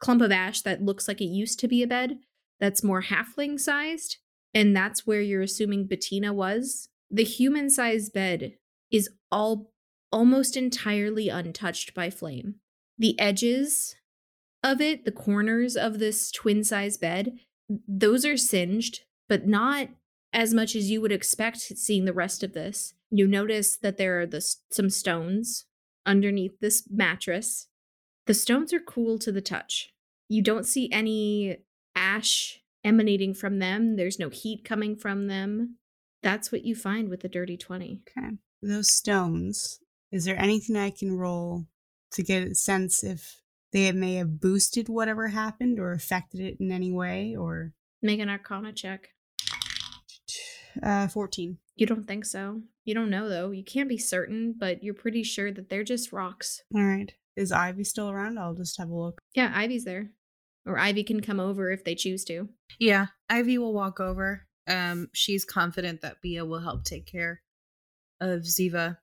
clump 0.00 0.22
of 0.22 0.32
ash 0.32 0.62
that 0.62 0.82
looks 0.82 1.06
like 1.06 1.20
it 1.20 1.26
used 1.26 1.60
to 1.60 1.68
be 1.68 1.82
a 1.82 1.86
bed 1.86 2.18
that's 2.58 2.82
more 2.82 3.02
halfling 3.02 3.60
sized, 3.60 4.16
and 4.54 4.74
that's 4.74 5.06
where 5.06 5.20
you're 5.20 5.42
assuming 5.42 5.86
Bettina 5.86 6.32
was. 6.32 6.88
The 7.10 7.24
human 7.24 7.68
sized 7.68 8.14
bed 8.14 8.54
is 8.90 9.10
all 9.30 9.70
almost 10.10 10.56
entirely 10.56 11.28
untouched 11.28 11.92
by 11.92 12.08
flame. 12.08 12.54
The 12.98 13.20
edges 13.20 13.96
of 14.64 14.80
it, 14.80 15.04
the 15.04 15.12
corners 15.12 15.76
of 15.76 15.98
this 15.98 16.30
twin 16.30 16.64
size 16.64 16.96
bed, 16.96 17.38
those 17.86 18.24
are 18.24 18.38
singed, 18.38 19.00
but 19.28 19.46
not 19.46 19.88
as 20.32 20.54
much 20.54 20.76
as 20.76 20.90
you 20.90 21.00
would 21.00 21.12
expect 21.12 21.58
seeing 21.58 22.04
the 22.04 22.12
rest 22.12 22.42
of 22.42 22.52
this. 22.52 22.94
You 23.10 23.26
notice 23.26 23.76
that 23.76 23.96
there 23.96 24.20
are 24.20 24.28
some 24.70 24.90
stones 24.90 25.66
underneath 26.06 26.60
this 26.60 26.84
mattress. 26.90 27.66
The 28.26 28.34
stones 28.34 28.72
are 28.72 28.80
cool 28.80 29.18
to 29.18 29.32
the 29.32 29.40
touch. 29.40 29.92
You 30.28 30.42
don't 30.42 30.66
see 30.66 30.90
any 30.92 31.58
ash 31.96 32.60
emanating 32.84 33.34
from 33.34 33.58
them, 33.58 33.96
there's 33.96 34.18
no 34.18 34.28
heat 34.28 34.64
coming 34.64 34.96
from 34.96 35.26
them. 35.26 35.76
That's 36.22 36.52
what 36.52 36.64
you 36.64 36.74
find 36.74 37.08
with 37.08 37.20
the 37.20 37.28
Dirty 37.28 37.56
20. 37.56 38.02
Okay. 38.08 38.28
Those 38.62 38.92
stones, 38.92 39.80
is 40.12 40.24
there 40.24 40.38
anything 40.38 40.76
I 40.76 40.90
can 40.90 41.16
roll 41.16 41.66
to 42.12 42.22
get 42.22 42.48
a 42.48 42.54
sense 42.54 43.02
if 43.02 43.42
they 43.72 43.90
may 43.92 44.14
have 44.14 44.40
boosted 44.40 44.88
whatever 44.88 45.28
happened 45.28 45.78
or 45.78 45.92
affected 45.92 46.40
it 46.40 46.56
in 46.60 46.70
any 46.70 46.92
way? 46.92 47.34
Or 47.36 47.72
Make 48.02 48.20
an 48.20 48.28
Arcana 48.28 48.72
check. 48.72 49.10
Uh, 50.82 51.08
14. 51.08 51.58
You 51.76 51.86
don't 51.86 52.06
think 52.06 52.24
so. 52.24 52.62
You 52.84 52.94
don't 52.94 53.10
know 53.10 53.28
though. 53.28 53.50
You 53.50 53.64
can't 53.64 53.88
be 53.88 53.98
certain, 53.98 54.54
but 54.58 54.82
you're 54.82 54.94
pretty 54.94 55.22
sure 55.22 55.52
that 55.52 55.68
they're 55.68 55.84
just 55.84 56.12
rocks. 56.12 56.62
All 56.74 56.82
right. 56.82 57.12
Is 57.36 57.52
Ivy 57.52 57.84
still 57.84 58.10
around? 58.10 58.38
I'll 58.38 58.54
just 58.54 58.78
have 58.78 58.90
a 58.90 58.94
look. 58.94 59.20
Yeah, 59.34 59.52
Ivy's 59.54 59.84
there. 59.84 60.10
Or 60.66 60.78
Ivy 60.78 61.04
can 61.04 61.20
come 61.20 61.40
over 61.40 61.70
if 61.70 61.84
they 61.84 61.94
choose 61.94 62.24
to. 62.24 62.48
Yeah, 62.78 63.06
Ivy 63.28 63.58
will 63.58 63.72
walk 63.72 63.98
over. 63.98 64.46
Um, 64.68 65.08
she's 65.14 65.44
confident 65.44 66.02
that 66.02 66.20
Bia 66.22 66.44
will 66.44 66.60
help 66.60 66.84
take 66.84 67.06
care 67.06 67.40
of 68.20 68.42
Ziva, 68.42 68.98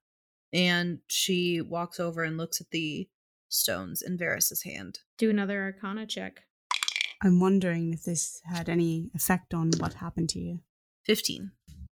and 0.54 1.00
she 1.08 1.62
walks 1.62 2.00
over 2.00 2.24
and 2.24 2.38
looks 2.38 2.62
at 2.62 2.70
the 2.72 3.10
stones 3.50 4.02
in 4.02 4.18
Varys's 4.18 4.64
hand. 4.64 5.00
Do 5.18 5.30
another 5.30 5.64
Arcana 5.64 6.06
check. 6.06 6.44
I'm 7.24 7.40
wondering 7.40 7.94
if 7.94 8.04
this 8.04 8.42
had 8.46 8.70
any 8.70 9.10
effect 9.16 9.54
on 9.54 9.72
what 9.80 9.96
happened 9.96 10.30
to 10.30 10.40
you. 10.40 10.60
Fifteen. 11.08 11.52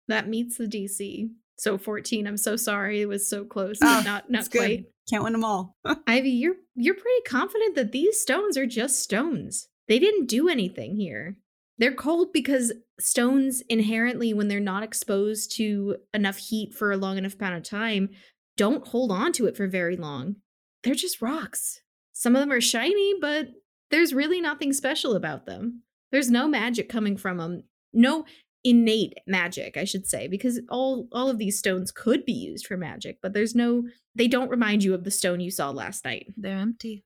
That 0.08 0.28
meets 0.28 0.58
the 0.58 0.66
DC. 0.66 1.30
So 1.58 1.78
14. 1.78 2.26
I'm 2.26 2.38
so 2.38 2.56
sorry. 2.56 3.02
It 3.02 3.08
was 3.08 3.30
so 3.30 3.44
close, 3.44 3.80
but 3.80 3.88
ah, 3.88 4.02
not 4.06 4.30
not 4.30 4.40
it's 4.40 4.48
good. 4.48 4.60
quite. 4.60 4.86
Can't 5.10 5.24
win 5.24 5.34
them 5.34 5.44
all. 5.44 5.76
Ivy, 6.08 6.30
you're 6.30 6.56
you're 6.76 6.96
pretty 6.96 7.22
confident 7.28 7.76
that 7.76 7.92
these 7.92 8.20
stones 8.20 8.58
are 8.58 8.66
just 8.66 9.02
stones. 9.02 9.68
They 9.88 10.00
didn't 10.00 10.28
do 10.28 10.48
anything 10.48 10.96
here. 10.96 11.38
They're 11.78 11.94
cold 11.94 12.34
because 12.34 12.74
stones 13.00 13.62
inherently, 13.70 14.34
when 14.34 14.48
they're 14.50 14.60
not 14.60 14.84
exposed 14.84 15.56
to 15.58 15.98
enough 16.14 16.38
heat 16.38 16.74
for 16.74 16.92
a 16.92 16.98
long 16.98 17.18
enough 17.18 17.36
amount 17.36 17.56
of 17.56 17.64
time, 17.64 18.10
don't 18.58 18.88
hold 18.88 19.12
on 19.12 19.32
to 19.34 19.48
it 19.48 19.58
for 19.58 19.68
very 19.68 19.96
long. 19.96 20.36
They're 20.84 20.96
just 20.96 21.22
rocks. 21.22 21.82
Some 22.14 22.36
of 22.36 22.42
them 22.42 22.52
are 22.52 22.62
shiny, 22.62 23.16
but 23.20 23.50
there's 23.92 24.14
really 24.14 24.42
nothing 24.42 24.74
special 24.74 25.16
about 25.16 25.46
them. 25.46 25.84
There's 26.12 26.30
no 26.30 26.48
magic 26.48 26.90
coming 26.90 27.18
from 27.18 27.38
them. 27.38 27.64
No 27.94 28.26
innate 28.64 29.18
magic, 29.28 29.78
I 29.78 29.84
should 29.84 30.08
say, 30.08 30.28
because 30.28 30.60
all 30.70 31.08
all 31.12 31.30
of 31.30 31.38
these 31.38 31.58
stones 31.58 31.92
could 31.92 32.26
be 32.26 32.34
used 32.34 32.68
for 32.68 32.78
magic, 32.78 33.20
but 33.22 33.34
there's 33.34 33.56
no 33.56 33.84
they 34.16 34.28
don't 34.28 34.50
remind 34.50 34.84
you 34.84 34.94
of 34.94 35.04
the 35.04 35.12
stone 35.12 35.40
you 35.40 35.52
saw 35.52 35.70
last 35.70 36.06
night. 36.06 36.28
They're 36.36 36.58
empty. 36.58 37.04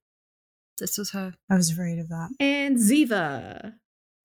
This 0.79 0.97
was 0.97 1.11
her. 1.11 1.33
I 1.49 1.55
was 1.55 1.71
afraid 1.71 1.99
of 1.99 2.09
that. 2.09 2.29
And 2.39 2.77
Ziva, 2.77 3.73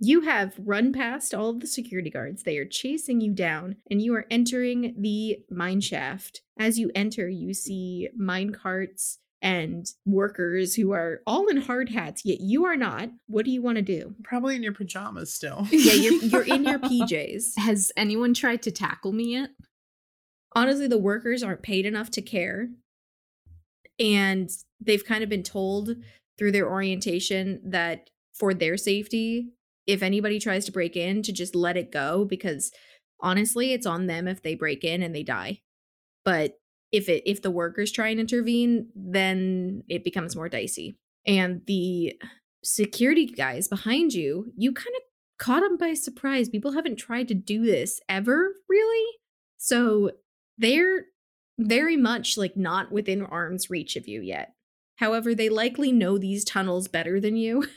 you 0.00 0.22
have 0.22 0.54
run 0.58 0.92
past 0.92 1.34
all 1.34 1.50
of 1.50 1.60
the 1.60 1.66
security 1.66 2.10
guards. 2.10 2.42
They 2.42 2.56
are 2.56 2.64
chasing 2.64 3.20
you 3.20 3.32
down, 3.32 3.76
and 3.90 4.00
you 4.00 4.14
are 4.14 4.26
entering 4.30 4.94
the 4.98 5.38
mine 5.50 5.80
shaft. 5.80 6.42
As 6.58 6.78
you 6.78 6.90
enter, 6.94 7.28
you 7.28 7.52
see 7.52 8.08
mine 8.16 8.52
carts 8.52 9.18
and 9.40 9.86
workers 10.04 10.74
who 10.74 10.92
are 10.92 11.20
all 11.26 11.46
in 11.48 11.58
hard 11.58 11.90
hats, 11.90 12.22
yet 12.24 12.40
you 12.40 12.64
are 12.64 12.76
not. 12.76 13.10
What 13.26 13.44
do 13.44 13.50
you 13.50 13.62
want 13.62 13.76
to 13.76 13.82
do? 13.82 14.14
Probably 14.24 14.56
in 14.56 14.62
your 14.62 14.72
pajamas 14.72 15.32
still. 15.32 15.66
Yeah, 15.70 15.92
you're, 15.92 16.22
you're 16.22 16.54
in 16.54 16.64
your 16.64 16.78
PJs. 16.80 17.58
Has 17.58 17.92
anyone 17.96 18.34
tried 18.34 18.62
to 18.62 18.70
tackle 18.70 19.12
me 19.12 19.34
yet? 19.34 19.50
honestly 20.52 20.86
the 20.86 20.98
workers 20.98 21.42
aren't 21.42 21.62
paid 21.62 21.86
enough 21.86 22.10
to 22.10 22.22
care 22.22 22.68
and 23.98 24.50
they've 24.80 25.04
kind 25.04 25.22
of 25.22 25.28
been 25.28 25.42
told 25.42 25.90
through 26.36 26.52
their 26.52 26.68
orientation 26.68 27.60
that 27.64 28.10
for 28.34 28.54
their 28.54 28.76
safety 28.76 29.50
if 29.86 30.02
anybody 30.02 30.38
tries 30.38 30.64
to 30.64 30.72
break 30.72 30.96
in 30.96 31.22
to 31.22 31.32
just 31.32 31.54
let 31.54 31.76
it 31.76 31.92
go 31.92 32.24
because 32.24 32.70
honestly 33.20 33.72
it's 33.72 33.86
on 33.86 34.06
them 34.06 34.26
if 34.28 34.42
they 34.42 34.54
break 34.54 34.84
in 34.84 35.02
and 35.02 35.14
they 35.14 35.22
die 35.22 35.60
but 36.24 36.58
if 36.92 37.08
it 37.08 37.22
if 37.26 37.42
the 37.42 37.50
workers 37.50 37.92
try 37.92 38.08
and 38.08 38.20
intervene 38.20 38.88
then 38.94 39.82
it 39.88 40.04
becomes 40.04 40.36
more 40.36 40.48
dicey 40.48 40.96
and 41.26 41.62
the 41.66 42.14
security 42.64 43.26
guys 43.26 43.68
behind 43.68 44.12
you 44.12 44.52
you 44.56 44.72
kind 44.72 44.94
of 44.96 45.02
caught 45.38 45.60
them 45.60 45.76
by 45.76 45.94
surprise 45.94 46.48
people 46.48 46.72
haven't 46.72 46.96
tried 46.96 47.28
to 47.28 47.34
do 47.34 47.64
this 47.64 48.00
ever 48.08 48.54
really 48.68 49.16
so 49.58 50.10
they're 50.56 51.04
very 51.58 51.96
much 51.96 52.38
like 52.38 52.56
not 52.56 52.92
within 52.92 53.22
arm's 53.22 53.68
reach 53.68 53.96
of 53.96 54.08
you 54.08 54.20
yet. 54.20 54.54
However, 54.96 55.34
they 55.34 55.48
likely 55.48 55.92
know 55.92 56.18
these 56.18 56.44
tunnels 56.44 56.88
better 56.88 57.20
than 57.20 57.36
you. 57.36 57.66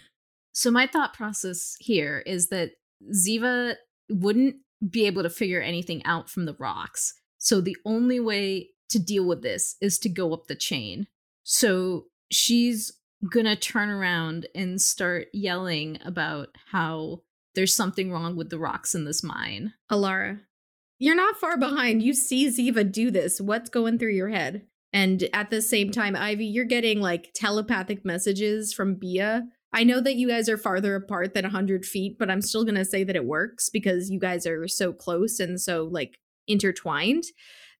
So 0.53 0.70
my 0.70 0.86
thought 0.86 1.14
process 1.14 1.78
here 1.80 2.24
is 2.26 2.49
that 2.49 2.72
Ziva 3.16 3.76
wouldn't 4.09 4.57
be 4.89 5.05
able 5.05 5.24
to 5.24 5.30
figure 5.30 5.62
anything 5.62 6.03
out 6.03 6.30
from 6.30 6.43
the 6.43 6.57
rocks. 6.59 7.14
So 7.38 7.62
the 7.62 7.78
only 7.86 8.20
way 8.20 8.70
to 8.91 8.99
deal 8.99 9.25
with 9.25 9.41
this 9.41 9.75
is 9.81 9.99
to 9.99 10.09
go 10.09 10.33
up 10.33 10.47
the 10.47 10.55
chain. 10.55 11.07
So 11.43 12.05
she's 12.31 12.93
gonna 13.31 13.55
turn 13.55 13.89
around 13.89 14.47
and 14.55 14.81
start 14.81 15.27
yelling 15.33 15.99
about 16.03 16.49
how 16.71 17.21
there's 17.55 17.75
something 17.75 18.11
wrong 18.11 18.35
with 18.35 18.49
the 18.49 18.59
rocks 18.59 18.95
in 18.95 19.05
this 19.05 19.23
mine. 19.23 19.73
Alara, 19.91 20.39
you're 20.99 21.15
not 21.15 21.37
far 21.37 21.57
behind. 21.57 22.01
You 22.01 22.13
see 22.13 22.47
Ziva 22.47 22.89
do 22.89 23.11
this. 23.11 23.41
What's 23.41 23.69
going 23.69 23.97
through 23.97 24.13
your 24.13 24.29
head? 24.29 24.67
And 24.93 25.27
at 25.33 25.49
the 25.49 25.61
same 25.61 25.91
time, 25.91 26.15
Ivy, 26.15 26.45
you're 26.45 26.65
getting 26.65 27.01
like 27.01 27.31
telepathic 27.33 28.05
messages 28.05 28.73
from 28.73 28.95
Bia. 28.95 29.47
I 29.73 29.83
know 29.83 30.01
that 30.01 30.15
you 30.15 30.27
guys 30.27 30.49
are 30.49 30.57
farther 30.57 30.95
apart 30.95 31.33
than 31.33 31.43
100 31.43 31.85
feet, 31.85 32.17
but 32.19 32.29
I'm 32.29 32.41
still 32.41 32.65
going 32.65 32.75
to 32.75 32.85
say 32.85 33.03
that 33.05 33.15
it 33.15 33.25
works 33.25 33.69
because 33.69 34.09
you 34.09 34.19
guys 34.19 34.45
are 34.45 34.67
so 34.67 34.91
close 34.91 35.39
and 35.39 35.59
so 35.59 35.85
like 35.89 36.19
intertwined 36.47 37.23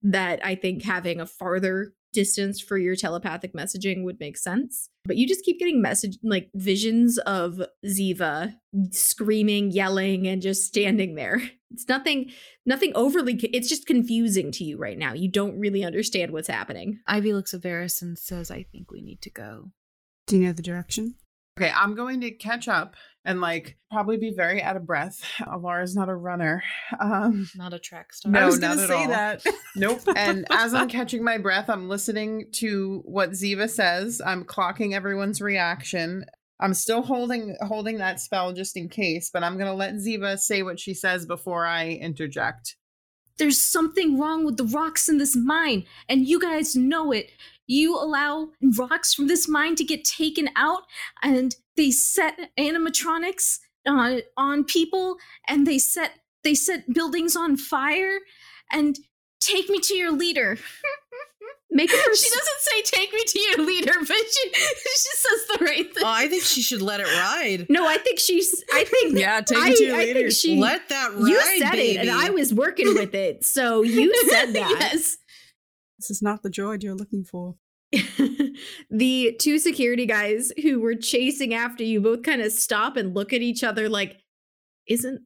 that 0.02 0.44
I 0.44 0.54
think 0.54 0.82
having 0.82 1.20
a 1.20 1.26
farther 1.26 1.92
distance 2.12 2.60
for 2.60 2.76
your 2.76 2.94
telepathic 2.94 3.54
messaging 3.54 4.04
would 4.04 4.20
make 4.20 4.36
sense. 4.36 4.90
But 5.04 5.16
you 5.16 5.26
just 5.26 5.44
keep 5.44 5.58
getting 5.58 5.80
message 5.80 6.18
like 6.22 6.50
visions 6.54 7.18
of 7.18 7.62
Ziva 7.86 8.54
screaming, 8.90 9.70
yelling, 9.70 10.28
and 10.28 10.42
just 10.42 10.64
standing 10.64 11.14
there. 11.14 11.42
It's 11.72 11.88
nothing, 11.88 12.30
nothing 12.66 12.92
overly. 12.94 13.34
It's 13.54 13.68
just 13.68 13.86
confusing 13.86 14.52
to 14.52 14.64
you 14.64 14.76
right 14.76 14.98
now. 14.98 15.14
You 15.14 15.30
don't 15.30 15.58
really 15.58 15.84
understand 15.84 16.30
what's 16.30 16.48
happening. 16.48 17.00
Ivy 17.06 17.32
looks 17.32 17.54
at 17.54 17.62
Varys 17.62 18.02
and 18.02 18.18
says, 18.18 18.50
I 18.50 18.66
think 18.70 18.90
we 18.90 19.00
need 19.00 19.22
to 19.22 19.30
go. 19.30 19.70
Do 20.26 20.36
you 20.36 20.44
know 20.44 20.52
the 20.52 20.60
direction? 20.60 21.14
Okay, 21.58 21.70
I'm 21.74 21.94
going 21.94 22.20
to 22.22 22.30
catch 22.30 22.66
up 22.66 22.94
and 23.24 23.40
like 23.40 23.76
probably 23.90 24.16
be 24.16 24.32
very 24.34 24.62
out 24.62 24.76
of 24.76 24.86
breath. 24.86 25.22
Alara's 25.40 25.94
not 25.94 26.08
a 26.08 26.14
runner. 26.14 26.62
Um 26.98 27.48
Not 27.54 27.74
a 27.74 27.78
track 27.78 28.12
star. 28.12 28.32
No, 28.32 28.40
I 28.40 28.46
was 28.46 28.58
gonna 28.58 28.82
at 28.82 28.88
say 28.88 28.94
all. 28.94 29.08
that. 29.08 29.44
Nope. 29.76 30.00
And 30.16 30.46
as 30.50 30.74
I'm 30.74 30.88
catching 30.88 31.22
my 31.22 31.38
breath, 31.38 31.70
I'm 31.70 31.88
listening 31.88 32.46
to 32.52 33.02
what 33.04 33.30
Ziva 33.30 33.68
says. 33.70 34.20
I'm 34.24 34.44
clocking 34.44 34.94
everyone's 34.94 35.40
reaction. 35.40 36.24
I'm 36.60 36.74
still 36.74 37.02
holding 37.02 37.56
holding 37.60 37.98
that 37.98 38.20
spell 38.20 38.52
just 38.52 38.76
in 38.76 38.88
case, 38.88 39.30
but 39.32 39.42
I'm 39.44 39.58
gonna 39.58 39.74
let 39.74 39.94
Ziva 39.94 40.38
say 40.38 40.62
what 40.62 40.80
she 40.80 40.94
says 40.94 41.26
before 41.26 41.66
I 41.66 41.88
interject. 41.90 42.76
There's 43.38 43.60
something 43.60 44.18
wrong 44.18 44.44
with 44.44 44.56
the 44.58 44.64
rocks 44.64 45.08
in 45.08 45.18
this 45.18 45.34
mine, 45.34 45.84
and 46.08 46.26
you 46.26 46.38
guys 46.38 46.76
know 46.76 47.12
it. 47.12 47.30
You 47.72 47.96
allow 47.96 48.48
rocks 48.76 49.14
from 49.14 49.28
this 49.28 49.48
mine 49.48 49.76
to 49.76 49.84
get 49.84 50.04
taken 50.04 50.50
out, 50.56 50.82
and 51.22 51.56
they 51.74 51.90
set 51.90 52.50
animatronics 52.58 53.60
on 53.86 54.20
on 54.36 54.64
people, 54.64 55.16
and 55.48 55.66
they 55.66 55.78
set 55.78 56.12
they 56.44 56.54
set 56.54 56.92
buildings 56.92 57.34
on 57.34 57.56
fire, 57.56 58.18
and 58.70 58.98
take 59.40 59.70
me 59.70 59.80
to 59.80 59.94
your 59.94 60.12
leader. 60.12 60.58
Make 61.74 61.90
a 61.90 61.96
she 61.96 62.28
doesn't 62.28 62.60
say 62.60 62.82
take 62.82 63.14
me 63.14 63.20
to 63.26 63.40
your 63.40 63.66
leader, 63.66 63.94
but 63.98 64.16
she 64.16 64.52
she 64.52 65.10
says 65.14 65.58
the 65.58 65.64
right 65.64 65.94
thing. 65.94 66.04
Oh, 66.04 66.12
I 66.12 66.28
think 66.28 66.42
she 66.42 66.60
should 66.60 66.82
let 66.82 67.00
it 67.00 67.06
ride. 67.06 67.66
No, 67.70 67.88
I 67.88 67.96
think 67.96 68.18
she's. 68.18 68.62
I 68.74 68.84
think. 68.84 69.18
yeah, 69.18 69.40
take 69.40 69.56
I, 69.56 69.70
me 69.70 69.76
to 69.76 69.84
your 69.84 69.96
I 69.96 70.04
leader. 70.04 70.30
she. 70.30 70.58
Let 70.58 70.90
that 70.90 71.14
ride, 71.14 71.26
you 71.26 71.40
said 71.58 71.70
baby. 71.70 71.96
it, 71.96 72.00
and 72.02 72.10
I 72.10 72.28
was 72.28 72.52
working 72.52 72.92
with 72.92 73.14
it. 73.14 73.46
So 73.46 73.80
you 73.80 74.14
said 74.28 74.52
that. 74.52 74.76
yes. 74.78 75.16
This 75.98 76.10
is 76.10 76.20
not 76.20 76.42
the 76.42 76.50
droid 76.50 76.82
you're 76.82 76.94
looking 76.94 77.24
for. 77.24 77.54
the 78.90 79.36
two 79.40 79.58
security 79.58 80.06
guys 80.06 80.52
who 80.62 80.80
were 80.80 80.94
chasing 80.94 81.54
after 81.54 81.84
you 81.84 82.00
both 82.00 82.22
kind 82.22 82.40
of 82.40 82.52
stop 82.52 82.96
and 82.96 83.14
look 83.14 83.32
at 83.32 83.42
each 83.42 83.62
other 83.62 83.88
like, 83.88 84.16
isn't 84.88 85.22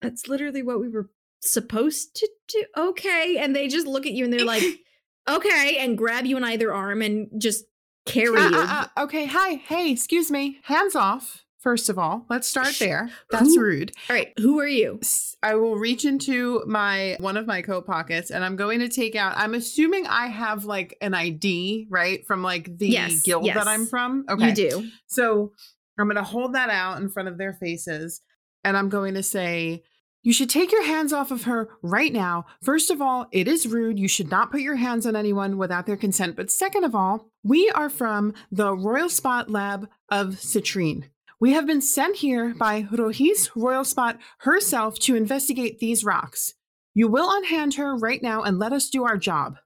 that's 0.00 0.28
literally 0.28 0.62
what 0.62 0.80
we 0.80 0.88
were 0.88 1.10
supposed 1.40 2.14
to 2.16 2.28
do? 2.48 2.64
Okay. 2.76 3.36
And 3.38 3.54
they 3.54 3.68
just 3.68 3.86
look 3.86 4.06
at 4.06 4.12
you 4.12 4.24
and 4.24 4.32
they're 4.32 4.44
like, 4.44 4.62
okay, 5.28 5.76
and 5.78 5.98
grab 5.98 6.24
you 6.24 6.36
in 6.36 6.44
either 6.44 6.72
arm 6.72 7.02
and 7.02 7.28
just 7.38 7.64
carry 8.06 8.36
Uh, 8.38 8.48
you. 8.48 8.56
uh, 8.56 8.86
uh, 8.96 9.02
okay, 9.04 9.26
hi, 9.26 9.54
hey, 9.56 9.90
excuse 9.90 10.30
me. 10.30 10.60
Hands 10.64 10.94
off, 10.94 11.44
first 11.60 11.88
of 11.88 11.98
all. 11.98 12.24
Let's 12.28 12.46
start 12.48 12.74
there. 12.78 13.10
That's 13.30 13.54
Who- 13.54 13.60
rude. 13.62 13.92
All 14.08 14.16
right, 14.16 14.32
who 14.38 14.58
are 14.60 14.66
you? 14.68 15.00
I 15.42 15.54
will 15.54 15.76
reach 15.76 16.04
into 16.04 16.62
my 16.66 17.16
one 17.20 17.36
of 17.36 17.46
my 17.46 17.62
coat 17.62 17.86
pockets 17.86 18.30
and 18.30 18.44
I'm 18.44 18.56
going 18.56 18.80
to 18.80 18.88
take 18.88 19.14
out. 19.14 19.34
I'm 19.36 19.54
assuming 19.54 20.06
I 20.06 20.26
have 20.26 20.64
like 20.64 20.96
an 21.00 21.14
ID, 21.14 21.86
right? 21.90 22.26
From 22.26 22.42
like 22.42 22.76
the 22.78 22.88
Yes, 22.88 23.22
guild 23.22 23.44
yes. 23.46 23.54
that 23.56 23.68
I'm 23.68 23.86
from. 23.86 24.24
Okay. 24.28 24.48
You 24.48 24.54
do. 24.54 24.88
So 25.06 25.52
I'm 25.98 26.06
going 26.06 26.16
to 26.16 26.22
hold 26.24 26.54
that 26.54 26.70
out 26.70 27.00
in 27.00 27.08
front 27.08 27.28
of 27.28 27.38
their 27.38 27.52
faces 27.54 28.20
and 28.64 28.76
I'm 28.76 28.88
going 28.88 29.14
to 29.14 29.22
say, 29.22 29.84
You 30.24 30.32
should 30.32 30.50
take 30.50 30.72
your 30.72 30.84
hands 30.84 31.12
off 31.12 31.30
of 31.30 31.44
her 31.44 31.68
right 31.82 32.12
now. 32.12 32.46
First 32.62 32.90
of 32.90 33.00
all, 33.00 33.28
it 33.30 33.46
is 33.46 33.68
rude. 33.68 33.98
You 34.00 34.08
should 34.08 34.30
not 34.32 34.50
put 34.50 34.60
your 34.60 34.74
hands 34.76 35.06
on 35.06 35.14
anyone 35.14 35.56
without 35.56 35.86
their 35.86 35.96
consent. 35.96 36.34
But 36.34 36.50
second 36.50 36.82
of 36.82 36.96
all, 36.96 37.30
we 37.44 37.70
are 37.70 37.88
from 37.88 38.34
the 38.50 38.74
Royal 38.74 39.08
Spot 39.08 39.48
Lab 39.50 39.88
of 40.10 40.34
Citrine. 40.34 41.04
We 41.40 41.52
have 41.52 41.66
been 41.66 41.80
sent 41.80 42.16
here 42.16 42.52
by 42.52 42.82
Rohis 42.82 43.50
Royal 43.54 43.84
Spot 43.84 44.18
herself 44.38 44.98
to 45.00 45.14
investigate 45.14 45.78
these 45.78 46.04
rocks. 46.04 46.54
You 46.94 47.06
will 47.06 47.30
unhand 47.30 47.74
her 47.74 47.96
right 47.96 48.20
now 48.20 48.42
and 48.42 48.58
let 48.58 48.72
us 48.72 48.90
do 48.90 49.04
our 49.04 49.16
job. 49.16 49.58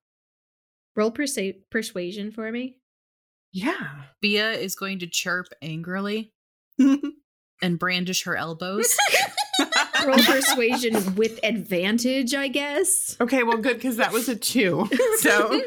Roll 0.94 1.10
persa- 1.10 1.56
persuasion 1.70 2.30
for 2.30 2.52
me. 2.52 2.76
Yeah. 3.52 4.04
Bia 4.20 4.52
is 4.52 4.74
going 4.74 4.98
to 4.98 5.06
chirp 5.06 5.46
angrily 5.62 6.34
and 6.78 7.78
brandish 7.78 8.24
her 8.24 8.36
elbows. 8.36 8.94
Roll 10.06 10.18
persuasion 10.18 11.14
with 11.14 11.40
advantage, 11.42 12.34
I 12.34 12.48
guess. 12.48 13.16
Okay, 13.18 13.44
well, 13.44 13.56
good 13.56 13.76
because 13.76 13.96
that 13.96 14.12
was 14.12 14.28
a 14.28 14.36
two. 14.36 14.88
So, 15.20 15.62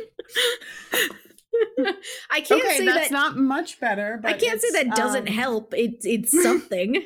I 2.30 2.42
can't 2.42 2.64
okay, 2.64 2.78
say 2.78 2.86
that's 2.86 3.10
that. 3.10 3.12
not 3.12 3.38
much 3.38 3.80
better. 3.80 4.20
But 4.22 4.36
I 4.36 4.38
can't 4.38 4.62
say 4.62 4.72
that 4.84 4.96
doesn't 4.96 5.28
um, 5.28 5.34
help. 5.34 5.74
It's 5.76 6.06
it's 6.06 6.32
something. 6.44 7.06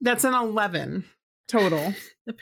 That's 0.00 0.24
an 0.24 0.34
11 0.34 1.04
total. 1.48 1.94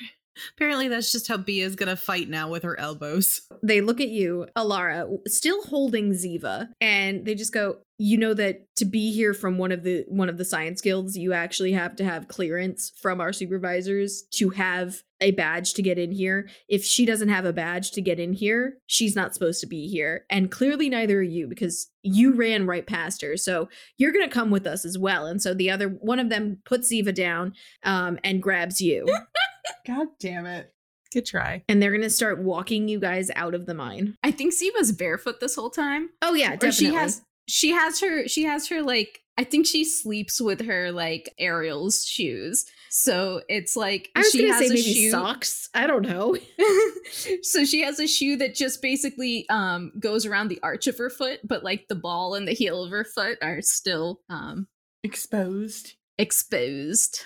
Apparently, 0.55 0.86
that's 0.86 1.11
just 1.11 1.26
how 1.26 1.36
Bia 1.36 1.66
is 1.66 1.74
gonna 1.74 1.97
fight 1.97 2.28
now 2.28 2.49
with 2.49 2.62
her 2.62 2.78
elbows. 2.78 3.43
they 3.62 3.80
look 3.80 4.01
at 4.01 4.09
you, 4.09 4.47
Alara, 4.57 5.18
still 5.26 5.62
holding 5.64 6.12
Ziva, 6.12 6.68
and 6.80 7.24
they 7.24 7.34
just 7.34 7.53
go, 7.53 7.78
"You 7.99 8.16
know 8.16 8.32
that 8.34 8.66
to 8.76 8.84
be 8.84 9.12
here 9.12 9.34
from 9.34 9.59
one 9.59 9.72
of 9.72 9.82
the 9.82 10.05
one 10.09 10.28
of 10.28 10.38
the 10.38 10.44
science 10.44 10.80
guilds, 10.80 11.16
you 11.18 11.32
actually 11.32 11.72
have 11.72 11.96
to 11.96 12.05
have 12.05 12.28
clearance 12.28 12.92
from 13.01 13.20
our 13.20 13.32
supervisors 13.32 14.22
to 14.34 14.51
have 14.51 15.03
a 15.20 15.32
badge 15.32 15.74
to 15.74 15.82
get 15.82 15.99
in 15.99 16.12
here. 16.12 16.49
If 16.68 16.84
she 16.84 17.05
doesn't 17.05 17.28
have 17.28 17.44
a 17.44 17.53
badge 17.53 17.90
to 17.92 18.01
get 18.01 18.20
in 18.20 18.32
here, 18.32 18.78
she's 18.86 19.16
not 19.16 19.34
supposed 19.34 19.61
to 19.62 19.66
be 19.66 19.88
here. 19.88 20.24
And 20.30 20.49
clearly 20.51 20.88
neither 20.88 21.18
are 21.18 21.22
you 21.22 21.49
because 21.49 21.90
you 22.03 22.34
ran 22.34 22.66
right 22.66 22.86
past 22.86 23.20
her. 23.22 23.36
So 23.36 23.68
you're 23.96 24.12
going 24.12 24.28
to 24.28 24.32
come 24.32 24.51
with 24.51 24.66
us 24.66 24.84
as 24.84 24.96
well." 24.96 25.26
And 25.26 25.42
so 25.42 25.53
the 25.55 25.70
other 25.70 25.88
one 25.88 26.20
of 26.20 26.28
them 26.28 26.59
puts 26.64 26.92
Ziva 26.92 27.12
down 27.14 27.55
um, 27.82 28.18
and 28.22 28.42
grabs 28.42 28.80
you. 28.80 29.07
God 29.86 30.09
damn 30.20 30.46
it. 30.46 30.72
Good 31.11 31.24
try. 31.24 31.64
and 31.70 31.80
they're 31.82 31.90
going 31.90 32.03
to 32.03 32.11
start 32.11 32.38
walking 32.42 32.86
you 32.86 33.01
guys 33.01 33.30
out 33.34 33.55
of 33.55 33.64
the 33.64 33.72
mine. 33.72 34.18
I 34.22 34.30
think 34.30 34.53
Ziva's 34.53 34.92
barefoot 34.92 35.40
this 35.40 35.55
whole 35.55 35.70
time. 35.70 36.11
Oh 36.20 36.34
yeah, 36.34 36.49
Or 36.53 36.57
definitely. 36.57 36.86
she 36.88 36.92
has 36.92 37.22
she 37.49 37.70
has 37.72 38.01
her 38.01 38.28
she 38.28 38.44
has 38.44 38.68
her 38.68 38.82
like 38.82 39.20
I 39.36 39.44
think 39.44 39.66
she 39.66 39.84
sleeps 39.84 40.40
with 40.40 40.61
her 40.66 40.90
like 40.92 41.32
Ariel's 41.38 42.05
shoes. 42.05 42.64
So 42.90 43.42
it's 43.49 43.76
like 43.76 44.11
I 44.16 44.20
was 44.20 44.30
she 44.30 44.49
has 44.49 44.59
say 44.59 44.66
a 44.66 44.68
maybe 44.70 44.82
shoe. 44.82 45.11
socks. 45.11 45.68
I 45.74 45.86
don't 45.86 46.03
know. 46.03 46.36
so 47.42 47.64
she 47.64 47.82
has 47.82 48.01
a 48.01 48.09
shoe 48.09 48.36
that 48.38 48.55
just 48.55 48.82
basically 48.82 49.49
um 49.49 49.92
goes 50.01 50.26
around 50.26 50.49
the 50.49 50.61
arch 50.62 50.86
of 50.86 50.99
her 50.99 51.09
foot, 51.11 51.40
but 51.44 51.62
like 51.62 51.86
the 51.88 51.94
ball 51.94 52.34
and 52.34 52.49
the 52.49 52.53
heel 52.53 52.82
of 52.84 52.90
her 52.90 53.05
foot 53.05 53.38
are 53.42 53.62
still 53.62 54.20
um 54.28 54.66
Exposed. 55.05 55.94
exposed. 56.18 57.20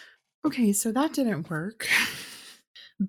Okay, 0.45 0.73
so 0.73 0.93
that 0.93 1.15
didn't 1.15 1.49
work. 1.49 1.89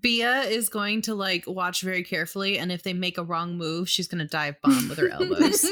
Bia 0.02 0.44
is 0.44 0.70
going 0.70 1.02
to 1.04 1.14
like 1.16 1.44
watch 1.46 1.82
very 1.82 2.04
carefully, 2.04 2.58
and 2.58 2.72
if 2.72 2.84
they 2.84 2.94
make 2.94 3.18
a 3.18 3.24
wrong 3.24 3.58
move, 3.58 3.90
she's 3.90 4.08
gonna 4.08 4.28
dive 4.28 4.56
bomb 4.64 4.88
with 4.90 4.98
her 4.98 5.10
elbows. 5.12 5.66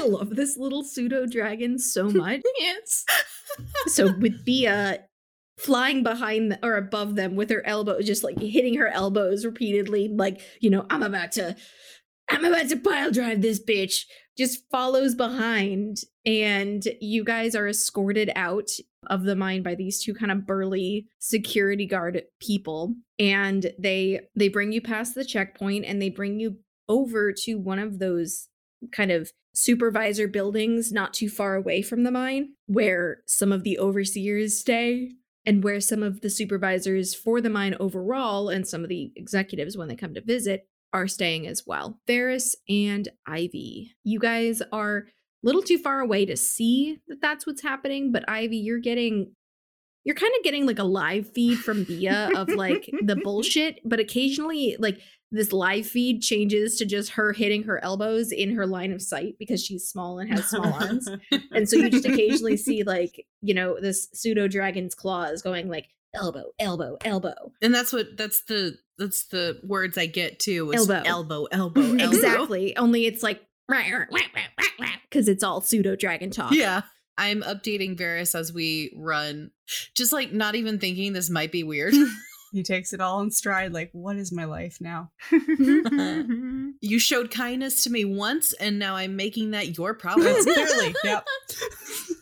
I 0.00 0.06
love 0.06 0.36
this 0.36 0.56
little 0.56 0.82
pseudo 0.82 1.26
dragon 1.26 1.78
so 1.78 2.04
much. 2.10 2.40
yes. 2.58 3.04
so 3.86 4.12
with 4.18 4.44
Bia 4.44 4.92
uh, 4.92 4.96
flying 5.58 6.02
behind 6.02 6.52
the, 6.52 6.58
or 6.66 6.76
above 6.76 7.16
them 7.16 7.36
with 7.36 7.50
her 7.50 7.64
elbow, 7.66 8.00
just 8.00 8.24
like 8.24 8.38
hitting 8.38 8.74
her 8.76 8.88
elbows 8.88 9.44
repeatedly, 9.44 10.08
like 10.08 10.40
you 10.60 10.70
know, 10.70 10.86
I'm 10.90 11.02
about 11.02 11.32
to, 11.32 11.54
I'm 12.30 12.44
about 12.44 12.68
to 12.70 12.76
pile 12.76 13.10
drive 13.10 13.42
this 13.42 13.62
bitch. 13.62 14.04
Just 14.38 14.62
follows 14.70 15.14
behind, 15.14 15.98
and 16.24 16.82
you 17.00 17.24
guys 17.24 17.54
are 17.54 17.68
escorted 17.68 18.32
out 18.34 18.70
of 19.08 19.24
the 19.24 19.36
mine 19.36 19.62
by 19.62 19.74
these 19.74 20.02
two 20.02 20.14
kind 20.14 20.32
of 20.32 20.46
burly 20.46 21.08
security 21.18 21.84
guard 21.84 22.22
people, 22.40 22.94
and 23.18 23.70
they 23.78 24.20
they 24.34 24.48
bring 24.48 24.72
you 24.72 24.80
past 24.80 25.14
the 25.14 25.26
checkpoint, 25.26 25.84
and 25.84 26.00
they 26.00 26.08
bring 26.08 26.40
you 26.40 26.56
over 26.88 27.32
to 27.32 27.56
one 27.56 27.78
of 27.78 27.98
those 27.98 28.48
kind 28.92 29.10
of 29.10 29.30
supervisor 29.54 30.28
buildings 30.28 30.92
not 30.92 31.12
too 31.12 31.28
far 31.28 31.54
away 31.54 31.82
from 31.82 32.04
the 32.04 32.10
mine 32.10 32.50
where 32.66 33.22
some 33.26 33.52
of 33.52 33.64
the 33.64 33.78
overseers 33.78 34.58
stay 34.58 35.10
and 35.46 35.64
where 35.64 35.80
some 35.80 36.02
of 36.02 36.20
the 36.20 36.30
supervisors 36.30 37.14
for 37.14 37.40
the 37.40 37.50
mine 37.50 37.74
overall 37.80 38.48
and 38.48 38.66
some 38.66 38.82
of 38.82 38.88
the 38.88 39.12
executives 39.16 39.76
when 39.76 39.88
they 39.88 39.96
come 39.96 40.14
to 40.14 40.20
visit 40.20 40.66
are 40.92 41.08
staying 41.08 41.46
as 41.46 41.64
well. 41.66 41.98
Varys 42.08 42.54
and 42.68 43.08
Ivy, 43.26 43.92
you 44.04 44.18
guys 44.18 44.62
are 44.72 44.98
a 44.98 45.02
little 45.42 45.62
too 45.62 45.78
far 45.78 46.00
away 46.00 46.26
to 46.26 46.36
see 46.36 46.98
that 47.08 47.20
that's 47.20 47.46
what's 47.46 47.62
happening, 47.62 48.12
but 48.12 48.28
Ivy, 48.28 48.56
you're 48.56 48.78
getting 48.78 49.34
you're 50.04 50.14
kind 50.14 50.32
of 50.38 50.44
getting 50.44 50.66
like 50.66 50.78
a 50.78 50.84
live 50.84 51.30
feed 51.32 51.58
from 51.58 51.84
Bia 51.84 52.30
of 52.34 52.48
like 52.48 52.90
the 53.02 53.16
bullshit, 53.24 53.80
but 53.84 54.00
occasionally 54.00 54.76
like 54.78 55.00
this 55.32 55.52
live 55.52 55.86
feed 55.86 56.22
changes 56.22 56.76
to 56.76 56.84
just 56.84 57.12
her 57.12 57.32
hitting 57.32 57.62
her 57.62 57.82
elbows 57.84 58.32
in 58.32 58.54
her 58.54 58.66
line 58.66 58.92
of 58.92 59.00
sight 59.00 59.36
because 59.38 59.64
she's 59.64 59.86
small 59.86 60.18
and 60.18 60.30
has 60.30 60.46
small 60.46 60.72
arms. 60.72 61.08
And 61.52 61.68
so 61.68 61.76
you 61.76 61.88
just 61.88 62.04
occasionally 62.04 62.56
see 62.56 62.82
like, 62.82 63.26
you 63.40 63.54
know, 63.54 63.78
this 63.80 64.08
pseudo 64.12 64.48
dragon's 64.48 64.94
claws 64.94 65.42
going 65.42 65.68
like 65.68 65.86
elbow, 66.14 66.46
elbow, 66.58 66.96
elbow. 67.04 67.52
And 67.62 67.72
that's 67.72 67.92
what 67.92 68.16
that's 68.16 68.42
the 68.44 68.76
that's 68.98 69.26
the 69.26 69.60
words 69.62 69.96
I 69.96 70.06
get 70.06 70.40
too. 70.40 70.72
Elbow. 70.74 71.02
elbow, 71.04 71.44
elbow, 71.52 71.80
elbow. 71.82 72.04
exactly. 72.04 72.76
Only 72.76 73.06
it's 73.06 73.22
like 73.22 73.40
because 75.08 75.28
it's 75.28 75.44
all 75.44 75.60
pseudo 75.60 75.94
dragon 75.94 76.30
talk. 76.30 76.52
Yeah. 76.52 76.82
I'm 77.20 77.42
updating 77.42 77.98
Varys 77.98 78.34
as 78.34 78.50
we 78.50 78.92
run. 78.96 79.50
Just 79.94 80.10
like 80.10 80.32
not 80.32 80.54
even 80.54 80.78
thinking 80.78 81.12
this 81.12 81.28
might 81.28 81.52
be 81.52 81.62
weird. 81.62 81.94
He 82.52 82.64
takes 82.64 82.92
it 82.92 83.00
all 83.00 83.20
in 83.20 83.30
stride, 83.30 83.72
like, 83.72 83.90
what 83.92 84.16
is 84.16 84.32
my 84.32 84.44
life 84.44 84.78
now? 84.80 85.12
you 85.30 86.98
showed 86.98 87.30
kindness 87.30 87.84
to 87.84 87.90
me 87.90 88.04
once, 88.04 88.52
and 88.54 88.76
now 88.76 88.96
I'm 88.96 89.14
making 89.14 89.52
that 89.52 89.78
your 89.78 89.94
problem. 89.94 90.24
That's 90.26 90.44
clearly, 90.44 90.92
yep. 91.04 91.24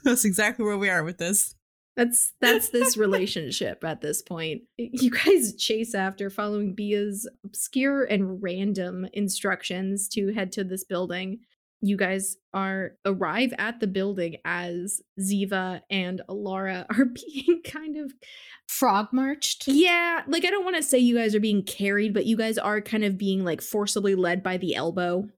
That's 0.05 0.26
exactly 0.26 0.66
where 0.66 0.76
we 0.76 0.90
are 0.90 1.03
with 1.03 1.16
this. 1.16 1.55
That's 1.96 2.34
that's 2.40 2.68
this 2.68 2.99
relationship 2.99 3.82
at 3.82 4.03
this 4.03 4.20
point. 4.20 4.62
You 4.76 5.11
guys 5.11 5.57
chase 5.57 5.94
after 5.94 6.28
following 6.28 6.74
Bia's 6.74 7.28
obscure 7.44 8.05
and 8.05 8.42
random 8.42 9.07
instructions 9.14 10.09
to 10.11 10.32
head 10.34 10.53
to 10.53 10.62
this 10.62 10.84
building. 10.84 11.40
You 11.80 11.96
guys 11.96 12.36
are 12.52 12.92
arrive 13.04 13.52
at 13.58 13.80
the 13.80 13.86
building 13.86 14.36
as 14.44 15.00
Ziva 15.20 15.82
and 15.90 16.20
Alara 16.28 16.86
are 16.98 17.04
being 17.04 17.62
kind 17.64 17.96
of 17.96 18.12
Frog 18.66 19.08
marched. 19.12 19.66
yeah, 19.66 20.22
like 20.26 20.44
I 20.44 20.50
don't 20.50 20.64
want 20.64 20.76
to 20.76 20.82
say 20.82 20.98
you 20.98 21.16
guys 21.16 21.34
are 21.34 21.40
being 21.40 21.62
carried, 21.62 22.12
but 22.12 22.26
you 22.26 22.36
guys 22.36 22.58
are 22.58 22.80
kind 22.80 23.04
of 23.04 23.16
being 23.16 23.44
like 23.44 23.62
forcibly 23.62 24.14
led 24.14 24.42
by 24.42 24.56
the 24.58 24.74
elbow 24.74 25.28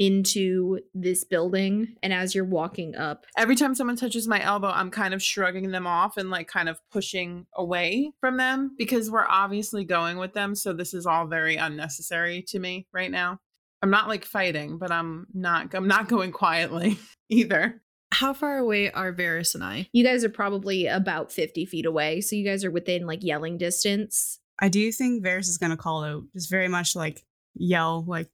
into 0.00 0.80
this 0.94 1.24
building. 1.24 1.94
And 2.02 2.12
as 2.12 2.34
you're 2.34 2.44
walking 2.44 2.96
up, 2.96 3.26
Every 3.36 3.54
time 3.54 3.74
someone 3.74 3.96
touches 3.96 4.26
my 4.26 4.42
elbow, 4.42 4.68
I'm 4.68 4.90
kind 4.90 5.12
of 5.12 5.22
shrugging 5.22 5.70
them 5.70 5.86
off 5.86 6.16
and 6.16 6.30
like 6.30 6.48
kind 6.48 6.70
of 6.70 6.80
pushing 6.90 7.46
away 7.54 8.10
from 8.18 8.38
them 8.38 8.74
because 8.78 9.10
we're 9.10 9.28
obviously 9.28 9.84
going 9.84 10.16
with 10.16 10.32
them. 10.32 10.54
So 10.54 10.72
this 10.72 10.94
is 10.94 11.04
all 11.04 11.26
very 11.26 11.56
unnecessary 11.56 12.42
to 12.48 12.58
me 12.58 12.86
right 12.92 13.10
now. 13.10 13.40
I'm 13.82 13.90
not 13.90 14.08
like 14.08 14.24
fighting, 14.24 14.78
but 14.78 14.90
I'm 14.90 15.26
not 15.32 15.74
I'm 15.74 15.88
not 15.88 16.08
going 16.08 16.32
quietly 16.42 16.98
either. 17.28 17.82
How 18.12 18.32
far 18.32 18.58
away 18.58 18.90
are 18.90 19.12
Varys 19.12 19.54
and 19.54 19.62
I? 19.62 19.88
you 19.92 20.04
guys 20.04 20.24
are 20.24 20.30
probably 20.30 20.86
about 20.86 21.30
50 21.30 21.64
feet 21.66 21.86
away. 21.86 22.20
So 22.20 22.34
you 22.34 22.44
guys 22.44 22.64
are 22.64 22.70
within 22.70 23.06
like 23.06 23.22
yelling 23.22 23.56
distance. 23.56 24.40
I 24.58 24.68
do 24.68 24.90
think 24.92 25.24
Varys 25.24 25.48
is 25.48 25.58
going 25.58 25.70
to 25.70 25.76
call 25.76 26.04
out, 26.04 26.24
just 26.34 26.50
very 26.50 26.68
much 26.68 26.94
like 26.94 27.24
yell, 27.54 28.04
like, 28.06 28.28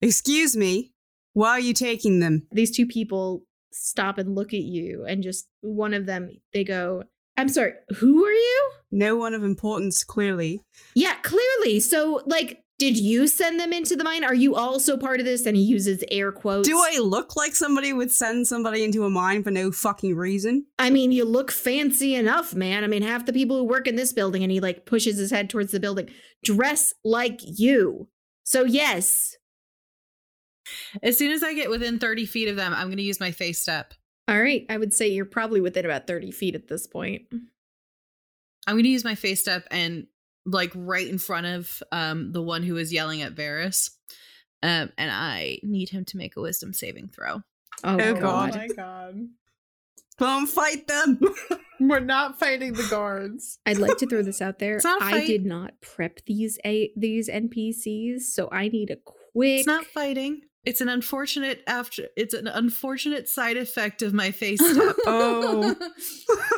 "Excuse 0.00 0.56
me, 0.56 0.92
why 1.34 1.50
are 1.50 1.60
you 1.60 1.74
taking 1.74 2.18
them?" 2.20 2.48
These 2.50 2.74
two 2.74 2.86
people 2.86 3.44
stop 3.72 4.18
and 4.18 4.34
look 4.34 4.52
at 4.52 4.62
you, 4.62 5.04
and 5.06 5.22
just 5.22 5.46
one 5.60 5.94
of 5.94 6.06
them, 6.06 6.30
they 6.52 6.64
go, 6.64 7.04
I'm 7.36 7.48
sorry, 7.48 7.72
who 7.96 8.24
are 8.24 8.32
you? 8.32 8.70
No 8.90 9.16
one 9.16 9.34
of 9.34 9.42
importance, 9.42 10.04
clearly. 10.04 10.60
Yeah, 10.94 11.14
clearly. 11.22 11.80
So, 11.80 12.22
like, 12.26 12.61
did 12.82 12.98
you 12.98 13.28
send 13.28 13.60
them 13.60 13.72
into 13.72 13.94
the 13.94 14.02
mine? 14.02 14.24
Are 14.24 14.34
you 14.34 14.56
also 14.56 14.96
part 14.96 15.20
of 15.20 15.24
this? 15.24 15.46
And 15.46 15.56
he 15.56 15.62
uses 15.62 16.02
air 16.10 16.32
quotes. 16.32 16.66
Do 16.66 16.76
I 16.80 16.98
look 16.98 17.36
like 17.36 17.54
somebody 17.54 17.92
would 17.92 18.10
send 18.10 18.48
somebody 18.48 18.82
into 18.82 19.04
a 19.04 19.08
mine 19.08 19.44
for 19.44 19.52
no 19.52 19.70
fucking 19.70 20.16
reason? 20.16 20.66
I 20.80 20.90
mean, 20.90 21.12
you 21.12 21.24
look 21.24 21.52
fancy 21.52 22.16
enough, 22.16 22.56
man. 22.56 22.82
I 22.82 22.88
mean, 22.88 23.02
half 23.02 23.24
the 23.24 23.32
people 23.32 23.56
who 23.56 23.62
work 23.62 23.86
in 23.86 23.94
this 23.94 24.12
building, 24.12 24.42
and 24.42 24.50
he 24.50 24.58
like 24.58 24.84
pushes 24.84 25.16
his 25.16 25.30
head 25.30 25.48
towards 25.48 25.70
the 25.70 25.78
building, 25.78 26.10
dress 26.42 26.92
like 27.04 27.38
you. 27.44 28.08
So, 28.42 28.64
yes. 28.64 29.36
As 31.04 31.16
soon 31.16 31.30
as 31.30 31.44
I 31.44 31.54
get 31.54 31.70
within 31.70 32.00
30 32.00 32.26
feet 32.26 32.48
of 32.48 32.56
them, 32.56 32.74
I'm 32.74 32.88
going 32.88 32.96
to 32.96 33.04
use 33.04 33.20
my 33.20 33.30
Fey 33.30 33.52
Step. 33.52 33.94
All 34.26 34.40
right. 34.40 34.66
I 34.68 34.76
would 34.76 34.92
say 34.92 35.06
you're 35.06 35.24
probably 35.24 35.60
within 35.60 35.84
about 35.84 36.08
30 36.08 36.32
feet 36.32 36.56
at 36.56 36.66
this 36.66 36.88
point. 36.88 37.22
I'm 38.66 38.74
going 38.74 38.82
to 38.82 38.88
use 38.88 39.04
my 39.04 39.14
Fey 39.14 39.36
Step 39.36 39.68
and 39.70 40.08
like 40.44 40.72
right 40.74 41.06
in 41.06 41.18
front 41.18 41.46
of 41.46 41.82
um 41.92 42.32
the 42.32 42.42
one 42.42 42.62
who 42.62 42.76
is 42.76 42.92
yelling 42.92 43.22
at 43.22 43.34
Varys. 43.34 43.90
Um, 44.64 44.90
and 44.96 45.10
I 45.10 45.58
need 45.64 45.88
him 45.88 46.04
to 46.06 46.16
make 46.16 46.36
a 46.36 46.40
wisdom 46.40 46.72
saving 46.72 47.08
throw. 47.08 47.42
Oh, 47.84 47.98
Oh, 48.00 48.14
God. 48.14 48.52
God. 48.52 48.76
god. 48.76 49.16
Come 50.18 50.46
fight 50.46 50.86
them. 50.86 51.18
We're 51.80 51.98
not 51.98 52.38
fighting 52.38 52.74
the 52.74 52.86
guards. 52.88 53.58
I'd 53.66 53.78
like 53.78 53.96
to 53.98 54.06
throw 54.06 54.22
this 54.22 54.40
out 54.40 54.60
there. 54.60 54.76
It's 54.76 54.84
not 54.84 55.02
a 55.02 55.04
I 55.04 55.10
fight. 55.12 55.26
did 55.26 55.44
not 55.44 55.80
prep 55.80 56.20
these 56.26 56.60
a 56.64 56.92
these 56.96 57.28
NPCs, 57.28 58.20
so 58.20 58.48
I 58.52 58.68
need 58.68 58.90
a 58.90 58.96
quick. 58.96 59.58
It's 59.60 59.66
not 59.66 59.84
fighting. 59.86 60.42
It's 60.64 60.80
an 60.80 60.88
unfortunate 60.88 61.64
after 61.66 62.06
it's 62.16 62.34
an 62.34 62.46
unfortunate 62.46 63.28
side 63.28 63.56
effect 63.56 64.00
of 64.00 64.12
my 64.12 64.30
face 64.30 64.60
step. 64.72 64.94
Oh. 65.06 65.74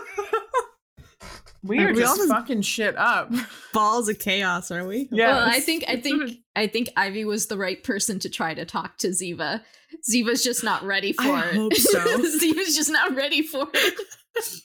We 1.65 1.79
are 1.79 1.93
We 1.93 2.01
just 2.01 2.13
almost- 2.21 2.31
fucking 2.31 2.61
shit 2.63 2.95
up. 2.99 3.33
Balls 3.73 4.09
of 4.11 4.19
chaos, 4.19 4.71
are 4.71 4.87
we? 4.87 5.09
Yeah. 5.11 5.29
Well, 5.29 5.49
I 5.49 5.61
think 5.61 5.85
I 5.89 5.97
think 5.99 6.31
I 6.55 6.67
think 6.67 6.91
Ivy 6.97 7.25
was 7.25 7.47
the 7.47 7.57
right 7.57 7.83
person 7.83 8.19
to 8.21 8.29
try 8.29 8.53
to 8.55 8.65
talk 8.67 8.99
to 8.99 9.09
Ziva. 9.09 9.63
Ziva's 10.09 10.43
just 10.45 10.63
not 10.63 10.83
ready 10.83 11.13
for 11.15 11.23
I 11.23 11.49
it. 11.49 11.55
hope 11.55 11.75
so. 11.75 11.99
Ziva's 12.39 12.77
just 12.77 12.91
not 12.91 13.15
ready 13.17 13.43
for 13.43 13.67
it. 13.73 13.95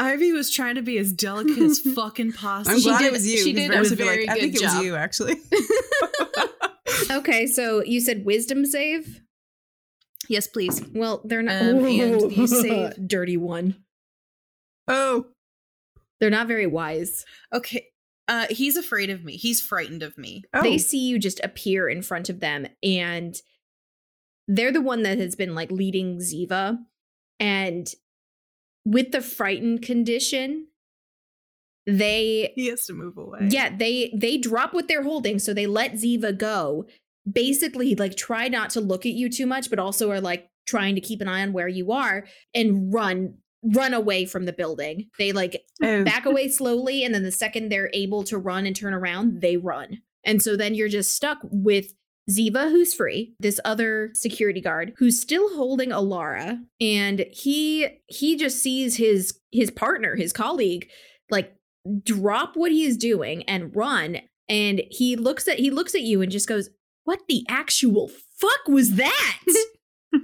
Ivy 0.00 0.32
was 0.32 0.50
trying 0.50 0.74
to 0.74 0.82
be 0.82 0.98
as 0.98 1.12
delicate 1.12 1.56
as 1.58 1.78
fucking 1.78 2.32
possible. 2.32 2.74
I'm 2.74 2.80
She 2.80 2.88
glad 2.88 2.98
did- 2.98 3.06
it 3.06 3.12
was 3.12 3.26
you. 3.30 3.38
she 3.38 3.52
did 3.52 3.70
a 3.70 3.74
Varys 3.74 3.90
would 3.90 3.98
be 3.98 4.04
very 4.04 4.26
like, 4.26 4.30
I 4.30 4.34
good 4.34 4.40
think 4.42 4.54
it 4.56 4.60
job." 4.60 4.76
was 4.76 4.84
you, 4.84 4.96
actually. 4.96 5.36
Okay, 7.10 7.46
so 7.46 7.82
you 7.84 8.00
said 8.00 8.24
wisdom 8.24 8.66
save. 8.66 9.20
yes, 10.28 10.46
please. 10.46 10.82
Well, 10.94 11.22
they're 11.24 11.42
not. 11.42 11.62
Um, 11.62 11.84
and 11.84 12.32
you 12.36 12.46
save- 12.46 13.06
dirty 13.08 13.36
one. 13.36 13.76
oh, 14.88 15.26
They're 16.20 16.30
not 16.30 16.48
very 16.48 16.66
wise. 16.66 17.24
Okay. 17.52 17.86
Uh 18.28 18.46
he's 18.50 18.76
afraid 18.76 19.10
of 19.10 19.24
me. 19.24 19.36
He's 19.36 19.60
frightened 19.60 20.02
of 20.02 20.16
me. 20.16 20.44
oh. 20.54 20.62
They 20.62 20.78
see 20.78 20.98
you 20.98 21.18
just 21.18 21.40
appear 21.44 21.88
in 21.88 22.02
front 22.02 22.28
of 22.28 22.40
them, 22.40 22.66
and 22.82 23.34
they're 24.48 24.72
the 24.72 24.80
one 24.80 25.02
that 25.02 25.18
has 25.18 25.34
been 25.36 25.54
like 25.54 25.70
leading 25.70 26.18
Ziva, 26.18 26.78
and 27.38 27.86
with 28.86 29.12
the 29.12 29.20
frightened 29.20 29.82
condition, 29.82 30.68
they 31.86 32.52
He 32.54 32.68
has 32.68 32.86
to 32.86 32.94
move 32.94 33.18
away. 33.18 33.48
Yeah, 33.50 33.74
they 33.76 34.12
they 34.16 34.38
drop 34.38 34.72
what 34.72 34.88
they're 34.88 35.02
holding, 35.02 35.38
so 35.38 35.52
they 35.52 35.66
let 35.66 35.92
Ziva 35.92 36.36
go. 36.36 36.86
Basically, 37.30 37.94
like 37.94 38.16
try 38.16 38.48
not 38.48 38.70
to 38.70 38.80
look 38.80 39.04
at 39.06 39.12
you 39.12 39.28
too 39.28 39.46
much, 39.46 39.70
but 39.70 39.78
also 39.78 40.10
are 40.10 40.20
like 40.20 40.48
trying 40.66 40.94
to 40.94 41.00
keep 41.00 41.20
an 41.20 41.28
eye 41.28 41.42
on 41.42 41.52
where 41.52 41.68
you 41.68 41.92
are 41.92 42.26
and 42.54 42.92
run 42.92 43.34
run 43.64 43.94
away 43.94 44.26
from 44.26 44.44
the 44.44 44.52
building. 44.52 45.08
They 45.18 45.32
like 45.32 45.64
oh. 45.82 46.04
back 46.04 46.26
away 46.26 46.48
slowly, 46.48 47.04
and 47.04 47.14
then 47.14 47.22
the 47.22 47.32
second 47.32 47.68
they're 47.70 47.90
able 47.92 48.24
to 48.24 48.38
run 48.38 48.66
and 48.66 48.76
turn 48.76 48.94
around, 48.94 49.40
they 49.40 49.56
run. 49.56 49.98
And 50.24 50.42
so 50.42 50.56
then 50.56 50.74
you're 50.74 50.88
just 50.88 51.14
stuck 51.14 51.38
with 51.42 51.92
Ziva, 52.30 52.70
who's 52.70 52.94
free, 52.94 53.34
this 53.38 53.60
other 53.64 54.10
security 54.14 54.60
guard 54.60 54.94
who's 54.96 55.20
still 55.20 55.54
holding 55.56 55.90
Alara, 55.90 56.58
and 56.80 57.26
he 57.30 57.88
he 58.06 58.36
just 58.36 58.62
sees 58.62 58.96
his 58.96 59.38
his 59.52 59.70
partner, 59.70 60.16
his 60.16 60.32
colleague, 60.32 60.88
like 61.30 61.54
drop 62.02 62.56
what 62.56 62.72
he 62.72 62.84
is 62.84 62.96
doing 62.96 63.42
and 63.44 63.74
run. 63.76 64.18
And 64.48 64.82
he 64.90 65.16
looks 65.16 65.48
at 65.48 65.58
he 65.58 65.70
looks 65.70 65.94
at 65.94 66.02
you 66.02 66.22
and 66.22 66.32
just 66.32 66.48
goes, 66.48 66.70
"What 67.04 67.20
the 67.28 67.44
actual 67.48 68.10
fuck 68.38 68.68
was 68.68 68.94
that?" 68.96 69.40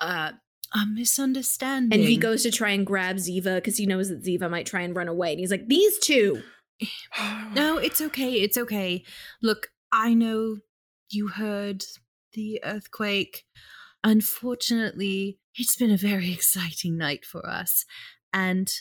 Uh 0.00 0.32
a 0.74 0.84
misunderstanding. 0.86 1.98
and 1.98 2.08
he 2.08 2.16
goes 2.16 2.42
to 2.42 2.50
try 2.50 2.70
and 2.70 2.84
grab 2.84 3.16
Ziva 3.16 3.56
because 3.56 3.76
he 3.76 3.86
knows 3.86 4.08
that 4.08 4.24
Ziva 4.24 4.50
might 4.50 4.66
try 4.66 4.82
and 4.82 4.96
run 4.96 5.08
away. 5.08 5.30
And 5.32 5.40
he's 5.40 5.50
like, 5.50 5.68
"These 5.68 5.98
two." 5.98 6.42
No, 7.54 7.78
it's 7.78 8.00
okay. 8.00 8.32
It's 8.42 8.58
okay. 8.58 9.04
Look, 9.40 9.68
I 9.92 10.12
know 10.12 10.56
you 11.10 11.28
heard 11.28 11.84
the 12.32 12.60
earthquake. 12.64 13.44
Unfortunately, 14.02 15.38
it's 15.54 15.76
been 15.76 15.92
a 15.92 15.96
very 15.96 16.32
exciting 16.38 16.96
night 16.96 17.24
for 17.24 17.48
us. 17.48 17.84
And 18.32 18.72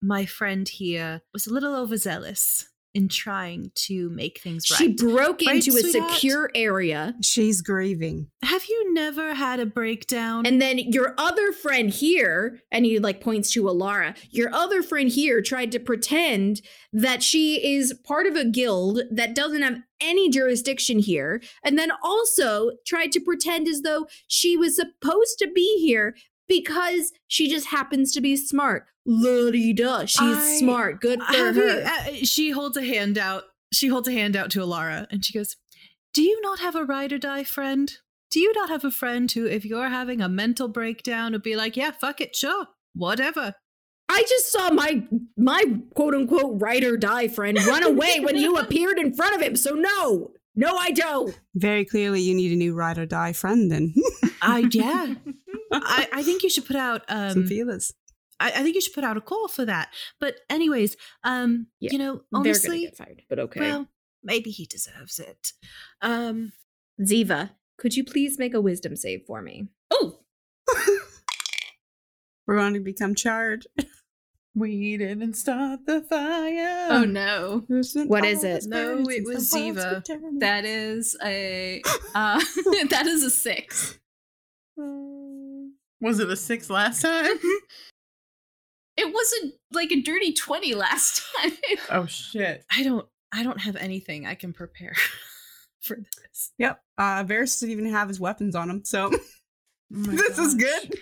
my 0.00 0.24
friend 0.26 0.68
here 0.68 1.22
was 1.32 1.46
a 1.46 1.52
little 1.52 1.74
overzealous 1.74 2.68
in 2.94 3.08
trying 3.08 3.70
to 3.74 4.10
make 4.10 4.40
things 4.40 4.70
right. 4.70 4.78
She 4.78 4.88
broke 4.92 5.40
Right, 5.46 5.66
into 5.66 5.78
a 5.78 5.82
secure 5.82 6.50
area. 6.54 7.14
She's 7.22 7.62
grieving. 7.62 8.28
Have 8.42 8.64
you 8.68 8.92
never 8.92 9.34
had 9.34 9.60
a 9.60 9.66
breakdown? 9.66 10.46
And 10.46 10.60
then 10.60 10.78
your 10.78 11.14
other 11.16 11.52
friend 11.52 11.90
here, 11.90 12.60
and 12.72 12.84
he 12.84 12.98
like 12.98 13.20
points 13.20 13.52
to 13.52 13.64
Alara, 13.64 14.16
your 14.30 14.52
other 14.52 14.82
friend 14.82 15.08
here 15.08 15.40
tried 15.40 15.72
to 15.72 15.78
pretend 15.78 16.62
that 16.92 17.22
she 17.22 17.74
is 17.76 17.94
part 18.04 18.26
of 18.26 18.34
a 18.34 18.44
guild 18.44 19.00
that 19.10 19.34
doesn't 19.34 19.62
have 19.62 19.78
any 20.00 20.30
jurisdiction 20.30 20.98
here, 20.98 21.42
and 21.62 21.78
then 21.78 21.92
also 22.02 22.72
tried 22.86 23.12
to 23.12 23.20
pretend 23.20 23.68
as 23.68 23.82
though 23.82 24.06
she 24.26 24.56
was 24.56 24.76
supposed 24.76 25.38
to 25.38 25.46
be 25.54 25.78
here 25.80 26.16
because 26.50 27.12
she 27.28 27.48
just 27.48 27.68
happens 27.68 28.12
to 28.12 28.20
be 28.20 28.36
smart. 28.36 28.84
Ludi 29.06 29.72
da, 29.72 30.04
she's 30.04 30.20
I- 30.36 30.58
smart. 30.58 31.00
Good 31.00 31.22
for 31.22 31.32
her. 31.32 31.52
you- 31.52 31.86
uh, 31.86 32.24
she 32.24 32.50
holds 32.50 32.76
a 32.76 32.84
hand 32.84 33.16
out. 33.16 33.44
She 33.72 33.86
holds 33.88 34.08
a 34.08 34.12
hand 34.12 34.36
out 34.36 34.50
to 34.50 34.60
Alara 34.60 35.06
and 35.10 35.24
she 35.24 35.32
goes, 35.32 35.56
Do 36.12 36.22
you 36.22 36.40
not 36.42 36.58
have 36.58 36.74
a 36.74 36.84
ride 36.84 37.12
or 37.12 37.18
die 37.18 37.44
friend? 37.44 37.90
Do 38.30 38.40
you 38.40 38.52
not 38.54 38.68
have 38.68 38.84
a 38.84 38.90
friend 38.90 39.30
who, 39.30 39.46
if 39.46 39.64
you're 39.64 39.88
having 39.88 40.20
a 40.20 40.28
mental 40.28 40.68
breakdown, 40.68 41.32
would 41.32 41.42
be 41.42 41.56
like, 41.56 41.76
Yeah, 41.76 41.92
fuck 41.92 42.20
it, 42.20 42.34
sure, 42.36 42.66
whatever? 42.94 43.54
I 44.08 44.24
just 44.28 44.50
saw 44.50 44.70
my 44.70 45.04
my 45.36 45.62
quote 45.94 46.14
unquote 46.14 46.60
ride 46.60 46.82
or 46.82 46.96
die 46.96 47.28
friend 47.28 47.56
run 47.64 47.84
away 47.84 48.18
when 48.18 48.36
you 48.36 48.56
appeared 48.62 48.98
in 48.98 49.14
front 49.14 49.36
of 49.36 49.40
him. 49.40 49.54
So 49.54 49.74
no, 49.76 50.32
no, 50.56 50.76
I 50.76 50.90
don't. 50.90 51.38
Very 51.54 51.84
clearly, 51.84 52.20
you 52.20 52.34
need 52.34 52.50
a 52.50 52.56
new 52.56 52.74
ride 52.74 52.98
or 52.98 53.06
die 53.06 53.32
friend. 53.32 53.70
Then 53.70 53.94
I 54.42 54.66
yeah. 54.72 55.14
I, 55.72 56.08
I 56.12 56.22
think 56.22 56.42
you 56.42 56.50
should 56.50 56.66
put 56.66 56.76
out 56.76 57.02
some 57.08 57.42
um 57.42 57.46
feelers. 57.46 57.92
I, 58.38 58.48
I 58.48 58.62
think 58.62 58.74
you 58.74 58.80
should 58.80 58.94
put 58.94 59.04
out 59.04 59.16
a 59.16 59.20
call 59.20 59.48
for 59.48 59.64
that. 59.66 59.90
But 60.18 60.36
anyways, 60.48 60.96
um, 61.24 61.66
Yeah, 61.78 61.90
you 61.92 61.98
know, 61.98 62.12
They're 62.32 62.42
gonna 62.42 62.48
honestly, 62.48 62.80
get 62.82 62.96
fired, 62.96 63.22
but 63.28 63.38
okay. 63.38 63.60
well, 63.60 63.88
maybe 64.22 64.50
he 64.50 64.64
deserves 64.66 65.18
it. 65.18 65.52
Um, 66.00 66.52
Ziva, 67.00 67.50
could 67.78 67.96
you 67.96 68.04
please 68.04 68.38
make 68.38 68.54
a 68.54 68.60
wisdom 68.60 68.96
save 68.96 69.22
for 69.26 69.42
me? 69.42 69.68
oh, 69.90 70.20
We're 72.46 72.56
going 72.56 72.74
to 72.74 72.80
become 72.80 73.14
charred. 73.14 73.66
We 74.56 74.96
didn't 74.96 75.34
start 75.34 75.86
the 75.86 76.02
fire. 76.02 76.88
Oh 76.90 77.04
no. 77.04 77.64
What 78.06 78.24
is 78.24 78.42
it? 78.42 78.64
No, 78.66 79.04
it 79.08 79.24
was 79.24 79.48
Ziva. 79.48 80.02
That 80.40 80.64
is 80.64 81.16
a 81.24 81.80
uh 82.14 82.40
that 82.90 83.06
is 83.06 83.22
a 83.22 83.30
six. 83.30 84.00
Was 86.00 86.18
it 86.18 86.30
a 86.30 86.36
six 86.36 86.70
last 86.70 87.02
time? 87.02 87.36
It 88.96 89.14
wasn't 89.14 89.54
like 89.72 89.90
a 89.92 90.02
dirty 90.02 90.34
20 90.34 90.74
last 90.74 91.22
time. 91.40 91.52
oh 91.90 92.04
shit. 92.06 92.64
I 92.70 92.82
don't, 92.82 93.06
I 93.32 93.42
don't 93.42 93.60
have 93.60 93.76
anything 93.76 94.26
I 94.26 94.34
can 94.34 94.52
prepare 94.52 94.94
for 95.80 95.96
this. 95.96 96.52
Yep. 96.58 96.82
Uh, 96.98 97.24
Varys 97.24 97.54
doesn't 97.54 97.70
even 97.70 97.86
have 97.86 98.08
his 98.08 98.20
weapons 98.20 98.54
on 98.54 98.68
him, 98.68 98.84
so 98.84 99.10
Oh 99.12 99.18
my 99.88 100.14
this 100.14 100.38
is 100.38 100.54
good. 100.54 100.98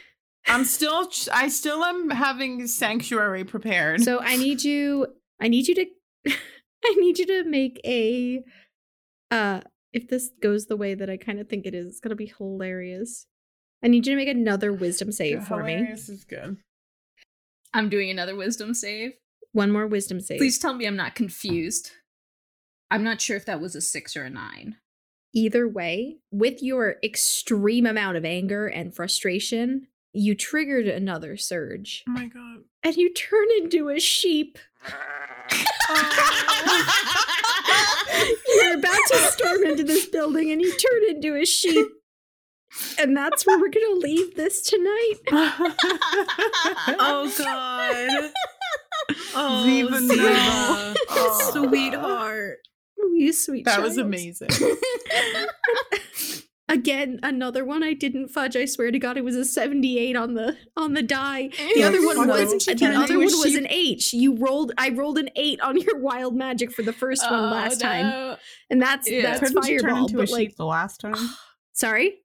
I'm 0.47 0.65
still 0.65 1.11
I 1.33 1.49
still 1.49 1.85
am 1.85 2.11
having 2.11 2.67
sanctuary 2.69 3.45
prepared. 3.45 4.03
So 4.03 4.21
I 4.21 4.37
need 4.37 4.63
you 4.63 5.09
I 5.41 5.49
need 5.49 5.67
you 5.67 5.75
to 5.75 5.87
I 6.85 6.95
need 6.99 7.19
you 7.19 7.27
to 7.27 7.45
make 7.45 7.81
a 7.85 8.45
uh 9.31 9.61
if 9.93 10.09
this 10.09 10.31
goes 10.41 10.67
the 10.67 10.77
way 10.77 10.95
that 10.95 11.11
I 11.11 11.17
kind 11.17 11.41
of 11.41 11.49
think 11.49 11.67
it 11.67 11.75
is, 11.75 11.87
it's 11.89 12.01
gonna 12.01 12.15
be 12.15 12.33
hilarious. 12.39 13.27
I 13.83 13.89
need 13.89 14.07
you 14.07 14.13
to 14.13 14.17
make 14.17 14.29
another 14.29 14.73
wisdom 14.73 15.13
save 15.13 15.45
for 15.47 15.63
me. 15.63 15.87
This 15.91 16.09
is 16.09 16.25
good. 16.25 16.57
I'm 17.73 17.89
doing 17.89 18.11
another 18.11 18.35
wisdom 18.35 18.75
save. 18.75 19.13
One 19.53 19.71
more 19.71 19.87
wisdom 19.87 20.21
save. 20.21 20.39
Please 20.39 20.59
tell 20.59 20.75
me 20.75 20.87
I'm 20.87 20.97
not 20.97 21.15
confused. 21.15 21.93
I'm 22.91 23.05
not 23.05 23.21
sure 23.21 23.37
if 23.37 23.45
that 23.47 23.61
was 23.61 23.77
a 23.77 23.81
6 23.81 24.17
or 24.17 24.25
a 24.25 24.31
9. 24.31 24.77
Either 25.35 25.69
way, 25.69 26.17
with 26.31 26.63
your 26.63 26.97
extreme 27.05 27.87
amount 27.87 28.17
of 28.17 28.25
anger 28.25 28.67
and 28.67 28.95
frustration, 28.95 29.87
you 30.13 30.35
triggered 30.35 30.89
another 30.89 31.37
surge. 31.37 32.03
Oh 32.09 32.13
my 32.13 32.27
god. 32.27 32.65
And 32.83 32.97
you 32.97 33.13
turn 33.13 33.47
into 33.59 33.91
a 33.91 34.01
sheep. 34.01 34.59
You're 38.47 38.79
about 38.79 38.99
to 39.11 39.19
storm 39.31 39.65
into 39.65 39.85
this 39.85 40.07
building 40.07 40.51
and 40.51 40.61
you 40.63 40.75
turn 40.77 41.05
into 41.09 41.37
a 41.37 41.45
sheep. 41.45 41.89
And 42.99 43.17
that's 43.17 43.47
where 43.47 43.59
we're 43.59 43.71
gonna 43.71 43.97
leave 44.01 44.35
this 44.37 44.63
tonight. 44.63 45.15
Oh 47.01 47.33
God. 47.39 48.31
Oh, 49.35 49.65
Ziva, 49.67 49.91
no. 49.91 50.15
Ziva. 50.15 50.97
Oh. 51.11 51.51
sweetheart. 51.53 52.59
Oh, 53.01 53.13
you 53.15 53.33
sweet 53.33 53.65
that 53.65 53.81
was 53.81 53.97
amazing. 53.97 54.49
Again, 56.71 57.19
another 57.23 57.65
one 57.65 57.83
I 57.83 57.95
didn't 57.95 58.29
fudge. 58.29 58.55
I 58.55 58.67
swear 58.67 58.91
to 58.91 58.99
God, 58.99 59.17
it 59.17 59.25
was 59.25 59.37
a 59.37 59.45
seventy-eight 59.47 60.17
on 60.17 60.35
the 60.35 60.55
on 60.77 60.93
the 60.93 61.03
die. 61.03 61.49
The 61.49 61.73
Yeah, 61.77 61.87
other 61.87 62.05
one 62.05 62.29
was 62.29 62.65
didn't 62.67 62.81
the 62.81 62.95
other 62.95 63.17
one 63.17 63.25
was 63.25 63.55
an 63.55 63.67
H. 63.71 64.13
You 64.13 64.37
rolled. 64.37 64.73
I 64.77 64.91
rolled 64.91 65.17
an 65.17 65.31
eight 65.37 65.61
on 65.63 65.79
your 65.81 65.99
wild 65.99 66.37
magic 66.37 66.71
for 66.73 66.83
the 66.83 66.93
first 66.93 67.23
one 67.31 67.51
last 67.51 67.83
oh, 67.83 67.87
time, 67.87 68.37
and 68.69 68.83
that's 68.83 69.11
Yeah. 69.11 69.23
that's 69.23 69.41
Couldn't 69.41 69.65
she 69.65 69.79
fireball. 69.79 70.03
into 70.03 70.19
a 70.19 70.23
But 70.25 70.31
like, 70.31 70.49
sheep 70.49 70.57
the 70.57 70.67
last 70.67 71.01
time? 71.01 71.15
sorry. 71.73 72.19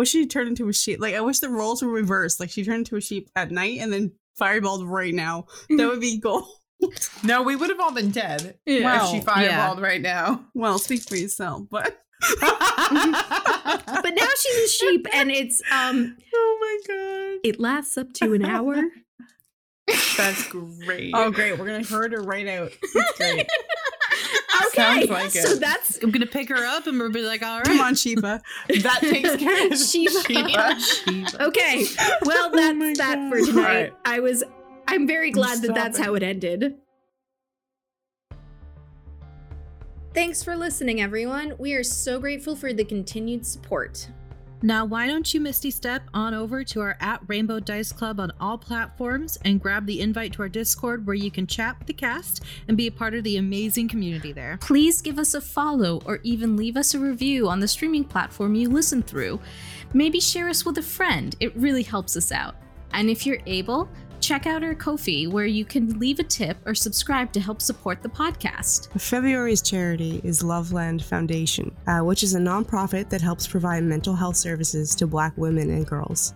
Wish 0.00 0.12
she 0.12 0.26
turned 0.26 0.48
into 0.48 0.66
a 0.66 0.72
sheep. 0.72 0.98
Like 0.98 1.14
I 1.14 1.20
wish 1.20 1.40
the 1.40 1.50
roles 1.50 1.82
were 1.82 1.90
reversed. 1.90 2.40
Like 2.40 2.48
she 2.48 2.64
turned 2.64 2.78
into 2.78 2.96
a 2.96 3.02
sheep 3.02 3.28
at 3.36 3.50
night 3.50 3.80
and 3.80 3.92
then 3.92 4.12
fireballed 4.40 4.88
right 4.88 5.12
now. 5.12 5.44
That 5.68 5.88
would 5.88 6.00
be 6.00 6.18
gold. 6.18 6.48
no, 7.22 7.42
we 7.42 7.54
would 7.54 7.68
have 7.68 7.78
all 7.80 7.92
been 7.92 8.10
dead 8.10 8.56
Yeah. 8.64 9.04
if 9.04 9.10
she 9.10 9.20
fireballed 9.20 9.82
right 9.82 10.00
now. 10.00 10.46
Well, 10.54 10.78
speak 10.78 11.02
for 11.02 11.16
yourself, 11.16 11.64
but 11.70 11.98
But 12.30 14.14
now 14.14 14.26
she's 14.38 14.64
a 14.64 14.68
sheep, 14.68 15.06
and 15.12 15.30
it's 15.30 15.60
um, 15.70 16.16
oh 16.34 16.58
my 16.62 16.78
god. 16.94 17.40
it 17.46 17.60
lasts 17.60 17.98
up 17.98 18.14
to 18.14 18.32
an 18.32 18.42
hour. 18.46 18.82
That's 20.16 20.48
great. 20.48 21.12
oh 21.14 21.30
great, 21.30 21.58
we're 21.58 21.66
gonna 21.66 21.84
herd 21.84 22.12
her 22.12 22.22
right 22.22 22.48
out. 22.48 22.72
That's 22.94 23.18
great. 23.18 23.46
Okay, 24.68 25.06
Sounds 25.06 25.08
like 25.10 25.30
so 25.30 25.52
it. 25.52 25.60
that's 25.60 25.98
I'm 26.02 26.10
gonna 26.10 26.26
pick 26.26 26.48
her 26.48 26.64
up 26.64 26.86
and 26.86 26.98
we'll 26.98 27.10
be 27.10 27.22
like, 27.22 27.42
all 27.42 27.56
right. 27.58 27.66
Come 27.66 27.80
on, 27.80 27.94
Sheepa. 27.94 28.40
that 28.82 29.00
takes 29.00 29.36
care 29.36 29.66
of 29.66 29.78
Shiva. 29.78 30.20
Shiva. 30.80 31.42
okay. 31.46 31.84
Well, 32.22 32.50
Oh 32.52 32.56
that's 32.56 32.76
my 32.78 32.94
that 32.96 33.30
for 33.30 33.38
tonight. 33.40 33.58
Alright. 33.58 33.92
I 34.04 34.20
was. 34.20 34.44
I'm 34.88 35.06
very 35.06 35.30
glad 35.30 35.62
that 35.62 35.74
that's 35.74 35.98
it. 35.98 36.04
how 36.04 36.14
it 36.14 36.22
ended. 36.22 36.74
Thanks 40.12 40.42
for 40.42 40.56
listening, 40.56 41.00
everyone. 41.00 41.54
We 41.58 41.74
are 41.74 41.84
so 41.84 42.18
grateful 42.18 42.56
for 42.56 42.72
the 42.72 42.84
continued 42.84 43.46
support. 43.46 44.08
Now, 44.62 44.84
why 44.84 45.06
don't 45.06 45.32
you 45.32 45.40
Misty 45.40 45.70
Step 45.70 46.02
on 46.12 46.34
over 46.34 46.62
to 46.64 46.80
our 46.82 46.98
at 47.00 47.22
Rainbow 47.26 47.60
Dice 47.60 47.92
Club 47.92 48.20
on 48.20 48.30
all 48.38 48.58
platforms 48.58 49.38
and 49.42 49.58
grab 49.58 49.86
the 49.86 50.02
invite 50.02 50.34
to 50.34 50.42
our 50.42 50.50
Discord 50.50 51.06
where 51.06 51.14
you 51.14 51.30
can 51.30 51.46
chat 51.46 51.78
with 51.78 51.86
the 51.86 51.94
cast 51.94 52.42
and 52.68 52.76
be 52.76 52.86
a 52.86 52.92
part 52.92 53.14
of 53.14 53.24
the 53.24 53.38
amazing 53.38 53.88
community 53.88 54.32
there. 54.32 54.58
Please 54.60 55.00
give 55.00 55.18
us 55.18 55.32
a 55.32 55.40
follow 55.40 56.02
or 56.04 56.20
even 56.24 56.58
leave 56.58 56.76
us 56.76 56.92
a 56.92 56.98
review 56.98 57.48
on 57.48 57.60
the 57.60 57.68
streaming 57.68 58.04
platform 58.04 58.54
you 58.54 58.68
listen 58.68 59.02
through. 59.02 59.40
Maybe 59.94 60.20
share 60.20 60.50
us 60.50 60.66
with 60.66 60.76
a 60.76 60.82
friend, 60.82 61.34
it 61.40 61.56
really 61.56 61.82
helps 61.82 62.14
us 62.14 62.30
out. 62.30 62.54
And 62.92 63.08
if 63.08 63.24
you're 63.24 63.40
able, 63.46 63.88
check 64.30 64.46
out 64.46 64.62
our 64.62 64.76
Ko-fi 64.76 65.26
where 65.26 65.44
you 65.44 65.64
can 65.64 65.98
leave 65.98 66.20
a 66.20 66.22
tip 66.22 66.56
or 66.64 66.72
subscribe 66.72 67.32
to 67.32 67.40
help 67.40 67.60
support 67.60 68.00
the 68.00 68.08
podcast. 68.08 68.88
February's 69.00 69.60
charity 69.60 70.20
is 70.22 70.44
Loveland 70.44 71.02
Foundation, 71.02 71.74
uh, 71.88 71.98
which 71.98 72.22
is 72.22 72.36
a 72.36 72.38
nonprofit 72.38 73.08
that 73.08 73.20
helps 73.20 73.48
provide 73.48 73.82
mental 73.82 74.14
health 74.14 74.36
services 74.36 74.94
to 74.94 75.08
Black 75.08 75.36
women 75.36 75.68
and 75.70 75.84
girls. 75.84 76.34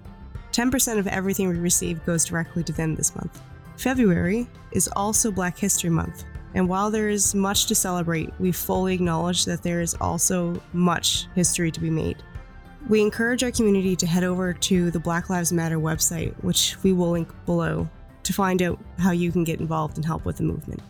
10% 0.51 0.99
of 0.99 1.07
everything 1.07 1.49
we 1.49 1.55
receive 1.55 2.05
goes 2.05 2.24
directly 2.24 2.64
to 2.64 2.72
them 2.72 2.97
this 2.97 3.14
month. 3.14 3.40
February 3.76 4.49
is 4.72 4.88
also 4.97 5.30
Black 5.30 5.57
History 5.57 5.90
Month, 5.90 6.24
and 6.55 6.68
while 6.68 6.90
there 6.90 7.09
is 7.09 7.32
much 7.32 7.66
to 7.66 7.76
celebrate, 7.76 8.28
we 8.40 8.51
fully 8.51 8.95
acknowledge 8.95 9.45
that 9.45 9.62
there 9.62 9.80
is 9.80 9.95
also 10.01 10.61
much 10.72 11.28
history 11.36 11.70
to 11.70 11.78
be 11.78 11.90
made. 11.90 12.16
We 12.87 13.01
encourage 13.01 13.43
our 13.43 13.51
community 13.51 13.97
to 13.97 14.07
head 14.07 14.24
over 14.24 14.53
to 14.53 14.91
the 14.91 15.01
Black 15.01 15.30
Lives 15.30 15.53
Matter 15.53 15.78
website, 15.78 16.35
which 16.45 16.76
we 16.82 16.93
will 16.93 17.12
link 17.12 17.28
below, 17.47 17.89
to 18.24 18.32
find 18.35 18.61
out 18.61 18.78
how 18.99 19.11
you 19.11 19.32
can 19.32 19.43
get 19.43 19.59
involved 19.59 19.97
and 19.97 20.05
help 20.05 20.26
with 20.26 20.37
the 20.37 20.43
movement. 20.43 20.82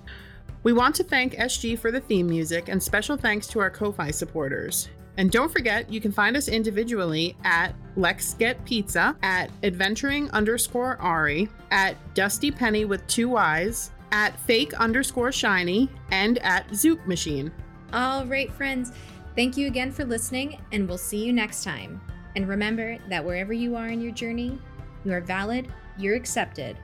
We 0.64 0.72
want 0.72 0.96
to 0.96 1.04
thank 1.04 1.34
SG 1.34 1.78
for 1.78 1.92
the 1.92 2.00
theme 2.00 2.26
music 2.26 2.68
and 2.68 2.82
special 2.82 3.16
thanks 3.16 3.46
to 3.48 3.60
our 3.60 3.70
Ko-Fi 3.70 4.10
supporters. 4.10 4.88
And 5.16 5.30
don't 5.30 5.52
forget, 5.52 5.92
you 5.92 6.00
can 6.00 6.10
find 6.10 6.36
us 6.36 6.48
individually 6.48 7.36
at 7.44 7.74
Lex 7.96 8.34
Get 8.34 8.64
Pizza, 8.64 9.16
at 9.22 9.50
adventuring 9.62 10.28
underscore 10.32 10.96
Ari, 10.96 11.48
at 11.70 11.96
Dusty 12.14 12.50
Penny 12.50 12.84
with 12.84 13.06
two 13.06 13.28
Y's, 13.28 13.92
at 14.10 14.36
fake 14.40 14.74
underscore 14.74 15.30
shiny, 15.30 15.88
and 16.10 16.38
at 16.38 16.74
Zook 16.74 17.06
Machine. 17.06 17.52
All 17.92 18.26
right, 18.26 18.52
friends. 18.52 18.92
Thank 19.36 19.56
you 19.56 19.66
again 19.66 19.90
for 19.90 20.04
listening, 20.04 20.60
and 20.70 20.88
we'll 20.88 20.96
see 20.96 21.24
you 21.24 21.32
next 21.32 21.64
time. 21.64 22.00
And 22.36 22.48
remember 22.48 22.98
that 23.08 23.24
wherever 23.24 23.52
you 23.52 23.74
are 23.74 23.88
in 23.88 24.00
your 24.00 24.12
journey, 24.12 24.58
you 25.04 25.12
are 25.12 25.20
valid, 25.20 25.72
you're 25.98 26.14
accepted, 26.14 26.76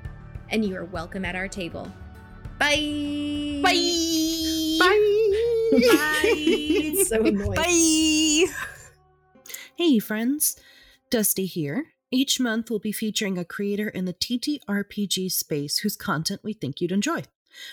and 0.50 0.64
you 0.64 0.76
are 0.76 0.84
welcome 0.84 1.24
at 1.24 1.36
our 1.36 1.46
table. 1.46 1.90
Bye. 2.58 3.60
Bye. 3.62 4.78
Bye. 4.80 5.30
Bye. 5.72 7.04
so 7.06 7.24
annoying. 7.24 7.54
Bye! 7.54 8.46
Hey, 9.76 9.98
friends. 10.00 10.56
Dusty 11.08 11.46
here. 11.46 11.86
Each 12.10 12.40
month, 12.40 12.68
we'll 12.68 12.80
be 12.80 12.92
featuring 12.92 13.38
a 13.38 13.44
creator 13.44 13.88
in 13.88 14.04
the 14.04 14.12
TTRPG 14.12 15.30
space 15.30 15.78
whose 15.78 15.96
content 15.96 16.40
we 16.42 16.52
think 16.52 16.80
you'd 16.80 16.92
enjoy. 16.92 17.22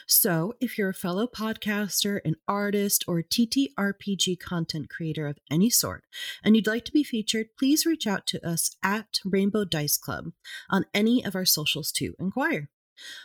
So, 0.06 0.54
if 0.60 0.78
you're 0.78 0.90
a 0.90 0.94
fellow 0.94 1.28
podcaster, 1.28 2.20
an 2.26 2.36
artist, 2.48 3.04
or 3.08 3.20
a 3.20 3.24
TTRPG 3.24 4.40
content 4.40 4.90
creator 4.90 5.28
of 5.28 5.38
any 5.50 5.70
sort, 5.70 6.04
and 6.44 6.56
you'd 6.56 6.68
like 6.68 6.86
to 6.86 6.92
be 6.92 7.04
featured, 7.04 7.56
please 7.58 7.86
reach 7.86 8.08
out 8.08 8.26
to 8.28 8.48
us 8.48 8.76
at 8.84 9.20
Rainbow 9.24 9.66
Dice 9.66 9.98
Club 9.98 10.32
on 10.70 10.86
any 10.94 11.24
of 11.24 11.36
our 11.36 11.46
socials 11.46 11.92
to 11.94 12.16
inquire. 12.20 12.70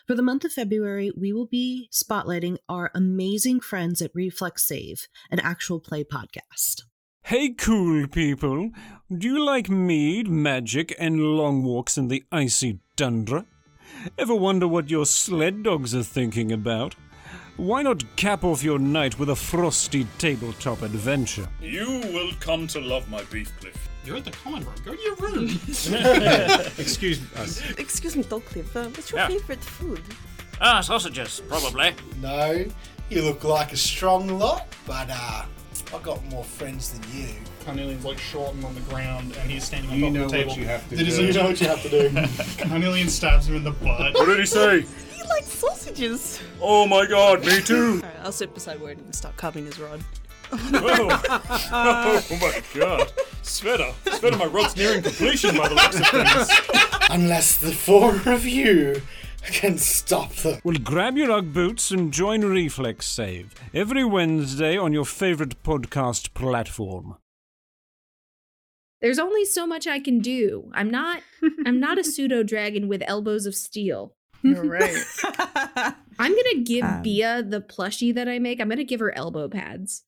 For 0.07 0.15
the 0.15 0.23
month 0.23 0.45
of 0.45 0.53
February, 0.53 1.11
we 1.17 1.33
will 1.33 1.47
be 1.47 1.89
spotlighting 1.91 2.59
our 2.69 2.91
amazing 2.95 3.61
friends 3.61 4.03
at 4.03 4.11
Reflex 4.15 4.65
Save, 4.65 5.09
an 5.31 5.41
actual 5.41 5.81
play 5.81 6.05
podcast. 6.05 6.83
Hey, 7.25 7.51
cool 7.51 8.09
people. 8.09 8.71
Do 9.17 9.29
you 9.29 9.45
like 9.45 9.71
mead, 9.71 10.29
magic, 10.29 10.95
and 10.99 11.21
long 11.21 11.63
walks 11.63 11.97
in 11.97 12.09
the 12.09 12.25
icy 12.33 12.81
tundra? 12.97 13.47
Ever 14.19 14.35
wonder 14.35 14.67
what 14.69 14.91
your 14.91 15.07
sled 15.07 15.63
dogs 15.63 15.95
are 15.95 16.03
thinking 16.03 16.53
about? 16.53 16.95
Why 17.57 17.83
not 17.83 18.05
cap 18.17 18.45
off 18.45 18.63
your 18.63 18.79
night 18.79 19.19
with 19.19 19.29
a 19.31 19.37
frosty 19.37 20.07
tabletop 20.19 20.83
adventure? 20.83 21.47
You 21.61 22.01
will 22.13 22.33
come 22.41 22.67
to 22.69 22.81
love 22.81 23.09
my 23.11 23.23
beef 23.25 23.53
cliff. 23.61 23.89
You're 24.05 24.17
at 24.17 24.25
the 24.25 24.31
common 24.33 24.65
room. 24.65 24.75
Go 24.85 24.95
to 24.95 25.01
your 25.03 25.15
room. 25.17 25.45
Excuse 26.79 27.21
us. 27.37 27.63
Excuse 27.79 28.17
me, 28.17 28.23
Dolcliff, 28.29 28.75
uh, 28.75 28.85
what's 28.89 29.11
your 29.11 29.21
Yeah. 29.21 29.29
favorite 29.29 29.63
food? 29.63 30.01
Ah, 30.61 30.81
sausages, 30.81 31.41
probably. 31.49 31.93
No, 32.21 32.65
you 33.11 33.23
look 33.23 33.45
like 33.45 33.73
a 33.73 33.77
strong 33.77 34.39
lot, 34.39 34.67
but 34.87 35.09
uh, 35.11 35.45
I 35.95 35.99
got 36.03 36.25
more 36.27 36.45
friends 36.45 36.93
than 36.93 37.03
you. 37.17 37.29
Carnelian's 37.65 38.05
like 38.05 38.19
short 38.19 38.55
and 38.55 38.65
on 38.65 38.75
the 38.75 38.81
ground, 38.83 39.37
and 39.39 39.51
he's 39.51 39.65
standing 39.65 39.91
on 39.91 39.97
You 39.99 40.05
top 40.07 40.13
know 40.13 40.25
of 40.25 40.31
the 40.31 40.37
what 40.39 40.45
table. 40.49 40.59
you 40.59 40.67
have 40.67 40.89
to 40.89 40.97
That 40.97 41.07
is 41.07 41.17
do. 41.17 41.25
You 41.27 41.33
know 41.33 41.45
what 41.45 41.61
you 41.61 41.67
have 41.69 41.83
to 41.83 41.89
do. 41.91 42.65
Carnelian 42.69 43.09
stabs 43.09 43.49
him 43.49 43.57
in 43.57 43.65
the 43.65 43.71
butt. 43.71 44.15
What 44.15 44.27
did 44.27 44.39
he 44.41 44.47
say? 44.47 44.81
He 44.83 45.23
likes 45.29 45.47
sausages. 45.53 46.41
Oh 46.61 46.87
my 46.87 47.07
god, 47.07 47.45
me 47.47 47.61
too. 47.61 47.95
Alright, 47.97 48.17
I'll 48.23 48.33
sit 48.33 48.53
beside 48.55 48.81
Word 48.81 48.99
and 48.99 49.15
start 49.15 49.37
carving 49.37 49.67
his 49.67 49.79
rod. 49.79 50.03
oh. 50.53 51.23
oh 52.31 52.39
my 52.41 52.63
god. 52.79 53.13
Sveta. 53.43 53.93
Sveta, 54.05 54.39
my 54.39 54.45
rod's 54.47 54.77
nearing 54.77 55.03
completion 55.03 55.57
by 55.57 55.69
the 55.69 55.75
looks 55.75 55.99
of 55.99 56.07
things. 56.09 56.51
Unless 57.11 57.57
the 57.59 57.73
four 57.73 58.17
of 58.27 58.45
you 58.45 59.01
can 59.45 59.77
stop 59.79 60.33
them. 60.35 60.61
Well, 60.63 60.77
grab 60.83 61.17
your 61.17 61.31
Ugg 61.33 61.53
boots 61.53 61.91
and 61.91 62.13
join 62.13 62.43
Reflex 62.43 63.07
Save 63.07 63.55
every 63.75 64.05
Wednesday 64.05 64.77
on 64.77 64.93
your 64.93 65.05
favorite 65.07 65.63
podcast 65.63 66.33
platform. 66.35 67.17
There's 69.03 69.19
only 69.19 69.45
so 69.45 69.67
much 69.67 69.87
I 69.87 69.99
can 70.01 70.21
do. 70.21 70.71
I'm 70.73 70.91
not 70.91 71.23
I'm 71.67 71.79
not 71.81 71.99
a 71.99 72.05
pseudo 72.11 72.43
dragon 72.43 72.89
with 72.89 73.03
elbows 73.07 73.45
of 73.47 73.55
steel. 73.55 74.15
You're 74.43 74.65
right. 74.65 74.97
I'm 76.19 76.33
gonna 76.35 76.63
give 76.65 76.85
Um. 76.85 77.03
Bia 77.03 77.43
the 77.43 77.61
plushie 77.61 78.15
that 78.15 78.29
I 78.29 78.39
make. 78.39 78.61
I'm 78.61 78.69
gonna 78.69 78.85
give 78.85 79.01
her 79.01 79.15
elbow 79.17 79.49
pads. 79.49 80.05